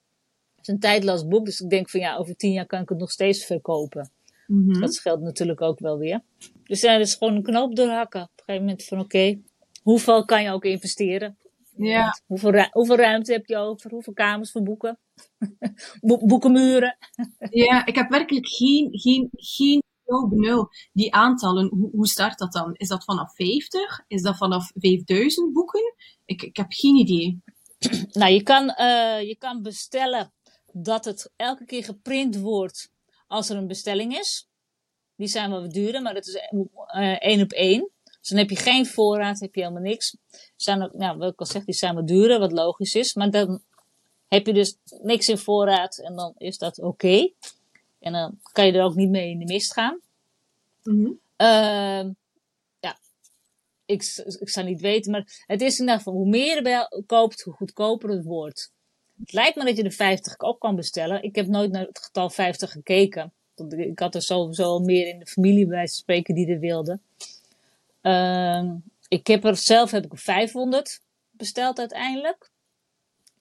Is 0.68 0.74
een 0.74 0.80
tijdloos 0.80 1.28
boek, 1.28 1.46
dus 1.46 1.60
ik 1.60 1.70
denk 1.70 1.90
van 1.90 2.00
ja, 2.00 2.16
over 2.16 2.36
tien 2.36 2.52
jaar 2.52 2.66
kan 2.66 2.82
ik 2.82 2.90
het 2.90 2.98
nog 2.98 3.12
steeds 3.12 3.46
verkopen. 3.46 4.12
Dus 4.48 4.80
dat 4.80 4.94
scheelt 4.94 5.22
natuurlijk 5.22 5.62
ook 5.62 5.80
wel 5.80 5.98
weer. 5.98 6.22
Dus 6.64 6.82
ja, 6.82 6.98
dus 6.98 7.16
gewoon 7.16 7.36
een 7.36 7.44
knoop 7.44 7.76
doorhakken. 7.76 8.22
Op 8.22 8.30
een 8.36 8.44
gegeven 8.46 8.66
moment 8.66 8.84
van 8.84 9.00
oké, 9.00 9.18
okay, 9.18 9.42
hoeveel 9.82 10.26
kan 10.26 10.44
je 10.44 10.52
ook 10.52 10.64
investeren? 10.64 11.38
Ja. 11.78 12.20
Hoeveel, 12.26 12.52
ru 12.52 12.68
hoeveel 12.72 12.96
ruimte 12.96 13.32
heb 13.32 13.46
je 13.46 13.58
over? 13.58 13.92
Hoeveel 13.92 14.14
kamers 14.14 14.52
voor 14.52 14.64
boeken? 14.64 15.00
Bo 16.08 16.18
boekenmuren? 16.26 16.98
ja, 17.66 17.86
ik 17.86 17.96
heb 17.96 18.10
werkelijk 18.10 18.48
geen, 18.48 18.88
geen, 18.92 19.30
geen 19.32 19.84
benul. 20.30 20.70
Die 20.94 21.14
aantallen, 21.14 21.68
hoe, 21.68 21.90
hoe 21.92 22.08
start 22.08 22.38
dat 22.38 22.52
dan? 22.52 22.74
Is 22.74 22.88
dat 22.88 23.04
vanaf 23.04 23.36
50? 23.36 24.04
Is 24.08 24.22
dat 24.22 24.38
vanaf 24.38 24.72
5000 24.76 25.54
boeken? 25.54 25.94
Ik, 26.26 26.42
ik 26.42 26.58
heb 26.58 26.68
geen 26.70 26.96
idee. 26.96 27.42
nou, 28.12 28.32
je 28.32 28.44
kan, 28.44 28.64
uh, 28.64 29.22
je 29.22 29.36
kan 29.40 29.62
bestellen 29.62 30.32
dat 30.72 31.06
het 31.06 31.32
elke 31.36 31.66
keer 31.66 31.84
geprint 31.84 32.38
wordt 32.38 32.92
als 33.28 33.50
er 33.50 33.58
een 33.58 33.68
bestelling 33.68 34.18
is. 34.18 34.48
Die 35.16 35.28
zijn 35.28 35.50
wel 35.50 35.70
duurder, 35.70 36.02
maar 36.02 36.14
dat 36.14 36.28
is 36.28 36.36
uh, 36.36 37.22
één 37.22 37.42
op 37.42 37.52
één. 37.52 37.90
Dus 38.04 38.30
dan 38.30 38.38
heb 38.38 38.50
je 38.50 38.64
geen 38.64 38.86
voorraad, 38.86 39.40
heb 39.40 39.56
je 39.56 39.62
helemaal 39.62 39.82
niks. 39.82 40.18
Zijn 40.56 40.84
ook, 40.84 40.94
nou, 40.94 41.18
wat 41.18 41.32
ik 41.32 41.40
al 41.40 41.46
zeg, 41.46 41.66
die 41.66 41.76
zijn 41.76 41.96
wat 41.96 42.08
duurder, 42.08 42.40
wat 42.40 42.52
logisch 42.52 42.96
is. 42.96 43.14
Maar 43.14 43.32
dan 43.32 43.62
heb 44.28 44.46
je 44.46 44.54
dus 44.54 44.78
niks 45.02 45.30
in 45.30 45.38
voorraad 45.38 45.98
en 45.98 46.16
dan 46.16 46.34
is 46.38 46.58
dat 46.58 46.78
oké. 46.78 46.88
Okay. 46.88 47.34
En 48.00 48.12
dan 48.12 48.40
kan 48.52 48.66
je 48.66 48.72
er 48.72 48.84
ook 48.84 48.96
niet 48.96 49.10
mee 49.10 49.30
in 49.30 49.40
de 49.40 49.46
mist 49.46 49.74
gaan. 49.74 50.00
Uh, 51.38 52.12
ja, 52.80 52.98
ik, 53.86 54.24
ik 54.40 54.50
zou 54.50 54.66
niet 54.66 54.82
weten, 54.82 55.12
maar 55.12 55.44
het 55.46 55.62
is 55.62 55.74
in 55.74 55.80
ieder 55.80 55.98
geval, 55.98 56.14
hoe 56.14 56.30
meer 56.30 56.68
je 56.68 57.04
koopt, 57.06 57.42
hoe 57.42 57.54
goedkoper 57.54 58.10
het 58.10 58.24
wordt. 58.24 58.72
Het 59.20 59.34
lijkt 59.34 59.56
me 59.56 59.66
dat 59.66 59.78
je 59.78 59.84
de 59.84 59.92
50 59.92 60.40
ook 60.40 60.60
kan 60.60 60.76
bestellen. 60.76 61.24
Ik 61.24 61.36
heb 61.36 61.48
nooit 61.48 61.72
naar 61.72 61.86
het 61.86 62.00
getal 62.00 62.30
50 62.30 62.72
gekeken. 62.72 63.34
Ik 63.70 64.00
had 64.00 64.16
er 64.16 64.22
sowieso 64.22 64.64
al 64.64 64.80
meer 64.80 65.08
in 65.08 65.20
de 65.20 65.26
familie 65.26 65.68
bij 65.68 65.88
spreken 65.88 66.36
die 66.36 66.48
er 66.48 66.60
wilden. 66.60 67.02
Uh, 68.02 68.72
ik 69.08 69.28
heb 69.28 69.44
er 69.44 69.56
zelf 69.58 69.92
heb 69.92 70.06
ik 70.06 70.20
500 70.20 71.02
besteld 71.32 71.80
uiteindelijk. 71.80 72.50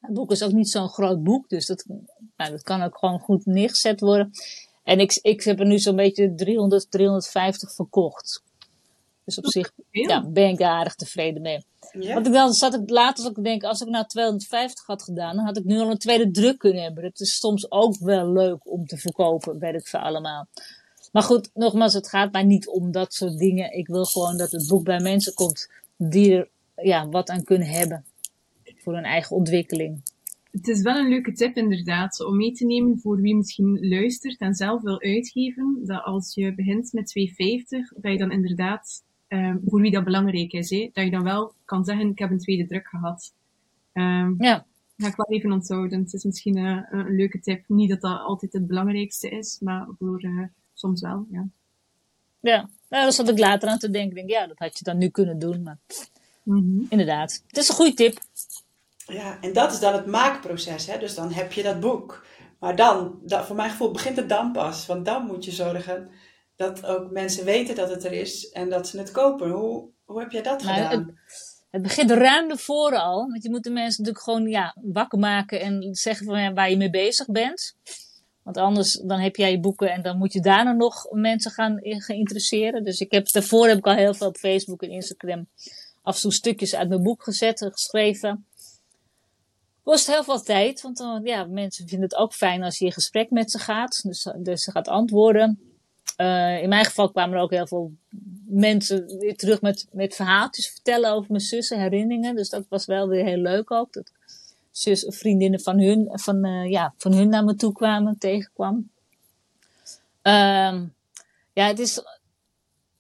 Het 0.01 0.15
boek 0.15 0.31
is 0.31 0.43
ook 0.43 0.53
niet 0.53 0.69
zo'n 0.69 0.89
groot 0.89 1.23
boek, 1.23 1.49
dus 1.49 1.67
dat, 1.67 1.85
nou, 2.37 2.51
dat 2.51 2.63
kan 2.63 2.83
ook 2.83 2.99
gewoon 2.99 3.19
goed 3.19 3.47
neergezet 3.47 4.01
worden. 4.01 4.31
En 4.85 5.01
ik, 5.01 5.19
ik 5.23 5.43
heb 5.43 5.61
er 5.61 5.67
nu 5.67 5.79
zo'n 5.79 5.97
beetje 5.97 6.35
300, 6.35 6.91
350 6.91 7.75
verkocht. 7.75 8.43
Dus 9.27 9.39
op 9.39 9.47
zich 9.47 9.73
ja, 9.91 10.27
ben 10.29 10.49
ik 10.49 10.59
daar 10.59 10.71
aardig 10.71 10.95
tevreden 10.95 11.43
mee. 11.43 11.65
Ja. 11.93 12.15
Want 12.15 12.27
ik 12.27 12.33
dan 12.33 12.53
zat 12.53 12.75
ik 12.75 12.91
later 12.91 13.27
ook 13.27 13.35
te 13.35 13.43
denken, 13.43 13.69
als 13.69 13.81
ik 13.81 13.89
nou 13.89 14.07
250 14.07 14.87
had 14.87 15.03
gedaan, 15.03 15.37
dan 15.37 15.45
had 15.45 15.57
ik 15.57 15.65
nu 15.65 15.79
al 15.79 15.91
een 15.91 15.99
tweede 15.99 16.31
druk 16.31 16.59
kunnen 16.59 16.83
hebben. 16.83 17.05
Het 17.05 17.21
is 17.21 17.39
soms 17.39 17.71
ook 17.71 17.99
wel 17.99 18.33
leuk 18.33 18.71
om 18.71 18.87
te 18.87 18.97
verkopen, 18.97 19.59
weet 19.59 19.75
ik 19.75 19.87
voor 19.87 20.01
allemaal. 20.01 20.47
Maar 21.13 21.23
goed, 21.23 21.51
nogmaals, 21.55 21.95
het 21.95 22.09
gaat 22.09 22.33
mij 22.33 22.43
niet 22.43 22.69
om 22.69 22.91
dat 22.91 23.15
soort 23.15 23.39
dingen. 23.39 23.73
Ik 23.73 23.87
wil 23.87 24.05
gewoon 24.05 24.37
dat 24.37 24.51
het 24.51 24.69
boek 24.69 24.85
bij 24.85 25.01
mensen 25.01 25.35
komt 25.35 25.71
die 25.97 26.35
er 26.35 26.49
ja, 26.77 27.09
wat 27.09 27.29
aan 27.29 27.45
kunnen 27.45 27.69
hebben 27.69 28.05
voor 28.77 28.95
hun 28.95 29.05
eigen 29.05 29.37
ontwikkeling. 29.37 30.03
Het 30.51 30.69
is 30.69 30.83
wel 30.83 30.97
een 30.97 31.09
leuke 31.09 31.33
tip 31.33 31.57
inderdaad, 31.57 32.25
om 32.25 32.37
mee 32.37 32.53
te 32.53 32.67
nemen 32.67 32.99
voor 32.99 33.21
wie 33.21 33.37
misschien 33.37 33.89
luistert 33.89 34.41
en 34.41 34.55
zelf 34.55 34.83
wil 34.83 35.01
uitgeven, 35.01 35.81
dat 35.85 36.03
als 36.05 36.35
je 36.35 36.55
begint 36.55 36.93
met 36.93 37.15
2,50, 37.19 38.01
dat 38.01 38.13
je 38.13 38.19
dan 38.19 38.31
inderdaad, 38.31 39.05
um, 39.29 39.63
voor 39.67 39.81
wie 39.81 39.91
dat 39.91 40.05
belangrijk 40.05 40.53
is, 40.53 40.71
hè, 40.71 40.91
dat 40.93 41.05
je 41.05 41.11
dan 41.11 41.23
wel 41.23 41.53
kan 41.65 41.85
zeggen, 41.85 42.11
ik 42.11 42.19
heb 42.19 42.31
een 42.31 42.39
tweede 42.39 42.67
druk 42.67 42.87
gehad. 42.87 43.33
Um, 43.93 44.35
ja. 44.39 44.67
Ga 44.97 45.07
ik 45.07 45.17
wel 45.17 45.27
even 45.29 45.53
onthouden. 45.53 46.01
Het 46.01 46.13
is 46.13 46.25
misschien 46.25 46.57
uh, 46.57 46.83
een 46.91 47.17
leuke 47.17 47.41
tip. 47.41 47.65
Niet 47.67 47.89
dat 47.89 48.01
dat 48.01 48.21
altijd 48.21 48.53
het 48.53 48.67
belangrijkste 48.67 49.29
is, 49.29 49.59
maar 49.61 49.87
voor 49.99 50.25
uh, 50.25 50.47
soms 50.75 51.01
wel, 51.01 51.27
ja. 51.31 51.47
Ja, 52.41 52.57
nou, 52.89 53.03
daar 53.03 53.13
zat 53.13 53.29
ik 53.29 53.39
later 53.39 53.69
aan 53.69 53.79
te 53.79 53.91
denken. 53.91 54.15
denk, 54.15 54.31
ja, 54.31 54.47
dat 54.47 54.59
had 54.59 54.79
je 54.79 54.85
dan 54.85 54.99
nu 54.99 55.09
kunnen 55.09 55.39
doen, 55.39 55.63
maar 55.63 55.79
mm 56.43 56.57
-hmm. 56.57 56.87
inderdaad. 56.89 57.43
Het 57.47 57.57
is 57.57 57.69
een 57.69 57.75
goede 57.75 57.95
tip. 57.95 58.19
Ja, 59.07 59.41
en 59.41 59.53
dat 59.53 59.73
is 59.73 59.81
dan 59.81 59.93
het 59.93 60.07
maakproces. 60.07 60.87
Hè? 60.87 60.99
Dus 60.99 61.15
dan 61.15 61.33
heb 61.33 61.53
je 61.53 61.63
dat 61.63 61.81
boek. 61.81 62.25
Maar 62.59 62.77
dan, 62.77 63.19
dat, 63.23 63.47
voor 63.47 63.57
mijn 63.57 63.71
gevoel, 63.71 63.91
begint 63.91 64.17
het 64.17 64.29
dan 64.29 64.53
pas. 64.53 64.87
Want 64.87 65.05
dan 65.05 65.27
moet 65.27 65.45
je 65.45 65.51
zorgen 65.51 66.09
dat 66.57 66.87
ook 66.87 67.11
mensen 67.11 67.45
weten 67.45 67.75
dat 67.75 67.89
het 67.89 68.05
er 68.05 68.13
is 68.13 68.49
en 68.51 68.71
dat 68.71 68.89
ze 68.89 68.99
het 68.99 69.11
kopen. 69.11 69.51
Hoe, 69.51 69.89
hoe 70.05 70.21
heb 70.21 70.31
jij 70.31 70.43
dat 70.43 70.63
nou, 70.63 70.75
gedaan? 70.75 71.01
Het, 71.01 71.15
het, 71.71 71.83
begint 71.83 72.11
ruim 72.11 72.51
ervoor 72.51 72.97
al. 72.97 73.17
Want 73.31 73.43
je 73.43 73.51
moet 73.51 73.65
de 73.65 73.71
mensen 73.71 74.03
natuurlijk 74.03 74.25
gewoon 74.25 74.49
ja, 74.49 74.77
wakker 74.83 75.19
maken 75.19 75.61
en 75.61 75.95
zeggen 75.95 76.27
van, 76.27 76.41
ja, 76.41 76.53
waar 76.53 76.71
je 76.71 76.77
mee 76.77 76.91
bezig 76.91 77.27
bent. 77.27 77.77
Want 78.43 78.57
anders 78.57 78.93
dan 78.93 79.21
heb 79.21 79.37
jij 79.37 79.51
je 79.51 79.61
boeken 79.61 79.93
en 79.93 80.03
dan 80.03 80.19
moet 80.19 80.33
je 80.33 80.41
daarna 80.41 80.73
nog 80.73 81.11
mensen 81.11 81.51
gaan, 81.51 81.79
interesseren. 82.07 82.85
Dus 82.85 83.01
ik 83.01 83.13
heb, 83.13 83.31
daarvoor 83.31 83.69
heb 83.69 83.79
ik 83.79 83.87
al 83.87 83.95
heel 83.95 84.15
veel 84.15 84.27
op 84.27 84.37
Facebook 84.37 84.83
en 84.83 84.91
Instagram 84.91 85.49
af 86.03 86.15
en 86.15 86.21
toe 86.21 86.33
stukjes 86.33 86.75
uit 86.75 86.89
mijn 86.89 87.03
boek 87.03 87.23
gezet 87.23 87.61
en 87.61 87.73
geschreven 87.73 88.47
kost 89.87 90.07
heel 90.07 90.25
veel 90.25 90.43
tijd, 90.43 90.83
want 90.83 90.97
dan, 90.97 91.23
ja, 91.25 91.45
mensen 91.45 91.89
vinden 91.89 92.09
het 92.09 92.19
ook 92.19 92.35
fijn 92.35 92.63
als 92.63 92.79
je 92.79 92.85
in 92.85 92.93
gesprek 92.93 93.31
met 93.31 93.51
ze 93.51 93.59
gaat. 93.59 94.03
Dus, 94.03 94.29
dus 94.39 94.63
ze 94.63 94.71
gaat 94.71 94.89
antwoorden. 94.89 95.66
Uh, 96.17 96.63
in 96.63 96.69
mijn 96.69 96.85
geval 96.85 97.11
kwamen 97.11 97.37
er 97.37 97.43
ook 97.43 97.51
heel 97.51 97.67
veel 97.67 97.93
mensen 98.47 99.19
weer 99.19 99.37
terug 99.37 99.61
met, 99.61 99.87
met 99.93 100.15
verhaaltjes 100.15 100.69
vertellen 100.69 101.13
over 101.13 101.31
mijn 101.31 101.43
zussen, 101.43 101.81
herinneringen. 101.81 102.37
Dus 102.37 102.49
dat 102.49 102.67
was 102.69 102.87
wel 102.87 103.09
weer 103.09 103.25
heel 103.25 103.37
leuk 103.37 103.71
ook. 103.71 103.93
Dat 103.93 104.13
zus, 104.71 105.05
vriendinnen 105.09 105.61
van 105.61 105.81
hun, 105.81 106.09
van, 106.13 106.47
uh, 106.47 106.71
ja, 106.71 106.95
van 106.99 107.13
hun 107.13 107.29
naar 107.29 107.45
me 107.45 107.55
toe 107.55 107.73
kwamen, 107.73 108.19
tegenkwam. 108.19 108.91
Uh, 110.23 110.83
ja, 111.53 111.67
het 111.67 111.79
is 111.79 112.03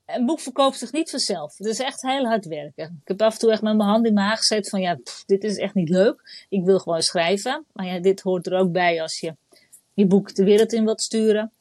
een 0.06 0.26
boek 0.26 0.40
verkoopt 0.40 0.78
zich 0.78 0.92
niet 0.92 1.10
vanzelf. 1.10 1.56
Het 1.56 1.66
is 1.66 1.78
echt 1.78 2.02
heel 2.02 2.26
hard 2.26 2.46
werken. 2.46 3.00
Ik 3.02 3.08
heb 3.08 3.22
af 3.22 3.32
en 3.32 3.38
toe 3.38 3.50
echt 3.50 3.62
met 3.62 3.76
mijn 3.76 3.88
hand 3.88 4.06
in 4.06 4.14
mijn 4.14 4.26
haar 4.26 4.36
gezet 4.36 4.68
van 4.68 4.80
ja, 4.80 4.98
dit 5.26 5.44
is 5.44 5.56
echt 5.56 5.74
niet 5.74 5.88
leuk. 5.88 6.46
Ik 6.48 6.64
wil 6.64 6.78
gewoon 6.78 7.02
schrijven. 7.02 7.64
Maar 7.72 7.86
ja, 7.86 8.00
dit 8.00 8.20
hoort 8.20 8.46
er 8.46 8.58
ook 8.58 8.72
bij 8.72 9.02
als 9.02 9.20
je 9.20 9.36
je 9.94 10.06
boek 10.06 10.34
de 10.34 10.44
wereld 10.44 10.72
in 10.72 10.84
wilt 10.84 11.00
sturen. 11.00 11.52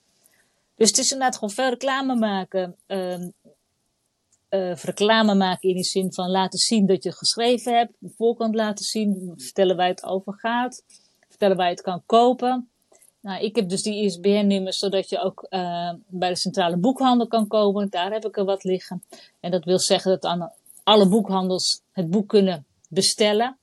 Dus 0.75 0.89
het 0.89 0.97
is 0.97 1.11
inderdaad 1.11 1.35
gewoon 1.35 1.53
veel 1.53 1.69
reclame 1.69 2.15
maken. 2.15 2.75
Uh, 2.87 3.19
uh, 4.49 4.75
reclame 4.75 5.35
maken 5.35 5.69
in 5.69 5.75
de 5.75 5.83
zin 5.83 6.13
van 6.13 6.29
laten 6.29 6.59
zien 6.59 6.85
dat 6.85 7.03
je 7.03 7.11
geschreven 7.11 7.77
hebt. 7.77 7.93
De 7.99 8.13
voorkant 8.17 8.55
laten 8.55 8.85
zien. 8.85 9.33
Vertellen 9.35 9.75
waar 9.75 9.87
het 9.87 10.03
over 10.03 10.33
gaat. 10.33 10.83
Vertellen 11.29 11.57
waar 11.57 11.65
je 11.65 11.71
het 11.71 11.81
kan 11.81 12.03
kopen. 12.05 12.69
Nou, 13.21 13.43
ik 13.43 13.55
heb 13.55 13.69
dus 13.69 13.83
die 13.83 14.03
ISBN-nummers, 14.03 14.77
zodat 14.77 15.09
je 15.09 15.19
ook 15.19 15.47
uh, 15.49 15.93
bij 16.07 16.29
de 16.29 16.35
centrale 16.35 16.77
boekhandel 16.77 17.27
kan 17.27 17.47
komen. 17.47 17.89
Daar 17.89 18.11
heb 18.11 18.25
ik 18.25 18.37
er 18.37 18.45
wat 18.45 18.63
liggen. 18.63 19.03
En 19.39 19.51
dat 19.51 19.63
wil 19.63 19.79
zeggen 19.79 20.19
dat 20.19 20.51
alle 20.83 21.07
boekhandels 21.07 21.81
het 21.91 22.09
boek 22.09 22.27
kunnen 22.27 22.65
bestellen. 22.89 23.57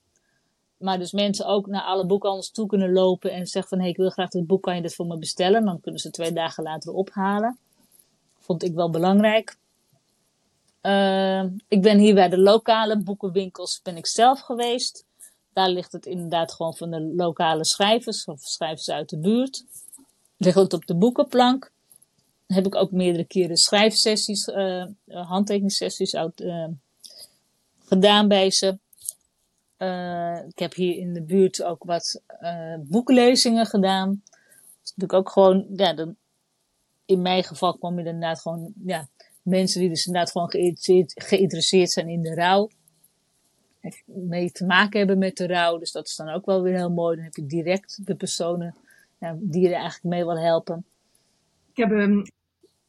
Maar 0.83 0.99
dus 0.99 1.11
mensen 1.11 1.45
ook 1.45 1.67
naar 1.67 1.81
alle 1.81 2.05
boekhandels 2.05 2.51
toe 2.51 2.67
kunnen 2.67 2.91
lopen 2.91 3.31
en 3.31 3.47
zeggen 3.47 3.77
van, 3.77 3.85
hé, 3.85 3.91
ik 3.91 3.97
wil 3.97 4.09
graag 4.09 4.29
dit 4.29 4.47
boek, 4.47 4.61
kan 4.61 4.75
je 4.75 4.81
dit 4.81 4.95
voor 4.95 5.05
me 5.05 5.17
bestellen? 5.17 5.65
Dan 5.65 5.81
kunnen 5.81 6.01
ze 6.01 6.09
twee 6.09 6.33
dagen 6.33 6.63
later 6.63 6.93
ophalen. 6.93 7.57
Vond 8.39 8.63
ik 8.63 8.73
wel 8.73 8.89
belangrijk. 8.89 9.57
Uh, 10.81 11.43
ik 11.67 11.81
ben 11.81 11.97
hier 11.97 12.13
bij 12.13 12.29
de 12.29 12.37
lokale 12.37 12.97
boekenwinkels 12.97 13.79
ben 13.83 13.97
ik 13.97 14.07
zelf 14.07 14.39
geweest. 14.39 15.05
Daar 15.53 15.69
ligt 15.69 15.91
het 15.91 16.05
inderdaad 16.05 16.53
gewoon 16.53 16.75
van 16.75 16.89
de 16.89 17.13
lokale 17.15 17.65
schrijvers 17.65 18.25
of 18.25 18.41
schrijvers 18.41 18.89
uit 18.89 19.09
de 19.09 19.17
buurt. 19.17 19.65
Ligt 20.37 20.57
het 20.57 20.73
op 20.73 20.85
de 20.85 20.95
boekenplank. 20.95 21.71
Heb 22.47 22.65
ik 22.65 22.75
ook 22.75 22.91
meerdere 22.91 23.25
keren 23.25 23.57
schrijfsessies, 23.57 24.47
uh, 24.47 24.85
handtekeningssessies 25.05 26.15
uit, 26.15 26.41
uh, 26.41 26.67
gedaan 27.85 28.27
bij 28.27 28.51
ze. 28.51 28.77
Uh, 29.83 30.47
ik 30.47 30.59
heb 30.59 30.73
hier 30.73 30.97
in 30.97 31.13
de 31.13 31.21
buurt 31.21 31.63
ook 31.63 31.83
wat 31.83 32.21
boekenlezingen 32.79 33.65
gedaan. 33.65 34.21
Dat 34.23 34.83
is 34.83 34.93
natuurlijk 34.95 35.13
ook 35.13 35.29
gewoon, 35.29 35.65
ja, 35.75 35.93
dan, 35.93 36.15
in 37.05 37.21
mijn 37.21 37.43
geval 37.43 37.77
kwam 37.77 37.99
je 37.99 38.05
inderdaad 38.05 38.41
gewoon, 38.41 38.73
ja, 38.85 39.07
mensen 39.41 39.79
die 39.79 39.89
dus 39.89 40.05
inderdaad 40.05 40.31
gewoon 40.31 40.49
geïnteresseerd, 41.15 41.91
zijn 41.91 42.09
in 42.09 42.21
de 42.21 42.33
rouw 42.33 42.69
mee 44.05 44.51
te 44.51 44.65
maken 44.65 44.97
hebben 44.97 45.17
met 45.17 45.37
de 45.37 45.47
rouw. 45.47 45.77
Dus 45.77 45.91
dat 45.91 46.07
is 46.07 46.15
dan 46.15 46.29
ook 46.29 46.45
wel 46.45 46.61
weer 46.61 46.75
heel 46.75 46.91
mooi. 46.91 47.15
Dan 47.15 47.23
heb 47.23 47.35
je 47.35 47.45
direct 47.45 48.05
de 48.05 48.15
personen 48.15 48.75
ja, 49.19 49.35
die 49.39 49.67
er 49.67 49.73
eigenlijk 49.73 50.03
mee 50.03 50.25
wil 50.25 50.39
helpen. 50.39 50.85
Ik 51.73 51.77
heb 51.77 51.91
uh, 51.91 52.25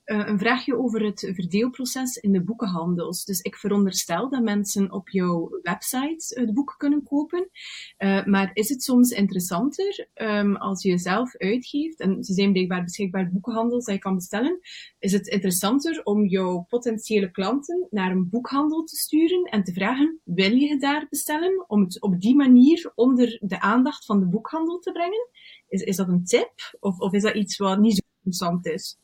een 0.05 0.39
vraagje 0.39 0.79
over 0.79 1.05
het 1.05 1.31
verdeelproces 1.35 2.17
in 2.17 2.33
de 2.33 2.43
boekenhandels. 2.43 3.25
Dus 3.25 3.41
ik 3.41 3.57
veronderstel 3.57 4.31
dat 4.31 4.43
mensen 4.43 4.93
op 4.93 5.09
jouw 5.09 5.59
website 5.63 6.41
het 6.41 6.55
boek 6.55 6.75
kunnen 6.79 7.03
kopen. 7.03 7.51
Uh, 7.99 8.25
maar 8.25 8.51
is 8.53 8.69
het 8.69 8.83
soms 8.83 9.11
interessanter 9.11 10.09
um, 10.15 10.57
als 10.57 10.83
je 10.83 10.99
zelf 10.99 11.37
uitgeeft, 11.37 12.01
en 12.01 12.25
ze 12.25 12.33
zijn 12.33 12.53
blijkbaar 12.53 12.85
beschikbaar 12.85 13.31
boekenhandels 13.31 13.85
dat 13.85 13.95
je 13.95 14.01
kan 14.01 14.15
bestellen, 14.15 14.61
is 14.99 15.13
het 15.13 15.27
interessanter 15.27 16.01
om 16.05 16.27
jouw 16.27 16.67
potentiële 16.69 17.31
klanten 17.31 17.87
naar 17.91 18.11
een 18.11 18.29
boekhandel 18.29 18.85
te 18.85 18.97
sturen 18.97 19.45
en 19.45 19.65
te 19.65 19.73
vragen, 19.73 20.21
wil 20.25 20.53
je 20.53 20.69
het 20.69 20.81
daar 20.81 21.07
bestellen? 21.11 21.65
Om 21.69 21.81
het 21.81 22.01
op 22.01 22.21
die 22.21 22.37
manier 22.37 22.93
onder 22.95 23.39
de 23.41 23.61
aandacht 23.61 24.05
van 24.05 24.21
de 24.21 24.27
boekhandel 24.27 24.79
te 24.79 24.93
brengen? 24.93 25.29
Is, 25.69 25.83
is 25.83 25.97
dat 25.97 26.09
een 26.09 26.25
tip? 26.25 26.77
Of, 26.81 26.99
of 26.99 27.13
is 27.13 27.23
dat 27.23 27.35
iets 27.35 27.57
wat 27.57 27.79
niet 27.79 27.95
zo 27.95 28.03
interessant 28.17 28.67
is? 28.67 28.99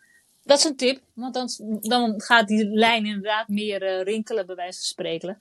Dat 0.50 0.58
is 0.58 0.64
een 0.64 0.76
tip, 0.76 1.00
want 1.12 1.34
dan, 1.34 1.48
dan 1.80 2.20
gaat 2.20 2.48
die 2.48 2.64
lijn 2.64 3.06
inderdaad 3.06 3.48
meer 3.48 3.82
uh, 3.82 4.02
rinkelen, 4.02 4.46
bij 4.46 4.54
wijze 4.54 4.78
van 4.78 4.86
spreken. 4.86 5.38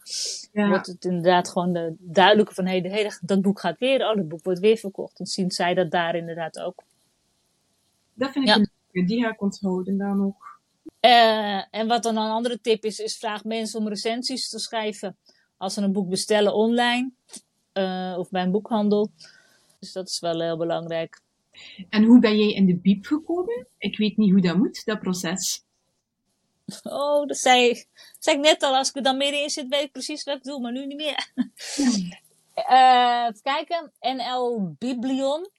Ja. 0.52 0.68
Wordt 0.68 0.88
het 0.88 1.06
inderdaad 1.06 1.50
gewoon 1.50 1.74
de 1.74 1.96
duidelijke 2.00 2.54
van, 2.54 2.66
hé, 2.66 2.80
hey, 2.80 3.12
dat 3.22 3.42
boek 3.42 3.60
gaat 3.60 3.80
weer, 3.80 4.10
oh, 4.10 4.16
dat 4.16 4.28
boek 4.28 4.44
wordt 4.44 4.60
weer 4.60 4.78
verkocht. 4.78 5.18
Dan 5.18 5.28
zien 5.28 5.52
zij 5.52 5.74
dat 5.74 5.92
daar 5.92 6.16
inderdaad 6.16 6.60
ook. 6.60 6.84
Dat 8.14 8.32
vind 8.32 8.48
ik 8.48 8.56
ja. 8.56 8.68
een 8.92 9.06
die 9.06 9.22
ga 9.22 9.32
ik 9.32 9.42
onthouden 9.42 9.98
dan 9.98 10.26
ook. 10.26 10.60
Uh, 11.02 11.76
en 11.76 11.88
wat 11.88 12.04
dan 12.04 12.18
een 12.18 12.32
andere 12.32 12.62
tip 12.62 12.84
is, 12.84 13.00
is 13.00 13.18
vraag 13.18 13.44
mensen 13.44 13.80
om 13.80 13.88
recensies 13.88 14.50
te 14.50 14.60
schrijven. 14.60 15.18
Als 15.58 15.74
ze 15.74 15.82
een 15.82 15.92
boek 15.92 16.10
bestellen 16.10 16.54
online, 16.54 17.12
uh, 17.74 18.16
of 18.18 18.30
bij 18.30 18.44
een 18.44 18.52
boekhandel. 18.52 19.12
Dus 19.80 19.92
dat 19.92 20.08
is 20.08 20.20
wel 20.20 20.42
heel 20.42 20.58
belangrijk. 20.58 21.22
En 21.90 22.04
hoe 22.04 22.20
ben 22.20 22.38
jij 22.38 22.54
in 22.54 22.66
de 22.66 22.76
biep 22.76 23.06
gekomen? 23.06 23.68
Ik 23.78 23.98
weet 23.98 24.18
niet 24.18 24.32
hoe 24.32 24.42
dat 24.42 24.58
moet, 24.58 24.86
dat 24.86 25.00
proces. 25.00 25.64
Oh, 26.84 27.28
dat 27.28 27.38
zei, 27.38 27.86
ik 28.20 28.38
net 28.40 28.64
al. 28.64 28.76
Als 28.76 28.90
ik 28.90 28.96
er 28.96 29.04
dan 29.04 29.18
middenin 29.18 29.50
zit, 29.50 29.68
weet 29.68 29.84
ik 29.84 29.92
precies 29.92 30.24
wat 30.24 30.38
ik 30.38 30.44
doe, 30.44 30.62
maar 30.62 30.72
nu 30.72 30.86
niet 30.86 30.98
meer. 30.98 31.32
uh, 32.56 33.26
even 33.28 33.42
kijken. 33.42 33.92
NL 34.00 34.76
Biblion. 34.78 35.50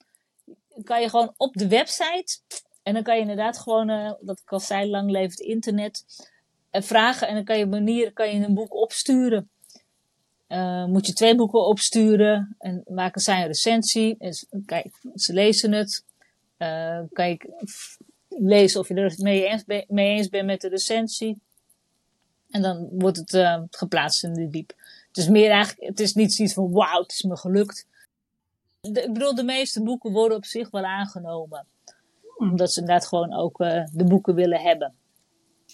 Kan 0.85 1.01
je 1.01 1.09
gewoon 1.09 1.35
op 1.37 1.55
de 1.55 1.69
website. 1.69 2.39
En 2.83 2.95
dan 2.95 3.03
kan 3.03 3.15
je 3.15 3.21
inderdaad 3.21 3.59
gewoon, 3.59 3.91
uh, 3.91 4.13
dat 4.21 4.41
ik 4.41 4.53
al 4.53 4.61
zei, 4.61 4.91
lang 4.91 5.11
leeft 5.11 5.41
internet. 5.41 6.05
Uh, 6.73 6.83
vragen. 6.83 7.29
En 7.29 7.35
dan 7.35 7.45
kan 7.45 7.59
je 7.59 7.67
manier, 7.67 8.13
kan 8.13 8.35
je 8.35 8.47
een 8.47 8.55
boek 8.55 8.75
opsturen. 8.75 9.51
Uh, 10.51 10.85
moet 10.85 11.07
je 11.07 11.13
twee 11.13 11.35
boeken 11.35 11.67
opsturen 11.67 12.57
en 12.59 12.83
maken 12.89 13.21
zij 13.21 13.41
een 13.41 13.47
recensie. 13.47 14.17
En, 14.19 14.35
kijk, 14.67 14.87
ze 15.15 15.33
lezen 15.33 15.73
het. 15.73 16.05
Uh, 16.59 17.01
kijk, 17.13 17.49
lezen 18.29 18.81
of 18.81 18.89
je 18.89 18.95
er 18.95 19.15
mee 19.17 19.47
eens, 19.47 19.65
mee 19.67 19.87
eens 19.89 20.29
bent 20.29 20.47
met 20.47 20.61
de 20.61 20.69
recensie. 20.69 21.41
En 22.51 22.63
dan 22.63 22.89
wordt 22.93 23.17
het 23.17 23.33
uh, 23.33 23.63
geplaatst 23.71 24.25
in 24.25 24.35
de 24.35 24.51
diep. 24.51 24.73
Het 25.09 25.17
is 25.17 25.29
meer 25.29 25.51
eigenlijk, 25.51 25.89
het 25.89 26.01
is 26.01 26.15
niet 26.15 26.35
zoiets 26.35 26.55
van 26.55 26.71
wauw, 26.71 27.03
het 27.03 27.13
is 27.13 27.23
me 27.23 27.37
gelukt. 27.37 27.87
Ik 28.81 29.13
bedoel, 29.13 29.35
de 29.35 29.45
meeste 29.45 29.83
boeken 29.83 30.13
worden 30.13 30.37
op 30.37 30.45
zich 30.45 30.71
wel 30.71 30.85
aangenomen. 30.85 31.67
Omdat 32.37 32.73
ze 32.73 32.81
inderdaad 32.81 33.07
gewoon 33.07 33.35
ook 33.35 33.59
de 33.93 34.05
boeken 34.05 34.35
willen 34.35 34.61
hebben. 34.61 34.95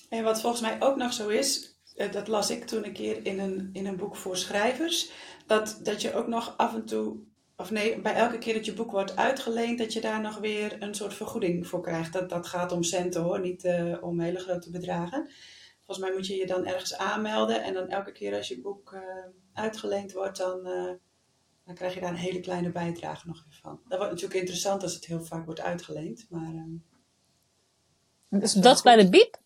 En 0.08 0.24
wat 0.24 0.40
volgens 0.40 0.62
mij 0.62 0.76
ook 0.80 0.96
nog 0.96 1.12
zo 1.12 1.28
is, 1.28 1.75
dat 1.96 2.28
las 2.28 2.50
ik 2.50 2.66
toen 2.66 2.84
een 2.84 2.92
keer 2.92 3.26
in 3.26 3.38
een, 3.38 3.70
in 3.72 3.86
een 3.86 3.96
boek 3.96 4.16
voor 4.16 4.36
schrijvers, 4.36 5.10
dat, 5.46 5.80
dat 5.82 6.02
je 6.02 6.14
ook 6.14 6.26
nog 6.26 6.54
af 6.56 6.74
en 6.74 6.84
toe, 6.84 7.16
of 7.56 7.70
nee, 7.70 8.00
bij 8.00 8.14
elke 8.14 8.38
keer 8.38 8.54
dat 8.54 8.64
je 8.64 8.72
boek 8.72 8.90
wordt 8.90 9.16
uitgeleend, 9.16 9.78
dat 9.78 9.92
je 9.92 10.00
daar 10.00 10.20
nog 10.20 10.38
weer 10.38 10.82
een 10.82 10.94
soort 10.94 11.14
vergoeding 11.14 11.66
voor 11.66 11.82
krijgt. 11.82 12.12
Dat, 12.12 12.28
dat 12.28 12.46
gaat 12.46 12.72
om 12.72 12.82
centen 12.82 13.22
hoor, 13.22 13.40
niet 13.40 13.64
uh, 13.64 14.02
om 14.02 14.20
hele 14.20 14.38
grote 14.38 14.70
bedragen. 14.70 15.30
Volgens 15.84 16.06
mij 16.06 16.16
moet 16.16 16.26
je 16.26 16.34
je 16.34 16.46
dan 16.46 16.66
ergens 16.66 16.96
aanmelden 16.96 17.62
en 17.62 17.74
dan 17.74 17.88
elke 17.88 18.12
keer 18.12 18.36
als 18.36 18.48
je 18.48 18.60
boek 18.60 18.92
uh, 18.92 19.00
uitgeleend 19.52 20.12
wordt, 20.12 20.38
dan, 20.38 20.66
uh, 20.66 20.92
dan 21.64 21.74
krijg 21.74 21.94
je 21.94 22.00
daar 22.00 22.10
een 22.10 22.16
hele 22.16 22.40
kleine 22.40 22.70
bijdrage 22.70 23.26
nog 23.26 23.44
weer 23.44 23.58
van. 23.62 23.80
Dat 23.88 23.98
wordt 23.98 24.12
natuurlijk 24.12 24.40
interessant 24.40 24.82
als 24.82 24.94
het 24.94 25.04
heel 25.04 25.24
vaak 25.24 25.44
wordt 25.44 25.60
uitgeleend. 25.60 26.26
Maar, 26.30 26.66
dus 28.28 28.52
dat 28.52 28.76
is 28.76 28.82
bij 28.82 28.96
de 28.96 29.08
biep? 29.08 29.38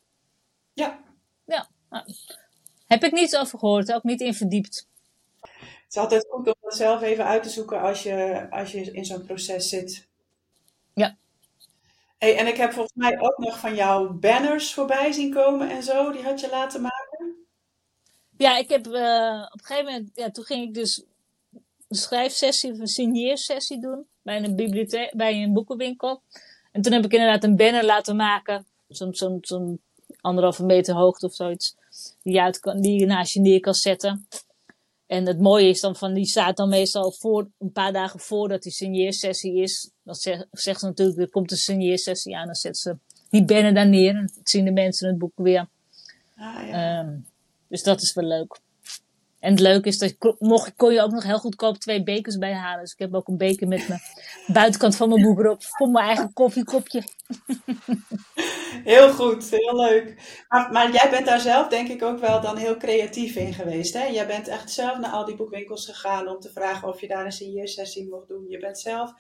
Ja. 0.73 1.05
Ja. 1.45 1.69
Nou, 1.91 2.05
heb 2.91 3.05
ik 3.05 3.13
niets 3.13 3.37
over 3.37 3.59
gehoord, 3.59 3.93
ook 3.93 4.03
niet 4.03 4.21
in 4.21 4.35
verdiept. 4.35 4.89
Het 5.41 5.89
is 5.89 5.97
altijd 5.97 6.27
goed 6.31 6.47
om 6.47 6.57
dat 6.61 6.77
zelf 6.77 7.03
even 7.03 7.25
uit 7.25 7.43
te 7.43 7.49
zoeken 7.49 7.81
als 7.81 8.03
je, 8.03 8.47
als 8.51 8.73
je 8.73 8.93
in 8.93 9.05
zo'n 9.05 9.25
proces 9.25 9.69
zit. 9.69 10.07
Ja. 10.95 11.17
Hey, 12.19 12.37
en 12.37 12.47
ik 12.47 12.57
heb 12.57 12.73
volgens 12.73 12.95
mij 12.95 13.21
ook 13.21 13.39
nog 13.39 13.59
van 13.59 13.75
jou 13.75 14.11
banners 14.11 14.75
voorbij 14.75 15.13
zien 15.13 15.33
komen 15.33 15.71
en 15.71 15.83
zo. 15.83 16.13
Die 16.13 16.23
had 16.23 16.41
je 16.41 16.49
laten 16.51 16.81
maken. 16.81 17.47
Ja, 18.37 18.59
ik 18.59 18.69
heb 18.69 18.87
uh, 18.87 19.47
op 19.53 19.61
een 19.61 19.65
gegeven 19.65 19.93
moment, 19.93 20.11
ja, 20.15 20.31
toen 20.31 20.45
ging 20.45 20.69
ik 20.69 20.75
dus 20.75 21.05
een 21.89 21.97
schrijfsessie 21.97 22.73
of 22.73 22.79
een 22.79 22.87
signeersessie 22.87 23.81
doen 23.81 24.07
bij 24.23 24.43
een 24.43 24.57
bibliotheek, 24.57 25.15
bij 25.17 25.43
een 25.43 25.53
boekenwinkel. 25.53 26.23
En 26.73 26.83
toen 26.83 26.93
heb 26.93 27.05
ik 27.05 27.13
inderdaad 27.13 27.45
een 27.45 27.57
banner 27.57 27.85
laten 27.85 28.17
maken, 28.17 28.67
zo'n 28.89 29.15
zo, 29.15 29.39
zo 29.41 29.79
anderhalve 30.21 30.65
meter 30.65 30.95
hoogte 30.95 31.27
of 31.27 31.35
zoiets, 31.35 31.77
die 32.23 32.33
je, 32.33 32.43
uit 32.43 32.59
kan, 32.59 32.81
die 32.81 33.01
je 33.01 33.07
naast 33.07 33.33
je 33.33 33.41
neer 33.41 33.61
kan 33.61 33.75
zetten. 33.75 34.27
En 35.07 35.27
het 35.27 35.41
mooie 35.41 35.69
is 35.69 35.81
dan 35.81 35.97
van, 35.97 36.15
die 36.15 36.27
staat 36.27 36.57
dan 36.57 36.69
meestal 36.69 37.13
voor, 37.13 37.51
een 37.59 37.73
paar 37.73 37.93
dagen 37.93 38.21
voordat 38.21 38.63
die 38.63 38.73
signeersessie 38.73 39.63
is. 39.63 39.91
Dan 40.03 40.15
zegt, 40.15 40.47
zegt 40.51 40.81
ze 40.81 40.87
natuurlijk, 40.87 41.19
er 41.19 41.31
komt 41.31 41.51
een 41.51 41.57
signeersessie 41.57 42.37
aan. 42.37 42.47
Dan 42.47 42.55
zetten 42.55 42.83
ze 42.83 43.17
die 43.31 43.45
banner 43.45 43.75
daar 43.75 43.89
neer. 43.89 44.17
En 44.17 44.33
zien 44.43 44.65
de 44.65 44.73
mensen 44.73 45.09
het 45.09 45.19
boek 45.19 45.33
weer. 45.35 45.69
Ah, 46.37 46.69
ja. 46.69 47.01
um, 47.01 47.27
dus 47.69 47.83
dat 47.83 48.03
is 48.03 48.15
wel 48.15 48.25
leuk. 48.25 48.61
En 49.41 49.51
het 49.51 49.61
leuke 49.61 49.89
is 49.89 49.99
dat 49.99 50.09
je, 50.19 50.37
mocht, 50.39 50.73
kon 50.77 50.93
je 50.93 51.03
ook 51.03 51.11
nog 51.11 51.23
heel 51.23 51.39
goedkoop 51.39 51.77
twee 51.77 52.03
bekers 52.03 52.39
bij 52.39 52.55
halen. 52.55 52.81
Dus 52.81 52.93
ik 52.93 52.99
heb 52.99 53.15
ook 53.15 53.29
een 53.29 53.37
beker 53.37 53.69
met 53.69 53.89
mijn 53.89 54.01
buitenkant 54.59 54.97
van 54.97 55.09
mijn 55.09 55.23
boek 55.23 55.39
erop. 55.39 55.63
Voor 55.65 55.89
mijn 55.89 56.07
eigen 56.07 56.33
koffiekopje. 56.33 57.03
Heel 58.85 59.13
goed, 59.13 59.51
heel 59.51 59.77
leuk. 59.77 60.15
Maar, 60.49 60.73
maar, 60.73 60.93
jij 60.93 61.11
bent 61.11 61.27
daar 61.27 61.41
zelf 61.41 61.69
denk 61.69 61.89
ik 61.89 62.03
ook 62.03 62.19
wel 62.19 62.41
dan 62.41 62.57
heel 62.57 62.77
creatief 62.77 63.37
in 63.37 63.55
geweest. 63.55 63.95
Hè? 63.95 64.05
Jij 64.05 64.27
bent 64.27 64.49
echt 64.49 64.71
zelf 64.71 64.99
naar 64.99 65.11
al 65.11 65.25
die 65.25 65.37
boekwinkels 65.37 65.87
gegaan 65.87 66.29
om 66.29 66.41
te 66.41 66.51
vragen 66.51 66.89
of 66.89 67.01
je 67.01 67.09
daar 67.09 67.25
een 67.25 67.33
signeersessie 67.33 68.09
mocht 68.09 68.29
doen. 68.29 68.47
Je 68.49 68.59
bent 68.59 68.79
zelf 68.79 69.13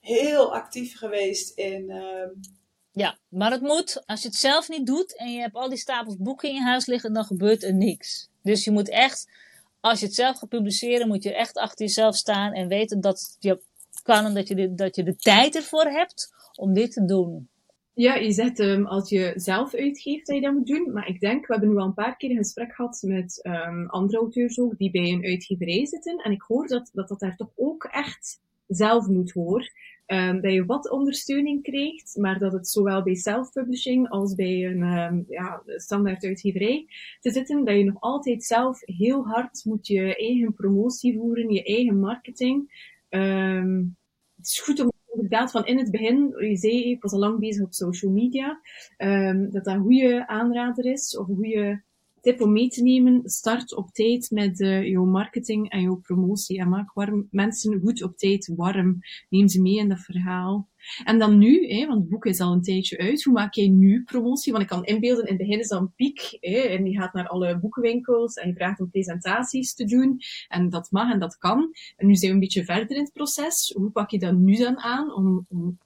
heel 0.00 0.54
actief 0.54 0.98
geweest 0.98 1.58
in... 1.58 1.90
Uh... 1.90 2.46
Ja, 2.92 3.18
maar 3.28 3.50
het 3.50 3.60
moet. 3.60 4.02
Als 4.06 4.22
je 4.22 4.28
het 4.28 4.36
zelf 4.36 4.68
niet 4.68 4.86
doet 4.86 5.16
en 5.16 5.32
je 5.32 5.40
hebt 5.40 5.54
al 5.54 5.68
die 5.68 5.78
stapels 5.78 6.16
boeken 6.16 6.48
in 6.48 6.54
je 6.54 6.62
huis 6.62 6.86
liggen, 6.86 7.12
dan 7.12 7.24
gebeurt 7.24 7.62
er 7.62 7.74
niks. 7.74 8.28
Dus 8.42 8.64
je 8.64 8.70
moet 8.70 8.88
echt, 8.88 9.30
als 9.84 10.00
je 10.00 10.06
het 10.06 10.14
zelf 10.14 10.38
gaat 10.38 10.48
publiceren, 10.48 11.08
moet 11.08 11.22
je 11.22 11.34
echt 11.34 11.56
achter 11.56 11.86
jezelf 11.86 12.16
staan 12.16 12.52
en 12.52 12.68
weten 12.68 13.00
dat 13.00 13.36
je 13.38 13.60
kan 14.02 14.24
en 14.24 14.34
dat 14.34 14.48
je 14.48 14.54
de, 14.54 14.74
dat 14.74 14.96
je 14.96 15.02
de 15.02 15.16
tijd 15.16 15.54
ervoor 15.54 15.84
hebt 15.84 16.34
om 16.54 16.74
dit 16.74 16.92
te 16.92 17.04
doen. 17.04 17.48
Ja, 17.94 18.14
je 18.14 18.32
zegt 18.32 18.58
um, 18.58 18.86
als 18.86 19.08
je 19.08 19.32
zelf 19.36 19.74
uitgeeft 19.74 20.26
dat 20.26 20.36
je 20.36 20.42
dat 20.42 20.52
moet 20.52 20.66
doen. 20.66 20.92
Maar 20.92 21.08
ik 21.08 21.20
denk, 21.20 21.46
we 21.46 21.52
hebben 21.52 21.70
nu 21.72 21.78
al 21.78 21.86
een 21.86 21.94
paar 21.94 22.16
keer 22.16 22.30
een 22.30 22.36
gesprek 22.36 22.74
gehad 22.74 23.02
met 23.06 23.40
um, 23.42 23.88
andere 23.88 24.18
auteurs 24.18 24.58
ook, 24.58 24.78
die 24.78 24.90
bij 24.90 25.12
een 25.12 25.24
uitgeverij 25.24 25.86
zitten. 25.86 26.16
En 26.16 26.32
ik 26.32 26.42
hoor 26.42 26.66
dat 26.66 26.90
dat, 26.92 27.08
dat 27.08 27.20
daar 27.20 27.36
toch 27.36 27.50
ook 27.56 27.84
echt 27.84 28.40
zelf 28.66 29.06
moet 29.06 29.32
hoor. 29.32 29.70
Um, 30.06 30.40
dat 30.40 30.52
je 30.52 30.64
wat 30.64 30.90
ondersteuning 30.90 31.62
krijgt, 31.62 32.16
maar 32.16 32.38
dat 32.38 32.52
het 32.52 32.68
zowel 32.68 33.02
bij 33.02 33.14
self-publishing 33.14 34.08
als 34.08 34.34
bij 34.34 34.64
een 34.64 34.82
um, 34.82 35.24
ja, 35.28 35.62
standaard 35.66 36.24
uitgeverij 36.24 36.86
te 37.20 37.30
zitten, 37.30 37.64
dat 37.64 37.76
je 37.76 37.84
nog 37.84 38.00
altijd 38.00 38.44
zelf 38.44 38.80
heel 38.80 39.26
hard 39.26 39.64
moet 39.64 39.86
je 39.86 40.16
eigen 40.16 40.54
promotie 40.54 41.16
voeren, 41.18 41.50
je 41.50 41.62
eigen 41.62 42.00
marketing. 42.00 42.88
Um, 43.10 43.96
het 44.36 44.46
is 44.46 44.60
goed 44.60 44.80
om 44.80 44.92
inderdaad 45.14 45.50
van 45.50 45.66
in 45.66 45.78
het 45.78 45.90
begin, 45.90 46.34
je 46.38 46.56
zei, 46.56 46.90
ik 46.90 47.02
was 47.02 47.12
al 47.12 47.18
lang 47.18 47.38
bezig 47.38 47.64
op 47.64 47.74
social 47.74 48.12
media, 48.12 48.60
dat 49.50 49.64
dat 49.64 49.66
een 49.66 49.82
goede 49.82 50.26
aanrader 50.26 50.84
is, 50.84 51.16
of 51.18 51.28
een 51.28 51.34
goede 51.34 51.82
tip 52.24 52.40
om 52.40 52.52
mee 52.52 52.68
te 52.68 52.82
nemen. 52.82 53.20
Start 53.24 53.74
op 53.74 53.90
tijd 53.90 54.30
met 54.30 54.60
uh, 54.60 54.88
jouw 54.88 55.04
marketing 55.04 55.70
en 55.70 55.82
jouw 55.82 55.96
promotie. 55.96 56.58
En 56.58 56.68
maak 56.68 56.92
warm, 56.92 57.28
mensen 57.30 57.80
goed 57.80 58.02
op 58.02 58.16
tijd 58.16 58.52
warm. 58.56 58.98
Neem 59.28 59.48
ze 59.48 59.62
mee 59.62 59.76
in 59.76 59.88
dat 59.88 59.98
verhaal. 59.98 60.68
En 61.04 61.18
dan 61.18 61.38
nu, 61.38 61.68
hè, 61.68 61.86
want 61.86 62.00
het 62.00 62.08
boek 62.08 62.26
is 62.26 62.40
al 62.40 62.52
een 62.52 62.62
tijdje 62.62 62.98
uit. 62.98 63.22
Hoe 63.22 63.34
maak 63.34 63.54
jij 63.54 63.68
nu 63.68 64.02
promotie? 64.02 64.52
Want 64.52 64.64
ik 64.64 64.70
kan 64.70 64.84
inbeelden, 64.84 65.24
in 65.24 65.28
het 65.28 65.38
begin 65.42 65.58
is 65.58 65.68
dat 65.68 65.80
een 65.80 65.92
piek. 65.94 66.36
Hè, 66.40 66.58
en 66.58 66.86
je 66.86 66.98
gaat 66.98 67.12
naar 67.12 67.28
alle 67.28 67.58
boekenwinkels 67.58 68.34
en 68.34 68.48
je 68.48 68.54
vraagt 68.54 68.80
om 68.80 68.90
presentaties 68.90 69.74
te 69.74 69.84
doen. 69.84 70.20
En 70.48 70.68
dat 70.68 70.90
mag 70.90 71.12
en 71.12 71.18
dat 71.18 71.38
kan. 71.38 71.74
En 71.96 72.06
nu 72.06 72.14
zijn 72.14 72.30
we 72.30 72.34
een 72.34 72.42
beetje 72.42 72.64
verder 72.64 72.96
in 72.96 73.02
het 73.02 73.12
proces. 73.12 73.72
Hoe 73.76 73.90
pak 73.90 74.10
je 74.10 74.18
dat 74.18 74.34
nu 74.34 74.56
dan 74.56 74.78
aan 74.78 75.14
om, 75.14 75.46
om 75.48 75.78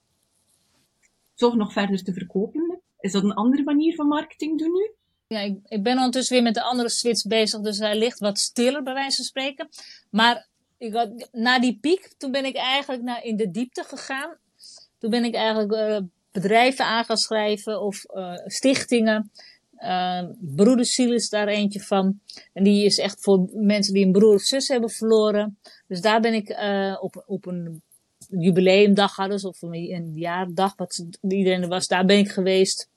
toch 1.35 1.57
nog 1.57 1.73
verder 1.73 2.03
te 2.03 2.13
verkopen? 2.13 2.81
Is 3.01 3.13
dat 3.13 3.25
een 3.25 3.35
andere 3.35 3.63
manier 3.63 3.95
van 3.95 4.07
marketing 4.07 4.59
doen 4.59 4.73
nu? 4.73 4.98
Ja, 5.29 5.41
ik, 5.69 5.83
ben 5.83 5.97
ondertussen 5.97 6.35
weer 6.35 6.45
met 6.45 6.55
de 6.55 6.63
andere 6.63 6.89
switch 6.89 7.27
bezig, 7.27 7.61
dus 7.61 7.79
hij 7.79 7.99
ligt 7.99 8.19
wat 8.19 8.39
stiller 8.39 8.83
bij 8.83 8.95
wijze 8.95 9.17
van 9.17 9.25
spreken. 9.25 9.69
Maar 10.11 10.47
ik 10.79 10.93
had, 10.93 11.29
na 11.33 11.61
die 11.61 11.79
piek, 11.81 12.13
toen 12.17 12.31
ben 12.31 12.45
ik 12.45 12.57
eigenlijk 12.57 13.03
naar, 13.03 13.25
in 13.25 13.37
de 13.37 13.51
diepte 13.51 13.85
gegaan. 13.85 14.37
Toen 14.99 15.11
ben 15.11 15.25
ik 15.25 15.35
eigenlijk 15.35 15.73
uh, 15.73 15.99
bedrijven 16.33 16.85
aan 16.85 17.05
gaan 17.05 17.17
schrijven 17.17 17.81
of 17.83 18.05
uh, 18.15 18.33
stichtingen. 18.45 19.31
Uh, 19.79 21.11
is 21.15 21.29
daar 21.29 21.49
eentje 21.49 21.81
van. 21.81 22.21
En 22.53 22.65
die 22.65 22.85
is 22.85 22.99
echt 22.99 23.21
voor 23.21 23.49
mensen 23.53 23.95
die 23.95 24.05
een 24.05 24.13
broer 24.13 24.35
of 24.35 24.43
zus 24.43 24.69
hebben 24.69 24.91
verloren. 24.91 25.59
Dus 25.87 26.01
daar 26.01 26.21
ben 26.21 26.35
ik 26.35 26.57
op, 27.01 27.25
op 27.27 27.47
een 27.47 27.83
jubileumdag 28.29 29.17
hadden, 29.17 29.45
of 29.45 29.63
een, 29.63 29.75
een 29.75 30.13
jaardag, 30.15 30.77
wat 30.77 31.05
iedereen 31.21 31.63
er 31.63 31.69
was, 31.69 31.89
daar 31.89 32.05
ben 32.05 32.19
ik 32.19 32.31
geweest. 32.31 32.89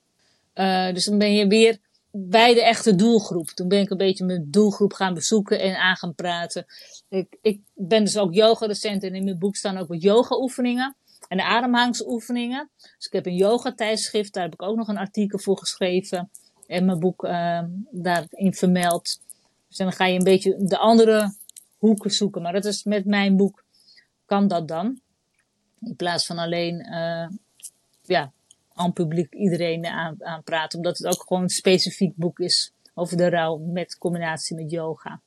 dus 0.94 1.06
dan 1.06 1.18
ben 1.18 1.34
je 1.34 1.48
weer 1.48 1.80
bij 2.12 2.54
de 2.54 2.64
echte 2.64 2.96
doelgroep. 2.96 3.48
Toen 3.48 3.68
ben 3.68 3.80
ik 3.80 3.90
een 3.90 3.98
beetje 3.98 4.26
mijn 4.26 4.48
doelgroep 4.52 4.94
gaan 4.94 5.14
bezoeken 5.14 5.60
en 5.60 5.76
aan 5.76 5.96
gaan 5.96 6.16
praten. 6.16 6.66
Ik, 7.10 7.38
ik 7.42 7.62
ben 7.74 8.04
dus 8.04 8.18
ook 8.18 8.34
yoga-docent 8.34 9.04
en 9.04 9.16
in 9.16 9.24
mijn 9.24 9.40
boek 9.40 9.56
staan 9.56 9.78
ook 9.78 9.88
wat 9.88 10.02
yoga-oefeningen. 10.02 10.96
En 11.28 11.38
de 11.38 11.44
ademhalingsoefeningen. 11.44 12.70
Dus 12.78 13.06
ik 13.06 13.12
heb 13.12 13.26
een 13.26 13.36
yoga-tijdschrift, 13.36 14.34
daar 14.34 14.44
heb 14.44 14.54
ik 14.54 14.62
ook 14.62 14.76
nog 14.76 14.88
een 14.88 14.98
artikel 14.98 15.40
voor 15.40 15.58
geschreven. 15.58 16.30
En 16.68 16.86
mijn 16.86 17.00
boek 17.00 17.24
uh, 17.24 17.64
daarin 17.92 18.54
vermeld. 18.54 19.20
Dus 19.68 19.78
dan 19.78 19.92
ga 19.92 20.06
je 20.06 20.18
een 20.18 20.24
beetje 20.24 20.56
de 20.66 20.78
andere 20.78 21.36
hoeken 21.78 22.12
zoeken. 22.12 22.42
Maar 22.42 22.54
dat 22.54 22.66
is 22.66 22.84
met 22.84 23.06
mijn 23.06 23.38
boek, 23.38 23.64
kan 24.26 24.48
dat 24.48 24.68
dan. 24.68 25.00
In 25.80 25.96
plaats 25.96 26.26
van 26.26 26.38
alleen, 26.38 26.88
uh, 26.94 27.28
ja, 28.02 28.32
aan 28.82 28.94
publiek 28.94 29.34
iedereen 29.34 29.86
aan, 29.86 30.26
aan 30.26 30.44
praten. 30.44 30.78
Omdat 30.78 30.98
het 30.98 31.08
ook 31.08 31.28
gewoon 31.28 31.44
een 31.44 31.50
specifiek 31.50 32.16
boek 32.16 32.40
is 32.40 32.74
over 32.94 33.18
de 33.18 33.30
rouw 33.30 33.58
met 33.58 33.98
combinatie 33.98 34.56
met 34.56 34.72
yoga. 34.72 35.22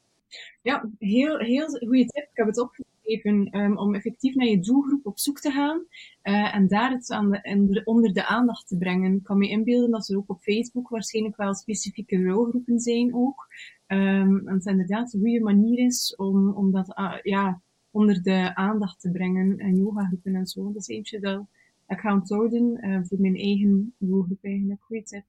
Ja, 0.63 0.89
heel, 0.99 1.39
heel 1.39 1.67
goede 1.67 2.07
tip. 2.07 2.23
Ik 2.23 2.31
heb 2.33 2.47
het 2.47 2.61
opgegeven 2.61 3.59
um, 3.59 3.79
om 3.79 3.95
effectief 3.95 4.35
naar 4.35 4.47
je 4.47 4.61
doelgroep 4.61 5.07
op 5.07 5.19
zoek 5.19 5.41
te 5.41 5.51
gaan 5.51 5.85
uh, 6.23 6.55
en 6.55 6.69
daar 6.69 6.91
het 6.91 7.11
aan 7.11 7.31
de, 7.31 7.81
onder 7.85 8.13
de 8.13 8.27
aandacht 8.27 8.69
te 8.69 8.77
brengen. 8.77 9.15
Ik 9.15 9.23
kan 9.23 9.39
me 9.39 9.49
inbeelden 9.49 9.91
dat 9.91 10.09
er 10.09 10.17
ook 10.17 10.31
op 10.31 10.43
Facebook 10.43 10.89
waarschijnlijk 10.89 11.37
wel 11.37 11.55
specifieke 11.55 12.23
rouwgroepen 12.23 12.81
zijn 12.81 13.15
ook. 13.15 13.47
Um, 13.87 14.49
en 14.49 14.55
het 14.55 14.67
inderdaad 14.67 15.13
een 15.13 15.21
goede 15.21 15.41
manier 15.41 15.87
is 15.87 16.15
om, 16.17 16.53
om 16.53 16.73
dat 16.73 16.99
uh, 16.99 17.15
ja, 17.23 17.61
onder 17.91 18.23
de 18.23 18.55
aandacht 18.55 19.01
te 19.01 19.11
brengen 19.11 19.59
en 19.59 19.77
yogagroepen 19.77 20.35
en 20.35 20.47
zo. 20.47 20.73
Dat 20.73 20.89
is 20.89 20.89
eentje 20.89 21.21
dat 21.21 21.45
ik 21.89 21.99
ga 21.99 22.13
onthouden 22.13 22.87
uh, 22.87 22.99
voor 23.03 23.21
mijn 23.21 23.37
eigen 23.37 23.95
doelgroep 23.99 24.39
eigenlijk. 24.43 24.83
Goeie 24.83 25.03
tip. 25.03 25.25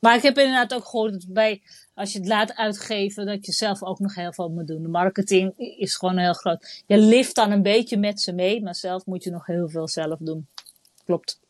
Maar 0.00 0.16
ik 0.16 0.22
heb 0.22 0.38
inderdaad 0.38 0.74
ook 0.74 0.84
gehoord 0.84 1.12
dat 1.12 1.26
bij, 1.28 1.62
als 1.94 2.12
je 2.12 2.18
het 2.18 2.28
laat 2.28 2.56
uitgeven, 2.56 3.26
dat 3.26 3.46
je 3.46 3.52
zelf 3.52 3.82
ook 3.82 3.98
nog 3.98 4.14
heel 4.14 4.32
veel 4.32 4.48
moet 4.48 4.66
doen. 4.66 4.82
De 4.82 4.88
marketing 4.88 5.52
is 5.56 5.96
gewoon 5.96 6.18
heel 6.18 6.32
groot. 6.32 6.82
Je 6.86 6.98
lift 6.98 7.34
dan 7.34 7.50
een 7.50 7.62
beetje 7.62 7.96
met 7.96 8.20
ze 8.20 8.32
mee, 8.32 8.62
maar 8.62 8.74
zelf 8.74 9.06
moet 9.06 9.24
je 9.24 9.30
nog 9.30 9.46
heel 9.46 9.68
veel 9.68 9.88
zelf 9.88 10.18
doen. 10.18 10.46
Klopt. 11.04 11.40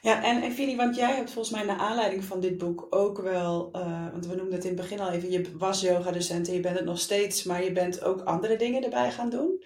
Ja, 0.00 0.24
en, 0.24 0.42
en 0.42 0.52
Fili, 0.52 0.76
want 0.76 0.96
jij 0.96 1.14
hebt 1.14 1.30
volgens 1.30 1.54
mij 1.54 1.64
naar 1.64 1.78
aanleiding 1.78 2.24
van 2.24 2.40
dit 2.40 2.58
boek 2.58 2.86
ook 2.90 3.20
wel, 3.20 3.76
uh, 3.76 4.10
want 4.12 4.26
we 4.26 4.34
noemden 4.34 4.54
het 4.54 4.64
in 4.64 4.72
het 4.72 4.80
begin 4.80 5.00
al 5.00 5.10
even, 5.10 5.30
je 5.30 5.56
was 5.56 5.80
yoga-docent 5.80 6.48
en 6.48 6.54
je 6.54 6.60
bent 6.60 6.76
het 6.76 6.84
nog 6.84 6.98
steeds, 6.98 7.44
maar 7.44 7.64
je 7.64 7.72
bent 7.72 8.04
ook 8.04 8.20
andere 8.20 8.56
dingen 8.56 8.84
erbij 8.84 9.10
gaan 9.10 9.30
doen. 9.30 9.64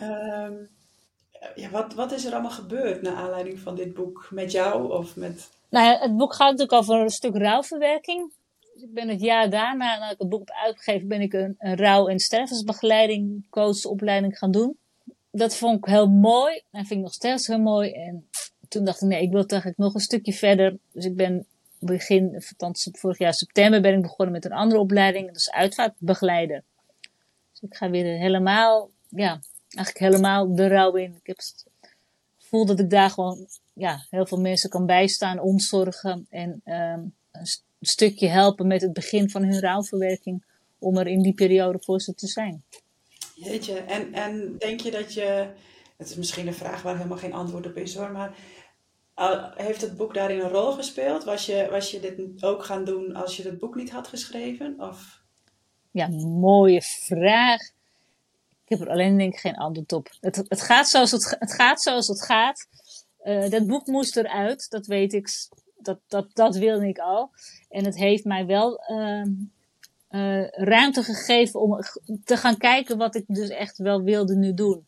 Um, 0.00 0.68
ja, 1.54 1.70
wat, 1.70 1.94
wat 1.94 2.12
is 2.12 2.24
er 2.24 2.32
allemaal 2.32 2.50
gebeurd 2.50 3.02
naar 3.02 3.14
aanleiding 3.14 3.58
van 3.58 3.74
dit 3.76 3.94
boek 3.94 4.28
met 4.30 4.52
jou 4.52 4.92
of 4.92 5.16
met... 5.16 5.50
Nou 5.68 5.86
ja, 5.86 5.98
het 5.98 6.16
boek 6.16 6.34
gaat 6.34 6.50
natuurlijk 6.50 6.78
over 6.78 7.00
een 7.00 7.10
stuk 7.10 7.36
rouwverwerking. 7.36 8.32
Dus 8.74 8.82
ik 8.82 8.94
ben 8.94 9.08
het 9.08 9.20
jaar 9.20 9.50
daarna, 9.50 9.98
nadat 9.98 10.12
ik 10.12 10.18
het 10.18 10.28
boek 10.28 10.48
heb 10.48 10.56
uitgegeven, 10.56 11.08
ben 11.08 11.20
ik 11.20 11.32
een, 11.32 11.56
een 11.58 11.76
rouw- 11.76 12.08
en 12.08 12.18
stervensbegeleiding, 12.18 13.46
coachopleiding 13.50 14.38
gaan 14.38 14.50
doen. 14.50 14.78
Dat 15.30 15.56
vond 15.56 15.78
ik 15.78 15.84
heel 15.84 16.08
mooi 16.08 16.62
en 16.70 16.86
vind 16.86 16.98
ik 16.98 17.04
nog 17.04 17.12
steeds 17.12 17.46
heel 17.46 17.58
mooi. 17.58 17.92
En 17.92 18.28
toen 18.68 18.84
dacht 18.84 19.02
ik, 19.02 19.08
nee, 19.08 19.22
ik 19.22 19.30
wil 19.30 19.40
toch 19.40 19.50
eigenlijk 19.50 19.78
nog 19.78 19.94
een 19.94 20.00
stukje 20.00 20.32
verder. 20.32 20.78
Dus 20.92 21.04
ik 21.04 21.16
ben 21.16 21.46
begin, 21.78 22.42
vorig 22.92 23.18
jaar 23.18 23.34
september, 23.34 23.80
ben 23.80 23.94
ik 23.94 24.02
begonnen 24.02 24.34
met 24.34 24.44
een 24.44 24.52
andere 24.52 24.80
opleiding. 24.80 25.26
Dat 25.26 25.36
is 25.36 25.50
uitvaartbegeleider. 25.50 26.64
Dus 27.52 27.70
ik 27.70 27.74
ga 27.76 27.90
weer 27.90 28.18
helemaal, 28.18 28.90
ja, 29.08 29.40
eigenlijk 29.74 30.12
helemaal 30.12 30.54
de 30.54 30.68
rouw 30.68 30.94
in. 30.94 31.14
Ik 31.14 31.26
heb 31.26 31.36
het 31.36 31.66
gevoel 32.38 32.66
dat 32.66 32.78
ik 32.78 32.90
daar 32.90 33.10
gewoon, 33.10 33.46
ja, 33.72 34.06
heel 34.10 34.26
veel 34.26 34.40
mensen 34.40 34.70
kan 34.70 34.86
bijstaan, 34.86 35.40
ontzorgen 35.40 36.26
en 36.30 36.60
um, 36.64 37.14
een 37.30 37.46
stukje 37.80 38.28
helpen 38.28 38.66
met 38.66 38.82
het 38.82 38.92
begin 38.92 39.30
van 39.30 39.42
hun 39.42 39.60
rouwverwerking. 39.60 40.44
Om 40.78 40.96
er 40.96 41.06
in 41.06 41.22
die 41.22 41.34
periode 41.34 41.78
voor 41.80 42.00
ze 42.00 42.14
te 42.14 42.26
zijn. 42.26 42.62
Jeetje, 43.34 43.78
en, 43.78 44.12
en 44.12 44.54
denk 44.58 44.80
je 44.80 44.90
dat 44.90 45.14
je, 45.14 45.48
het 45.96 46.08
is 46.08 46.16
misschien 46.16 46.46
een 46.46 46.54
vraag 46.54 46.82
waar 46.82 46.96
helemaal 46.96 47.18
geen 47.18 47.32
antwoord 47.32 47.66
op 47.66 47.76
is 47.76 47.94
hoor, 47.94 48.10
maar 48.10 48.36
heeft 49.54 49.80
het 49.80 49.96
boek 49.96 50.14
daarin 50.14 50.40
een 50.40 50.48
rol 50.48 50.72
gespeeld? 50.72 51.24
Was 51.24 51.46
je, 51.46 51.68
was 51.70 51.90
je 51.90 52.00
dit 52.00 52.42
ook 52.42 52.64
gaan 52.64 52.84
doen 52.84 53.14
als 53.14 53.36
je 53.36 53.42
het 53.42 53.58
boek 53.58 53.74
niet 53.74 53.90
had 53.90 54.08
geschreven? 54.08 54.74
Of? 54.78 55.22
Ja, 55.90 56.08
mooie 56.08 56.82
vraag. 56.82 57.60
Heb 58.78 58.80
er 58.80 58.92
alleen 58.92 59.18
denk 59.18 59.32
ik 59.32 59.40
geen 59.40 59.56
antwoord 59.56 59.92
op. 59.92 60.08
Het, 60.20 60.36
het, 60.36 60.62
gaat, 60.62 60.88
zoals 60.88 61.10
het, 61.10 61.36
het 61.38 61.52
gaat 61.52 61.82
zoals 61.82 62.06
het 62.06 62.24
gaat. 62.24 62.68
Uh, 63.24 63.48
dat 63.50 63.66
boek 63.66 63.86
moest 63.86 64.16
eruit, 64.16 64.70
dat 64.70 64.86
weet 64.86 65.12
ik. 65.12 65.28
Dat, 65.78 65.98
dat, 66.08 66.26
dat 66.32 66.56
wilde 66.56 66.88
ik 66.88 66.98
al. 66.98 67.30
En 67.68 67.84
het 67.84 67.96
heeft 67.96 68.24
mij 68.24 68.46
wel 68.46 68.84
uh, 68.90 69.24
uh, 70.10 70.48
ruimte 70.48 71.02
gegeven 71.02 71.60
om 71.60 71.80
te 72.24 72.36
gaan 72.36 72.56
kijken 72.56 72.98
wat 72.98 73.14
ik 73.14 73.24
dus 73.26 73.48
echt 73.48 73.78
wel 73.78 74.02
wilde 74.02 74.36
nu 74.36 74.54
doen. 74.54 74.86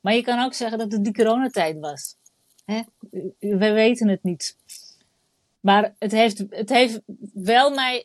Maar 0.00 0.14
je 0.14 0.22
kan 0.22 0.44
ook 0.44 0.54
zeggen 0.54 0.78
dat 0.78 0.92
het 0.92 1.04
die 1.04 1.14
coronatijd 1.14 1.78
was. 1.78 2.14
Hè? 2.64 2.80
We 3.38 3.70
weten 3.72 4.08
het 4.08 4.22
niet. 4.22 4.56
Maar 5.60 5.94
het 5.98 6.12
heeft, 6.12 6.44
het 6.50 6.68
heeft 6.68 7.00
wel 7.34 7.70
mij. 7.70 8.04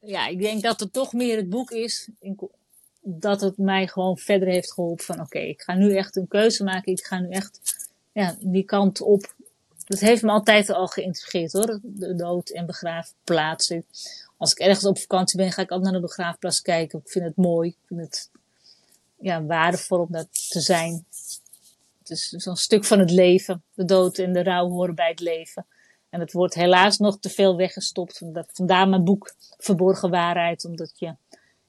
Ja, 0.00 0.26
ik 0.26 0.40
denk 0.40 0.62
dat 0.62 0.80
het 0.80 0.92
toch 0.92 1.12
meer 1.12 1.36
het 1.36 1.48
boek 1.48 1.70
is. 1.70 2.08
Dat 3.08 3.40
het 3.40 3.58
mij 3.58 3.86
gewoon 3.86 4.18
verder 4.18 4.48
heeft 4.48 4.72
geholpen. 4.72 5.04
Van 5.04 5.20
oké, 5.20 5.38
ik 5.38 5.62
ga 5.62 5.74
nu 5.74 5.96
echt 5.96 6.16
een 6.16 6.28
keuze 6.28 6.64
maken. 6.64 6.92
Ik 6.92 7.04
ga 7.04 7.18
nu 7.18 7.28
echt 7.30 7.60
ja, 8.12 8.36
die 8.40 8.64
kant 8.64 9.00
op. 9.00 9.34
Dat 9.84 10.00
heeft 10.00 10.22
me 10.22 10.30
altijd 10.30 10.70
al 10.70 10.86
geïntegreerd 10.86 11.52
hoor. 11.52 11.80
De 11.82 12.14
dood 12.14 12.48
en 12.48 12.66
begraafplaatsen. 12.66 13.84
Als 14.36 14.52
ik 14.52 14.58
ergens 14.58 14.84
op 14.84 14.98
vakantie 14.98 15.38
ben, 15.38 15.52
ga 15.52 15.62
ik 15.62 15.70
altijd 15.70 15.92
naar 15.92 16.00
de 16.00 16.06
begraafplaats 16.06 16.62
kijken. 16.62 16.98
Ik 16.98 17.10
vind 17.10 17.24
het 17.24 17.36
mooi. 17.36 17.68
Ik 17.68 17.86
vind 17.86 18.00
het 18.00 18.30
ja, 19.20 19.44
waardevol 19.44 19.98
om 19.98 20.06
daar 20.10 20.26
te 20.48 20.60
zijn. 20.60 21.06
Het 21.98 22.10
is 22.10 22.28
zo'n 22.28 22.56
stuk 22.56 22.84
van 22.84 22.98
het 22.98 23.10
leven. 23.10 23.62
De 23.74 23.84
dood 23.84 24.18
en 24.18 24.32
de 24.32 24.42
rouw 24.42 24.68
horen 24.68 24.94
bij 24.94 25.08
het 25.08 25.20
leven. 25.20 25.66
En 26.10 26.20
het 26.20 26.32
wordt 26.32 26.54
helaas 26.54 26.98
nog 26.98 27.18
te 27.18 27.30
veel 27.30 27.56
weggestopt. 27.56 28.22
Vandaar 28.46 28.88
mijn 28.88 29.04
boek 29.04 29.34
Verborgen 29.58 30.10
Waarheid. 30.10 30.64
Omdat 30.64 30.92
je, 30.94 31.14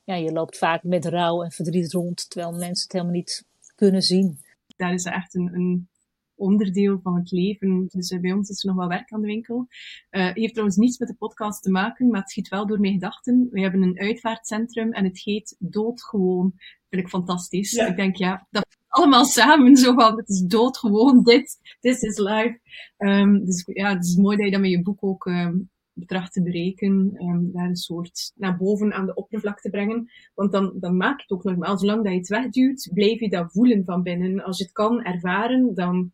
ja, 0.07 0.15
je 0.15 0.31
loopt 0.31 0.57
vaak 0.57 0.83
met 0.83 1.05
rouw 1.05 1.43
en 1.43 1.51
verdriet 1.51 1.91
rond. 1.91 2.29
Terwijl 2.29 2.51
mensen 2.51 2.83
het 2.83 2.91
helemaal 2.91 3.13
niet 3.13 3.45
kunnen 3.75 4.01
zien. 4.01 4.39
Daar 4.75 4.93
is 4.93 5.03
echt 5.03 5.35
een, 5.35 5.53
een 5.53 5.89
onderdeel 6.35 6.99
van 7.03 7.15
het 7.15 7.31
leven. 7.31 7.87
Dus 7.91 8.11
uh, 8.11 8.19
bij 8.19 8.31
ons 8.31 8.49
is 8.49 8.63
er 8.63 8.69
nog 8.69 8.77
wel 8.77 8.87
werk 8.87 9.11
aan 9.11 9.21
de 9.21 9.27
winkel. 9.27 9.67
Uh, 10.11 10.33
heeft 10.33 10.51
trouwens 10.51 10.77
niets 10.77 10.97
met 10.97 11.07
de 11.07 11.15
podcast 11.15 11.63
te 11.63 11.71
maken, 11.71 12.07
maar 12.07 12.21
het 12.21 12.29
schiet 12.29 12.47
wel 12.47 12.67
door 12.67 12.79
mijn 12.79 12.93
gedachten. 12.93 13.47
We 13.51 13.61
hebben 13.61 13.81
een 13.81 13.99
uitvaartcentrum 13.99 14.93
en 14.93 15.03
het 15.03 15.23
heet 15.23 15.55
Doodgewoon. 15.59 16.53
Vind 16.89 17.01
ik 17.01 17.09
fantastisch. 17.09 17.71
Ja. 17.71 17.87
Ik 17.87 17.95
denk, 17.95 18.15
ja, 18.15 18.47
dat 18.49 18.77
allemaal 18.87 19.25
samen 19.25 19.77
zo 19.77 19.93
van, 19.93 20.17
het 20.17 20.29
is 20.29 20.41
doodgewoon, 20.41 21.23
dit, 21.23 21.57
this 21.79 22.01
is 22.01 22.17
life. 22.17 22.59
Um, 22.97 23.45
dus 23.45 23.63
ja, 23.65 23.93
het 23.93 24.05
is 24.05 24.15
mooi 24.15 24.37
dat 24.37 24.45
je 24.45 24.51
dat 24.51 24.61
met 24.61 24.69
je 24.69 24.81
boek 24.81 25.03
ook 25.03 25.25
um, 25.25 25.69
betracht 25.99 26.33
te 26.33 26.43
berekenen, 26.43 27.23
um, 27.23 27.51
daar 27.51 27.67
een 27.67 27.75
soort 27.75 28.31
naar 28.35 28.57
boven 28.57 28.93
aan 28.93 29.05
de 29.05 29.13
oppervlakte 29.13 29.61
te 29.61 29.69
brengen. 29.69 30.11
Want 30.35 30.51
dan, 30.51 30.73
dan 30.75 30.97
maak 30.97 31.17
je 31.17 31.23
het 31.27 31.31
ook 31.31 31.43
normaal. 31.43 31.77
Zolang 31.77 32.03
dat 32.03 32.11
je 32.11 32.17
het 32.17 32.27
wegduwt, 32.27 32.89
blijf 32.93 33.19
je 33.19 33.29
dat 33.29 33.51
voelen 33.51 33.83
van 33.83 34.03
binnen. 34.03 34.43
Als 34.43 34.57
je 34.57 34.63
het 34.63 34.73
kan 34.73 35.03
ervaren, 35.03 35.75
dan 35.75 36.11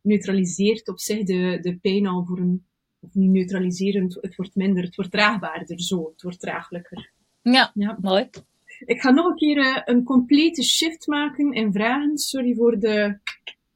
neutraliseert 0.00 0.88
op 0.88 0.98
zich 1.00 1.24
de, 1.24 1.58
de 1.60 1.78
pijn 1.82 2.06
al 2.06 2.24
voor 2.24 2.38
een, 2.38 2.64
of 3.00 3.14
niet 3.14 3.30
neutraliserend, 3.30 4.18
het 4.20 4.36
wordt 4.36 4.54
minder, 4.54 4.84
het 4.84 4.96
wordt 4.96 5.10
draagbaarder 5.10 5.80
zo, 5.80 6.10
het 6.12 6.22
wordt 6.22 6.40
draaglijker. 6.40 7.10
Ja, 7.42 7.70
ja. 7.74 7.98
mooi. 8.00 8.28
Ik 8.78 9.00
ga 9.00 9.10
nog 9.10 9.26
een 9.26 9.36
keer 9.36 9.56
uh, 9.56 9.80
een 9.84 10.04
complete 10.04 10.62
shift 10.62 11.06
maken 11.06 11.52
in 11.52 11.72
vragen. 11.72 12.18
Sorry 12.18 12.54
voor 12.54 12.78
de 12.78 13.18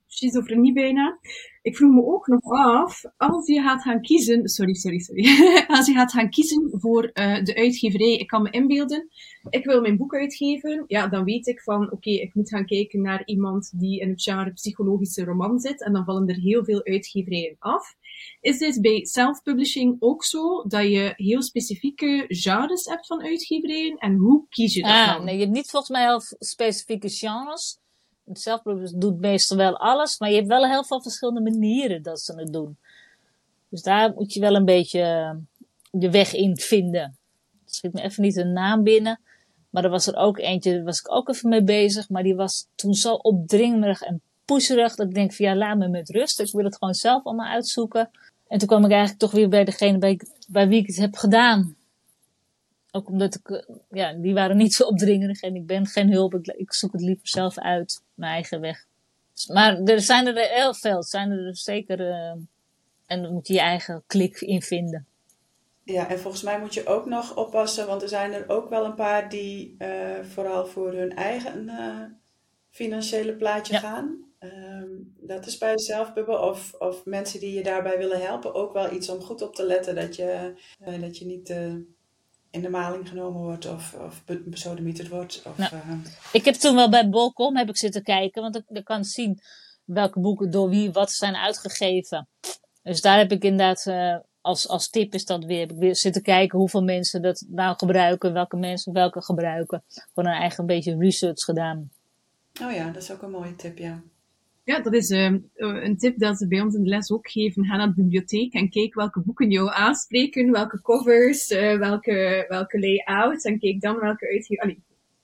schizofrenie 0.07 0.72
bijna. 0.72 1.18
Ik 1.62 1.77
vroeg 1.77 1.94
me 1.94 2.05
ook 2.05 2.27
nog 2.27 2.40
af, 2.42 3.05
als 3.16 3.46
je 3.46 3.61
gaat 3.61 3.83
gaan 3.83 4.01
kiezen, 4.01 4.48
sorry, 4.48 4.75
sorry, 4.75 4.98
sorry. 4.98 5.25
als 5.77 5.87
je 5.87 5.92
gaat 5.92 6.12
gaan 6.12 6.31
kiezen 6.31 6.70
voor 6.72 7.05
uh, 7.05 7.44
de 7.44 7.55
uitgeverij, 7.55 8.16
ik 8.16 8.27
kan 8.27 8.42
me 8.42 8.51
inbeelden, 8.51 9.09
ik 9.48 9.64
wil 9.64 9.81
mijn 9.81 9.96
boek 9.96 10.14
uitgeven, 10.14 10.85
ja, 10.87 11.09
dan 11.09 11.25
weet 11.25 11.46
ik 11.46 11.61
van, 11.61 11.83
oké, 11.83 11.94
okay, 11.94 12.14
ik 12.14 12.35
moet 12.35 12.48
gaan 12.48 12.66
kijken 12.66 13.03
naar 13.03 13.22
iemand 13.25 13.72
die 13.79 14.01
in 14.01 14.09
het 14.09 14.22
genre 14.22 14.53
psychologische 14.53 15.25
roman 15.25 15.61
zit, 15.61 15.83
en 15.83 15.92
dan 15.92 16.05
vallen 16.05 16.29
er 16.29 16.40
heel 16.40 16.64
veel 16.64 16.85
uitgeverijen 16.85 17.57
af. 17.59 17.94
Is 18.40 18.59
dit 18.59 18.81
bij 18.81 19.05
self-publishing 19.05 19.96
ook 19.98 20.25
zo, 20.25 20.64
dat 20.66 20.83
je 20.83 21.12
heel 21.16 21.42
specifieke 21.42 22.25
genres 22.29 22.85
hebt 22.85 23.07
van 23.07 23.22
uitgeverijen, 23.22 23.96
en 23.96 24.16
hoe 24.16 24.46
kies 24.48 24.75
je 24.75 24.83
dat 24.83 24.90
ah, 24.90 25.14
dan? 25.14 25.25
Nee, 25.25 25.35
je 25.35 25.40
hebt 25.40 25.53
niet 25.53 25.70
volgens 25.70 25.92
mij 25.92 26.03
heel 26.03 26.22
specifieke 26.38 27.09
genres. 27.09 27.82
Zelfproductie 28.24 28.98
doet 28.98 29.20
meestal 29.20 29.56
wel 29.56 29.78
alles, 29.78 30.18
maar 30.18 30.30
je 30.30 30.37
hebt 30.37 30.48
wel 30.48 30.66
heel 30.66 30.85
veel 30.85 31.02
verschillende 31.02 31.40
manieren 31.50 32.02
dat 32.02 32.20
ze 32.20 32.35
het 32.35 32.52
doen. 32.52 32.76
Dus 33.68 33.82
daar 33.82 34.12
moet 34.14 34.32
je 34.32 34.40
wel 34.40 34.54
een 34.54 34.64
beetje 34.64 35.00
eh, 35.00 35.35
de 35.90 36.11
weg 36.11 36.35
in 36.35 36.56
vinden. 36.58 37.02
Er 37.02 37.18
schiet 37.64 37.92
me 37.92 38.02
even 38.02 38.22
niet 38.22 38.37
een 38.37 38.52
naam 38.52 38.82
binnen. 38.82 39.20
Maar 39.70 39.85
er 39.85 39.90
was 39.90 40.06
er 40.06 40.16
ook 40.16 40.38
eentje, 40.38 40.72
daar 40.72 40.85
was 40.85 40.98
ik 40.98 41.12
ook 41.12 41.28
even 41.28 41.48
mee 41.48 41.62
bezig. 41.62 42.08
Maar 42.08 42.22
die 42.22 42.35
was 42.35 42.66
toen 42.74 42.94
zo 42.94 43.14
opdringerig 43.14 44.02
en 44.02 44.22
pusherig. 44.44 44.94
Dat 44.94 45.06
ik 45.06 45.14
denk 45.14 45.32
van 45.32 45.46
ja, 45.46 45.56
laat 45.56 45.78
me 45.78 45.88
met 45.88 46.08
rust. 46.11 46.40
Ik 46.40 46.52
wil 46.52 46.64
het 46.64 46.76
gewoon 46.76 46.94
zelf 46.94 47.24
allemaal 47.24 47.46
uitzoeken. 47.46 48.11
En 48.48 48.58
toen 48.58 48.68
kwam 48.68 48.85
ik 48.85 48.90
eigenlijk 48.90 49.20
toch 49.20 49.30
weer 49.30 49.48
bij 49.48 49.64
degene 49.64 50.18
bij 50.48 50.68
wie 50.68 50.80
ik 50.80 50.87
het 50.87 50.96
heb 50.96 51.14
gedaan. 51.14 51.76
Ook 52.94 53.09
omdat 53.09 53.35
ik, 53.35 53.48
eh, 53.50 53.76
ja, 53.90 54.12
die 54.12 54.35
waren 54.35 54.57
niet 54.57 54.74
zo 54.74 54.85
opdringerig 54.85 55.40
en 55.40 55.55
ik 55.55 55.66
ben 55.66 55.87
geen 55.87 56.12
hulp. 56.12 56.35
Ik, 56.35 56.46
ik 56.46 56.72
zoek 56.72 56.92
het 56.92 57.00
liever 57.00 57.28
zelf 57.28 57.59
uit, 57.59 58.02
mijn 58.14 58.33
eigen 58.33 58.61
weg. 58.61 58.85
Maar 59.52 59.81
er 59.83 60.00
zijn 60.00 60.26
er 60.26 60.48
heel 60.48 60.74
veel, 60.74 61.02
zijn 61.02 61.31
er 61.31 61.57
zeker, 61.57 62.00
uh, 62.00 62.31
en 63.07 63.22
dan 63.22 63.33
moet 63.33 63.46
je 63.46 63.55
je 63.55 63.61
eigen 63.61 64.02
klik 64.07 64.40
in 64.40 64.62
vinden. 64.62 65.07
Ja, 65.85 66.09
en 66.09 66.18
volgens 66.18 66.42
mij 66.42 66.61
moet 66.61 66.74
je 66.74 66.87
ook 66.87 67.07
nog 67.07 67.37
oppassen, 67.37 67.87
want 67.87 68.02
er 68.02 68.09
zijn 68.09 68.33
er 68.33 68.49
ook 68.49 68.68
wel 68.68 68.84
een 68.84 68.95
paar 68.95 69.28
die 69.28 69.74
uh, 69.78 69.88
vooral 70.22 70.66
voor 70.66 70.93
hun 70.93 71.14
eigen 71.16 71.62
uh, 71.64 72.05
financiële 72.70 73.34
plaatje 73.36 73.72
ja. 73.72 73.78
gaan. 73.78 74.24
Um, 74.40 75.14
dat 75.20 75.47
is 75.47 75.59
bij 75.59 75.78
zelfbubben 75.78 76.43
of, 76.43 76.74
of 76.78 77.05
mensen 77.05 77.40
die 77.40 77.55
je 77.55 77.62
daarbij 77.62 77.99
willen 77.99 78.20
helpen 78.20 78.55
ook 78.55 78.72
wel 78.72 78.93
iets 78.93 79.09
om 79.09 79.20
goed 79.20 79.43
op 79.43 79.55
te 79.55 79.64
letten 79.64 79.95
dat 79.95 80.16
je, 80.16 80.53
uh, 80.88 81.01
dat 81.01 81.18
je 81.18 81.26
niet 81.26 81.55
in 82.53 82.61
de 82.61 82.68
maling 82.68 83.09
genomen 83.09 83.40
wordt 83.40 83.66
of, 83.66 83.94
of 83.94 84.24
besodemieterd 84.44 85.09
wordt. 85.09 85.42
Of, 85.46 85.59
nou, 85.59 85.74
uh... 85.74 85.92
Ik 86.32 86.44
heb 86.44 86.55
toen 86.55 86.74
wel 86.74 86.90
bij 86.90 87.09
Bolcom 87.09 87.57
heb 87.57 87.68
ik 87.68 87.76
zitten 87.76 88.03
kijken, 88.03 88.42
want 88.42 88.57
ik, 88.57 88.64
ik 88.68 88.84
kan 88.84 89.05
zien 89.05 89.40
welke 89.84 90.20
boeken 90.20 90.50
door 90.50 90.68
wie 90.68 90.92
wat 90.92 91.12
zijn 91.12 91.36
uitgegeven. 91.36 92.28
Dus 92.82 93.00
daar 93.00 93.18
heb 93.18 93.32
ik 93.32 93.44
inderdaad, 93.44 93.86
uh, 93.86 94.16
als, 94.40 94.68
als 94.68 94.90
tip 94.90 95.14
is 95.14 95.24
dat 95.24 95.44
weer, 95.44 95.61
heb 95.61 95.70
ik 95.70 95.78
weer 95.78 95.96
zitten 95.96 96.22
kijken 96.22 96.59
hoeveel 96.59 96.82
mensen 96.82 97.22
dat 97.22 97.44
nou 97.48 97.76
gebruiken, 97.76 98.32
welke 98.32 98.57
mensen 98.57 98.92
welke 98.92 99.22
gebruiken. 99.22 99.82
Gewoon 100.14 100.32
een 100.32 100.40
eigen 100.40 100.66
beetje 100.66 100.96
research 100.96 101.44
gedaan. 101.44 101.90
Oh 102.62 102.72
ja, 102.72 102.90
dat 102.90 103.03
is 103.03 103.11
ook 103.11 103.22
een 103.22 103.30
mooie 103.30 103.57
tip, 103.57 103.78
ja. 103.78 104.03
Ja, 104.64 104.80
dat 104.80 104.94
is 104.94 105.10
uh, 105.10 105.34
een 105.54 105.96
tip 105.96 106.18
dat 106.18 106.38
ze 106.38 106.48
bij 106.48 106.60
ons 106.60 106.74
in 106.74 106.82
de 106.82 106.88
les 106.88 107.10
ook 107.10 107.30
geven. 107.30 107.64
Ga 107.64 107.76
naar 107.76 107.88
de 107.88 108.02
bibliotheek 108.02 108.52
en 108.52 108.70
kijk 108.70 108.94
welke 108.94 109.20
boeken 109.20 109.50
jou 109.50 109.70
aanspreken, 109.72 110.50
welke 110.50 110.82
covers, 110.82 111.50
uh, 111.50 111.78
welke, 111.78 112.44
welke 112.48 112.78
layouts. 112.80 113.44
En 113.44 113.58
kijk 113.58 113.80
dan 113.80 113.98
welke 113.98 114.28
uitgeverij, 114.28 114.78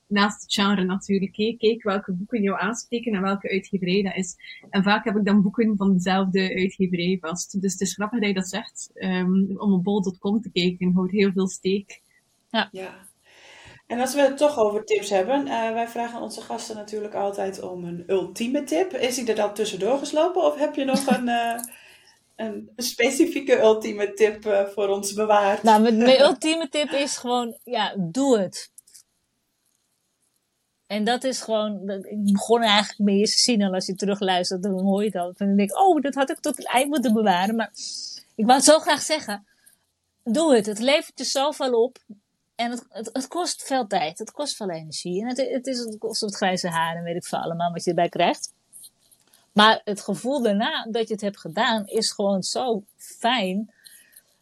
naast 0.06 0.42
het 0.42 0.54
genre 0.54 0.84
natuurlijk, 0.84 1.58
kijk 1.58 1.82
welke 1.82 2.12
boeken 2.12 2.42
jou 2.42 2.60
aanspreken 2.60 3.12
en 3.12 3.22
welke 3.22 3.50
uitgeverij 3.50 4.02
dat 4.02 4.16
is. 4.16 4.36
En 4.70 4.82
vaak 4.82 5.04
heb 5.04 5.16
ik 5.16 5.24
dan 5.24 5.42
boeken 5.42 5.76
van 5.76 5.92
dezelfde 5.92 6.54
uitgeverij 6.54 7.18
vast. 7.20 7.60
Dus 7.60 7.72
het 7.72 7.80
is 7.80 7.94
grappig 7.94 8.18
dat 8.18 8.28
je 8.28 8.34
dat 8.34 8.48
zegt. 8.48 8.90
Um, 8.94 9.54
om 9.56 9.72
op 9.72 9.84
bol.com 9.84 10.40
te 10.40 10.50
kijken, 10.50 10.92
houdt 10.92 11.12
heel 11.12 11.32
veel 11.32 11.48
steek. 11.48 12.02
Ja. 12.50 12.68
ja. 12.72 13.07
En 13.88 14.00
als 14.00 14.14
we 14.14 14.20
het 14.20 14.36
toch 14.36 14.58
over 14.58 14.84
tips 14.84 15.10
hebben, 15.10 15.46
uh, 15.46 15.72
wij 15.72 15.88
vragen 15.88 16.20
onze 16.20 16.40
gasten 16.40 16.76
natuurlijk 16.76 17.14
altijd 17.14 17.62
om 17.62 17.84
een 17.84 18.04
ultieme 18.06 18.64
tip. 18.64 18.92
Is 18.92 19.14
die 19.14 19.28
er 19.28 19.34
dan 19.34 19.54
tussendoor 19.54 19.98
geslopen 19.98 20.42
of 20.42 20.56
heb 20.56 20.74
je 20.74 20.84
nog 20.84 21.06
een, 21.16 21.28
uh, 21.28 21.60
een 22.36 22.70
specifieke 22.76 23.60
ultieme 23.60 24.12
tip 24.12 24.46
uh, 24.46 24.64
voor 24.64 24.88
ons 24.88 25.12
bewaard? 25.12 25.62
Nou, 25.62 25.82
mijn, 25.82 25.96
mijn 25.96 26.20
ultieme 26.30 26.68
tip 26.68 26.90
is 26.90 27.16
gewoon, 27.16 27.58
ja, 27.64 27.94
doe 27.98 28.38
het. 28.38 28.72
En 30.86 31.04
dat 31.04 31.24
is 31.24 31.40
gewoon, 31.40 31.90
ik 31.90 32.32
begon 32.32 32.62
eigenlijk 32.62 32.98
mee 32.98 33.24
te 33.24 33.38
zien 33.38 33.62
al 33.62 33.74
als 33.74 33.86
je 33.86 33.94
terugluistert, 33.94 34.62
dan 34.62 34.80
hoor 34.80 35.04
je 35.04 35.10
dat. 35.10 35.38
En 35.38 35.46
dan 35.46 35.56
denk 35.56 35.70
ik, 35.70 35.78
oh, 35.78 36.00
dat 36.00 36.14
had 36.14 36.30
ik 36.30 36.40
tot 36.40 36.56
het 36.56 36.66
eind 36.66 36.88
moeten 36.88 37.12
bewaren. 37.12 37.56
Maar 37.56 37.70
ik 38.34 38.44
wou 38.44 38.56
het 38.56 38.64
zo 38.64 38.78
graag 38.78 39.02
zeggen. 39.02 39.46
Doe 40.24 40.54
het. 40.54 40.66
Het 40.66 40.78
levert 40.78 41.18
je 41.18 41.24
zoveel 41.24 41.82
op. 41.82 41.98
En 42.58 42.70
het, 42.70 43.10
het, 43.12 43.28
kost 43.28 43.62
veel 43.62 43.86
tijd, 43.86 44.18
het 44.18 44.30
kost 44.30 44.56
veel 44.56 44.70
energie. 44.70 45.20
En 45.20 45.28
het, 45.28 45.36
het, 45.36 45.66
is, 45.66 45.78
het 45.78 45.98
kost 45.98 46.20
wat 46.20 46.36
grijze 46.36 46.68
haren, 46.68 47.02
weet 47.02 47.16
ik 47.16 47.24
veel 47.24 47.38
allemaal 47.38 47.72
wat 47.72 47.84
je 47.84 47.90
erbij 47.90 48.08
krijgt. 48.08 48.52
Maar 49.52 49.80
het 49.84 50.00
gevoel 50.00 50.42
daarna 50.42 50.86
dat 50.90 51.08
je 51.08 51.14
het 51.14 51.22
hebt 51.22 51.38
gedaan 51.38 51.86
is 51.86 52.10
gewoon 52.10 52.42
zo 52.42 52.82
fijn. 52.96 53.72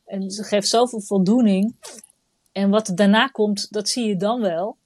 En 0.05 0.23
het 0.23 0.47
geeft 0.47 0.69
zoveel 0.69 1.01
voldoening. 1.01 1.75
En 2.53 2.71
wat 2.71 2.89
er 2.89 2.97
daarna 2.97 3.27
komt, 3.27 3.73
dat 3.73 3.89
zie 3.89 4.07
je 4.07 4.17
dan 4.17 4.41
wel. 4.41 4.77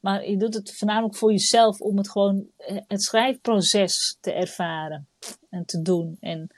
Maar 0.00 0.28
je 0.28 0.36
doet 0.36 0.54
het 0.54 0.76
voornamelijk 0.76 1.16
voor 1.16 1.30
jezelf 1.30 1.80
om 1.80 1.96
het 1.96 2.10
gewoon, 2.10 2.46
eh, 2.56 2.76
het 2.88 3.02
schrijfproces 3.02 4.16
te 4.20 4.32
ervaren 4.32 5.08
en 5.50 5.64
te 5.64 5.82
doen. 5.82 6.16
En 6.20 6.50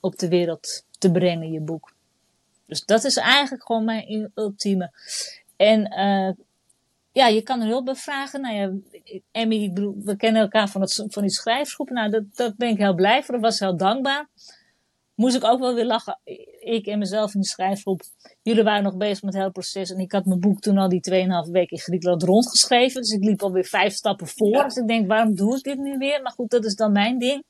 op 0.00 0.18
de 0.18 0.28
wereld 0.28 0.84
te 0.98 1.10
brengen, 1.10 1.52
je 1.52 1.60
boek. 1.60 1.93
Dus 2.66 2.84
dat 2.84 3.04
is 3.04 3.16
eigenlijk 3.16 3.66
gewoon 3.66 3.84
mijn 3.84 4.32
ultieme. 4.34 4.90
En 5.56 5.80
uh, 5.80 6.44
ja, 7.12 7.26
je 7.26 7.42
kan 7.42 7.60
er 7.60 7.66
hulp 7.66 7.84
bij 7.84 7.94
vragen. 7.94 8.40
Nou 8.40 8.54
ja, 8.54 8.72
Emmy, 9.30 9.72
we 10.04 10.16
kennen 10.16 10.42
elkaar 10.42 10.68
van, 10.68 10.80
het, 10.80 11.04
van 11.08 11.22
die 11.22 11.30
schrijfsgroepen. 11.30 11.94
Nou, 11.94 12.10
dat, 12.10 12.22
dat 12.34 12.56
ben 12.56 12.68
ik 12.68 12.78
heel 12.78 12.94
blij 12.94 13.22
voor. 13.22 13.34
Dat 13.34 13.42
was 13.42 13.58
heel 13.58 13.76
dankbaar. 13.76 14.28
Moest 15.14 15.36
ik 15.36 15.44
ook 15.44 15.60
wel 15.60 15.74
weer 15.74 15.84
lachen. 15.84 16.20
Ik 16.60 16.86
en 16.86 16.98
mezelf 16.98 17.34
in 17.34 17.40
de 17.40 17.46
schrijfgroep. 17.46 18.02
Jullie 18.42 18.62
waren 18.62 18.82
nog 18.82 18.96
bezig 18.96 19.22
met 19.22 19.32
het 19.32 19.42
hele 19.42 19.52
proces. 19.52 19.90
En 19.90 19.98
ik 19.98 20.12
had 20.12 20.24
mijn 20.24 20.40
boek 20.40 20.60
toen 20.60 20.78
al 20.78 20.88
die 20.88 21.10
2,5 21.46 21.50
weken 21.50 21.76
in 21.76 21.82
Griekenland 21.82 22.22
rondgeschreven. 22.22 23.00
Dus 23.00 23.10
ik 23.10 23.24
liep 23.24 23.42
alweer 23.42 23.64
vijf 23.64 23.94
stappen 23.94 24.26
voor. 24.26 24.62
Dus 24.62 24.76
ik 24.76 24.88
denk, 24.88 25.08
waarom 25.08 25.34
doe 25.34 25.56
ik 25.56 25.62
dit 25.62 25.78
nu 25.78 25.98
weer? 25.98 26.22
Maar 26.22 26.32
goed, 26.32 26.50
dat 26.50 26.64
is 26.64 26.74
dan 26.74 26.92
mijn 26.92 27.18
ding. 27.18 27.44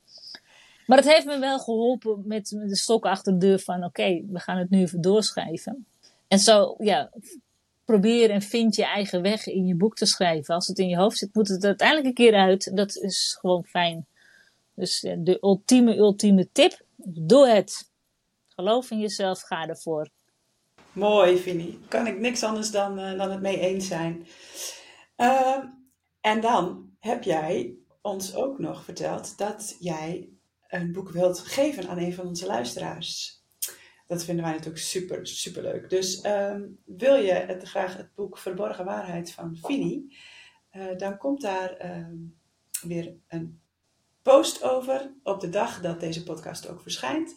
Maar 0.86 0.98
het 0.98 1.12
heeft 1.12 1.26
me 1.26 1.38
wel 1.38 1.58
geholpen 1.58 2.22
met, 2.24 2.48
de 2.48 2.76
stok 2.76 3.04
achter 3.04 3.32
de 3.32 3.38
deur 3.38 3.58
van 3.58 3.84
oké, 3.84 4.22
we 4.30 4.38
gaan 4.38 4.58
het 4.58 4.70
nu 4.70 4.80
even 4.80 5.00
doorschrijven. 5.00 5.86
En 6.28 6.38
zo, 6.38 6.74
ja, 6.78 7.10
probeer 7.84 8.30
en 8.30 8.42
vind 8.42 8.76
je 8.76 8.84
eigen 8.84 9.22
weg 9.22 9.46
in 9.46 9.66
je 9.66 9.74
boek 9.74 9.96
te 9.96 10.06
schrijven. 10.06 10.54
Als 10.54 10.66
het 10.66 10.78
in 10.78 10.88
je 10.88 10.96
hoofd 10.96 11.18
zit, 11.18 11.34
moet 11.34 11.48
het 11.48 11.64
uiteindelijk 11.64 12.08
een 12.08 12.14
keer 12.14 12.34
uit. 12.34 12.76
Dat 12.76 12.96
is 12.96 13.36
gewoon 13.40 13.64
fijn. 13.64 14.06
Dus 14.74 15.00
de 15.00 15.38
ultieme, 15.40 15.96
ultieme 15.96 16.48
tip, 16.52 16.80
doe 16.96 17.48
het. 17.48 17.90
Geloof 18.48 18.90
in 18.90 19.00
jezelf, 19.00 19.40
ga 19.42 19.66
ervoor. 19.66 20.08
Mooi, 20.92 21.38
Vinnie. 21.38 21.78
Kan 21.88 22.06
ik 22.06 22.18
niks 22.18 22.42
anders 22.42 22.70
dan, 22.70 22.98
uh, 22.98 23.18
dan 23.18 23.30
het 23.30 23.40
mee 23.40 23.58
eens 23.58 23.86
zijn. 23.86 24.26
Uh, 25.16 25.58
en 26.20 26.40
dan 26.40 26.90
heb 27.00 27.22
jij 27.22 27.74
ons 28.02 28.34
ook 28.34 28.58
nog 28.58 28.84
verteld 28.84 29.38
dat 29.38 29.76
jij 29.80 30.28
een 30.74 30.92
boek 30.92 31.10
wilt 31.10 31.38
geven 31.38 31.88
aan 31.88 31.98
een 31.98 32.14
van 32.14 32.26
onze 32.26 32.46
luisteraars. 32.46 33.42
Dat 34.06 34.24
vinden 34.24 34.44
wij 34.44 34.52
natuurlijk 34.52 34.82
super, 34.82 35.26
super 35.26 35.62
leuk. 35.62 35.90
Dus 35.90 36.24
um, 36.24 36.78
wil 36.84 37.14
je 37.14 37.32
het, 37.32 37.62
graag 37.62 37.96
het 37.96 38.14
boek 38.14 38.38
Verborgen 38.38 38.84
Waarheid 38.84 39.32
van 39.32 39.56
Fini, 39.56 40.16
uh, 40.72 40.96
dan 40.96 41.16
komt 41.16 41.40
daar 41.40 41.96
um, 41.98 42.36
weer 42.82 43.14
een 43.28 43.60
post 44.22 44.62
over 44.62 45.12
op 45.22 45.40
de 45.40 45.48
dag 45.48 45.80
dat 45.80 46.00
deze 46.00 46.22
podcast 46.22 46.68
ook 46.68 46.82
verschijnt. 46.82 47.36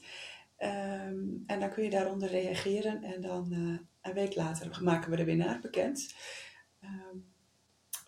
Um, 0.60 1.44
en 1.46 1.60
dan 1.60 1.70
kun 1.70 1.84
je 1.84 1.90
daaronder 1.90 2.30
reageren 2.30 3.04
en 3.04 3.22
dan 3.22 3.54
uh, 3.54 3.80
een 4.02 4.14
week 4.14 4.36
later 4.36 4.84
maken 4.84 5.10
we 5.10 5.16
de 5.16 5.24
winnaar 5.24 5.60
bekend. 5.60 6.16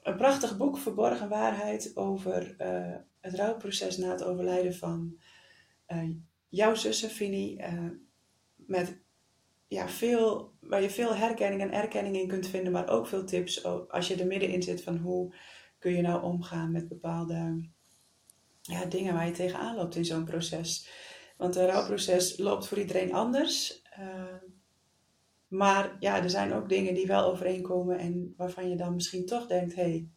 een 0.03 0.15
prachtig 0.15 0.57
boek, 0.57 0.77
Verborgen 0.77 1.29
Waarheid, 1.29 1.91
over 1.95 2.55
uh, 2.61 2.95
het 3.19 3.33
rouwproces 3.33 3.97
na 3.97 4.09
het 4.09 4.23
overlijden 4.23 4.75
van 4.75 5.19
uh, 5.87 6.09
jouw 6.49 6.75
zussen, 6.75 7.09
Fini, 7.09 7.57
uh, 7.57 7.89
met 8.55 8.97
ja, 9.67 9.89
veel, 9.89 10.53
waar 10.59 10.81
je 10.81 10.89
veel 10.89 11.15
herkenning 11.15 11.61
en 11.61 11.73
erkenning 11.73 12.15
in 12.15 12.27
kunt 12.27 12.47
vinden, 12.47 12.71
maar 12.71 12.89
ook 12.89 13.07
veel 13.07 13.25
tips 13.25 13.63
als 13.89 14.07
je 14.07 14.15
er 14.15 14.27
middenin 14.27 14.63
zit 14.63 14.83
van 14.83 14.97
hoe 14.97 15.35
kun 15.79 15.95
je 15.95 16.01
nou 16.01 16.23
omgaan 16.23 16.71
met 16.71 16.87
bepaalde 16.87 17.69
ja, 18.61 18.85
dingen 18.85 19.13
waar 19.13 19.25
je 19.25 19.31
tegenaan 19.31 19.75
loopt 19.75 19.95
in 19.95 20.05
zo'n 20.05 20.25
proces. 20.25 20.89
Want 21.37 21.55
een 21.55 21.65
rouwproces 21.65 22.37
loopt 22.37 22.67
voor 22.67 22.77
iedereen 22.77 23.13
anders. 23.13 23.81
Uh, 23.99 24.35
maar 25.47 25.95
ja, 25.99 26.23
er 26.23 26.29
zijn 26.29 26.53
ook 26.53 26.69
dingen 26.69 26.93
die 26.93 27.07
wel 27.07 27.31
overeenkomen 27.31 27.99
en 27.99 28.33
waarvan 28.37 28.69
je 28.69 28.75
dan 28.75 28.93
misschien 28.93 29.25
toch 29.25 29.47
denkt, 29.47 29.75
hé, 29.75 29.81
hey, 29.81 30.07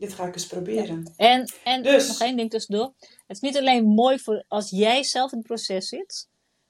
dit 0.00 0.12
ga 0.12 0.26
ik 0.26 0.34
eens 0.34 0.46
proberen. 0.46 1.12
En, 1.16 1.52
en 1.64 1.82
dus. 1.82 2.08
nog 2.08 2.20
één 2.20 2.36
ding 2.36 2.50
tussendoor. 2.50 2.94
Het 2.98 3.36
is 3.36 3.40
niet 3.40 3.58
alleen 3.58 3.84
mooi 3.84 4.18
voor 4.18 4.44
als 4.48 4.70
jij 4.70 5.02
zelf 5.02 5.32
in 5.32 5.38
het 5.38 5.46
proces 5.46 5.88
zit, 5.88 6.28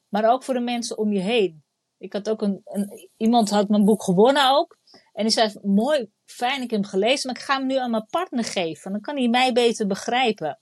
maar 0.08 0.30
ook 0.30 0.44
voor 0.44 0.54
de 0.54 0.60
mensen 0.60 0.98
om 0.98 1.12
je 1.12 1.20
heen. 1.20 1.62
Ik 1.98 2.12
had 2.12 2.30
ook 2.30 2.42
een, 2.42 2.60
een 2.64 3.10
iemand 3.16 3.50
had 3.50 3.68
mijn 3.68 3.84
boek 3.84 4.02
gewonnen 4.02 4.50
ook. 4.50 4.78
En 5.12 5.22
die 5.24 5.32
zei, 5.32 5.52
mooi, 5.62 6.10
fijn, 6.24 6.62
ik 6.62 6.70
heb 6.70 6.80
hem 6.80 6.90
gelezen, 6.90 7.26
maar 7.26 7.40
ik 7.40 7.46
ga 7.46 7.56
hem 7.56 7.66
nu 7.66 7.76
aan 7.76 7.90
mijn 7.90 8.06
partner 8.10 8.44
geven. 8.44 8.92
Dan 8.92 9.00
kan 9.00 9.16
hij 9.16 9.28
mij 9.28 9.52
beter 9.52 9.86
begrijpen. 9.86 10.60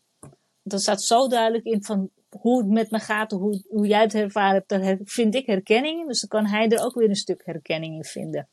Want 0.63 0.73
er 0.73 0.81
staat 0.81 1.03
zo 1.03 1.29
duidelijk 1.29 1.65
in 1.65 1.85
van 1.85 2.11
hoe 2.29 2.59
het 2.59 2.69
met 2.69 2.91
me 2.91 2.99
gaat, 2.99 3.31
hoe, 3.31 3.65
hoe 3.69 3.87
jij 3.87 4.01
het 4.01 4.15
ervaren 4.15 4.55
hebt, 4.55 4.69
daar 4.69 4.99
vind 5.05 5.35
ik 5.35 5.47
herkenning 5.47 6.01
in. 6.01 6.07
Dus 6.07 6.21
dan 6.21 6.29
kan 6.29 6.51
hij 6.51 6.69
er 6.69 6.85
ook 6.85 6.95
weer 6.95 7.09
een 7.09 7.15
stuk 7.15 7.43
herkenning 7.45 7.95
in 7.95 8.05
vinden. 8.05 8.49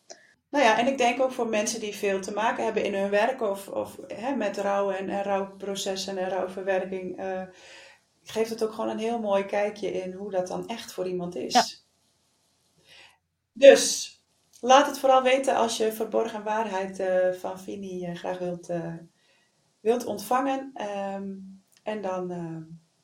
Nou 0.55 0.67
ja, 0.67 0.79
en 0.79 0.87
ik 0.87 0.97
denk 0.97 1.21
ook 1.21 1.31
voor 1.31 1.47
mensen 1.47 1.79
die 1.79 1.95
veel 1.95 2.21
te 2.21 2.33
maken 2.33 2.63
hebben 2.63 2.83
in 2.83 2.93
hun 2.93 3.09
werk 3.09 3.41
of, 3.41 3.67
of 3.67 3.97
hè, 4.07 4.35
met 4.35 4.57
rouw 4.57 4.91
en, 4.91 5.09
en 5.09 5.23
rouwprocessen 5.23 6.17
en 6.17 6.29
rouwverwerking, 6.29 7.19
uh, 7.19 7.41
geeft 8.23 8.49
het 8.49 8.63
ook 8.63 8.73
gewoon 8.73 8.89
een 8.89 8.99
heel 8.99 9.19
mooi 9.19 9.45
kijkje 9.45 9.91
in 9.91 10.13
hoe 10.13 10.31
dat 10.31 10.47
dan 10.47 10.67
echt 10.67 10.91
voor 10.91 11.07
iemand 11.07 11.35
is. 11.35 11.53
Ja. 11.53 11.63
Dus 13.53 14.13
laat 14.59 14.87
het 14.87 14.99
vooral 14.99 15.21
weten 15.21 15.55
als 15.55 15.77
je 15.77 15.93
verborgen 15.93 16.43
waarheid 16.43 16.99
uh, 16.99 17.31
van 17.31 17.59
Fini 17.59 18.09
uh, 18.09 18.15
graag 18.15 18.37
wilt, 18.37 18.69
wilt 19.79 20.05
ontvangen. 20.05 20.73
Um, 21.13 21.63
en 21.83 22.01
dan 22.01 22.33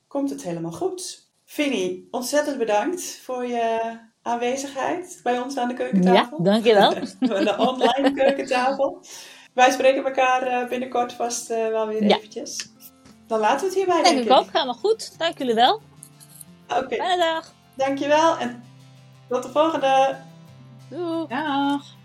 komt 0.08 0.30
het 0.30 0.44
helemaal 0.44 0.72
goed. 0.72 1.32
Fini, 1.44 2.08
ontzettend 2.12 2.58
bedankt 2.58 3.20
voor 3.24 3.46
je 3.46 4.00
aanwezigheid 4.22 5.20
bij 5.24 5.40
ons 5.40 5.58
aan 5.58 5.68
de 5.68 5.74
keukentafel. 5.74 6.38
Ja, 6.38 6.44
dankjewel. 6.44 6.90
de 7.20 7.56
online 7.58 8.14
keukentafel. 8.14 9.02
Wij 9.54 9.72
spreken 9.72 10.06
elkaar 10.06 10.42
eh, 10.42 10.70
binnenkort 10.70 11.14
vast 11.14 11.52
uh, 11.52 11.68
wel 11.68 11.88
weer 11.88 12.04
ja. 12.04 12.18
eventjes. 12.18 12.70
Dan 13.28 13.40
laten 13.40 13.60
we 13.60 13.66
het 13.66 13.76
hierbij, 13.76 14.04
denk, 14.04 14.16
denk 14.16 14.30
ik. 14.30 14.32
ook. 14.32 14.52
Helemaal 14.52 14.74
goed. 14.74 15.18
Dank 15.18 15.38
jullie 15.38 15.54
wel. 15.54 15.82
Oké. 16.70 16.84
Okay. 16.84 16.98
Fijne 16.98 17.18
dag. 17.18 17.54
Dankjewel 17.76 18.38
en 18.38 18.64
tot 19.30 19.44
de 19.44 19.50
volgende. 19.50 20.16
Doei. 20.90 21.28
Dag. 21.28 22.00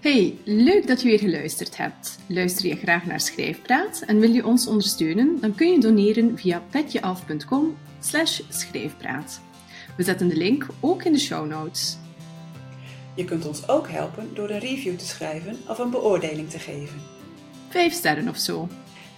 Hey, 0.00 0.38
leuk 0.44 0.86
dat 0.86 1.02
je 1.02 1.08
weer 1.08 1.18
geluisterd 1.18 1.76
hebt. 1.76 2.18
Luister 2.26 2.66
je 2.66 2.76
graag 2.76 3.04
naar 3.04 3.20
Schrijfpraat 3.20 4.02
en 4.06 4.18
wil 4.18 4.30
je 4.30 4.46
ons 4.46 4.66
ondersteunen? 4.66 5.40
Dan 5.40 5.54
kun 5.54 5.70
je 5.70 5.80
doneren 5.80 6.38
via 6.38 6.62
petjeaf.com 6.70 7.76
schrijfpraat. 8.48 9.40
We 9.98 10.04
zetten 10.04 10.28
de 10.28 10.36
link 10.36 10.66
ook 10.80 11.04
in 11.04 11.12
de 11.12 11.18
show 11.18 11.46
notes. 11.46 11.96
Je 13.14 13.24
kunt 13.24 13.46
ons 13.46 13.68
ook 13.68 13.88
helpen 13.88 14.34
door 14.34 14.50
een 14.50 14.58
review 14.58 14.96
te 14.96 15.06
schrijven 15.06 15.58
of 15.68 15.78
een 15.78 15.90
beoordeling 15.90 16.50
te 16.50 16.58
geven. 16.58 17.00
Vijf 17.68 17.92
sterren 17.92 18.28
of 18.28 18.36
zo. 18.36 18.68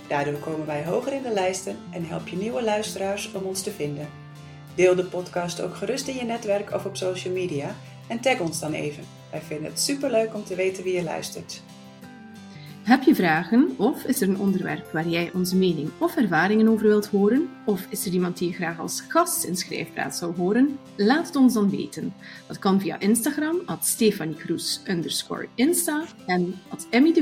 Daardoor 0.08 0.38
komen 0.38 0.66
wij 0.66 0.84
hoger 0.84 1.12
in 1.12 1.22
de 1.22 1.32
lijsten 1.32 1.76
en 1.90 2.04
help 2.04 2.28
je 2.28 2.36
nieuwe 2.36 2.62
luisteraars 2.62 3.32
om 3.32 3.42
ons 3.42 3.62
te 3.62 3.70
vinden. 3.70 4.08
Deel 4.74 4.94
de 4.94 5.04
podcast 5.04 5.60
ook 5.60 5.76
gerust 5.76 6.08
in 6.08 6.16
je 6.16 6.24
netwerk 6.24 6.72
of 6.72 6.84
op 6.84 6.96
social 6.96 7.34
media 7.34 7.76
en 8.08 8.20
tag 8.20 8.40
ons 8.40 8.60
dan 8.60 8.72
even. 8.72 9.04
Wij 9.30 9.40
vinden 9.40 9.70
het 9.70 9.80
superleuk 9.80 10.34
om 10.34 10.44
te 10.44 10.54
weten 10.54 10.84
wie 10.84 10.94
je 10.94 11.02
luistert. 11.02 11.62
Heb 12.82 13.02
je 13.02 13.14
vragen 13.14 13.74
of 13.76 14.04
is 14.04 14.20
er 14.20 14.28
een 14.28 14.38
onderwerp 14.38 14.92
waar 14.92 15.08
jij 15.08 15.30
onze 15.34 15.56
mening 15.56 15.90
of 15.98 16.16
ervaringen 16.16 16.68
over 16.68 16.86
wilt 16.86 17.06
horen? 17.06 17.48
Of 17.66 17.86
is 17.90 18.06
er 18.06 18.12
iemand 18.12 18.38
die 18.38 18.48
je 18.48 18.54
graag 18.54 18.78
als 18.78 19.00
gast 19.08 19.44
in 19.44 19.56
Schrijfpraat 19.56 20.16
zou 20.16 20.36
horen? 20.36 20.78
Laat 20.96 21.26
het 21.26 21.36
ons 21.36 21.54
dan 21.54 21.70
weten. 21.70 22.14
Dat 22.46 22.58
kan 22.58 22.80
via 22.80 23.00
Instagram, 23.00 23.56
at 23.66 23.86
Stefanie 23.86 24.36
Insta 25.54 26.04
en 26.26 26.54
at 26.68 26.86
Emmy 26.90 27.12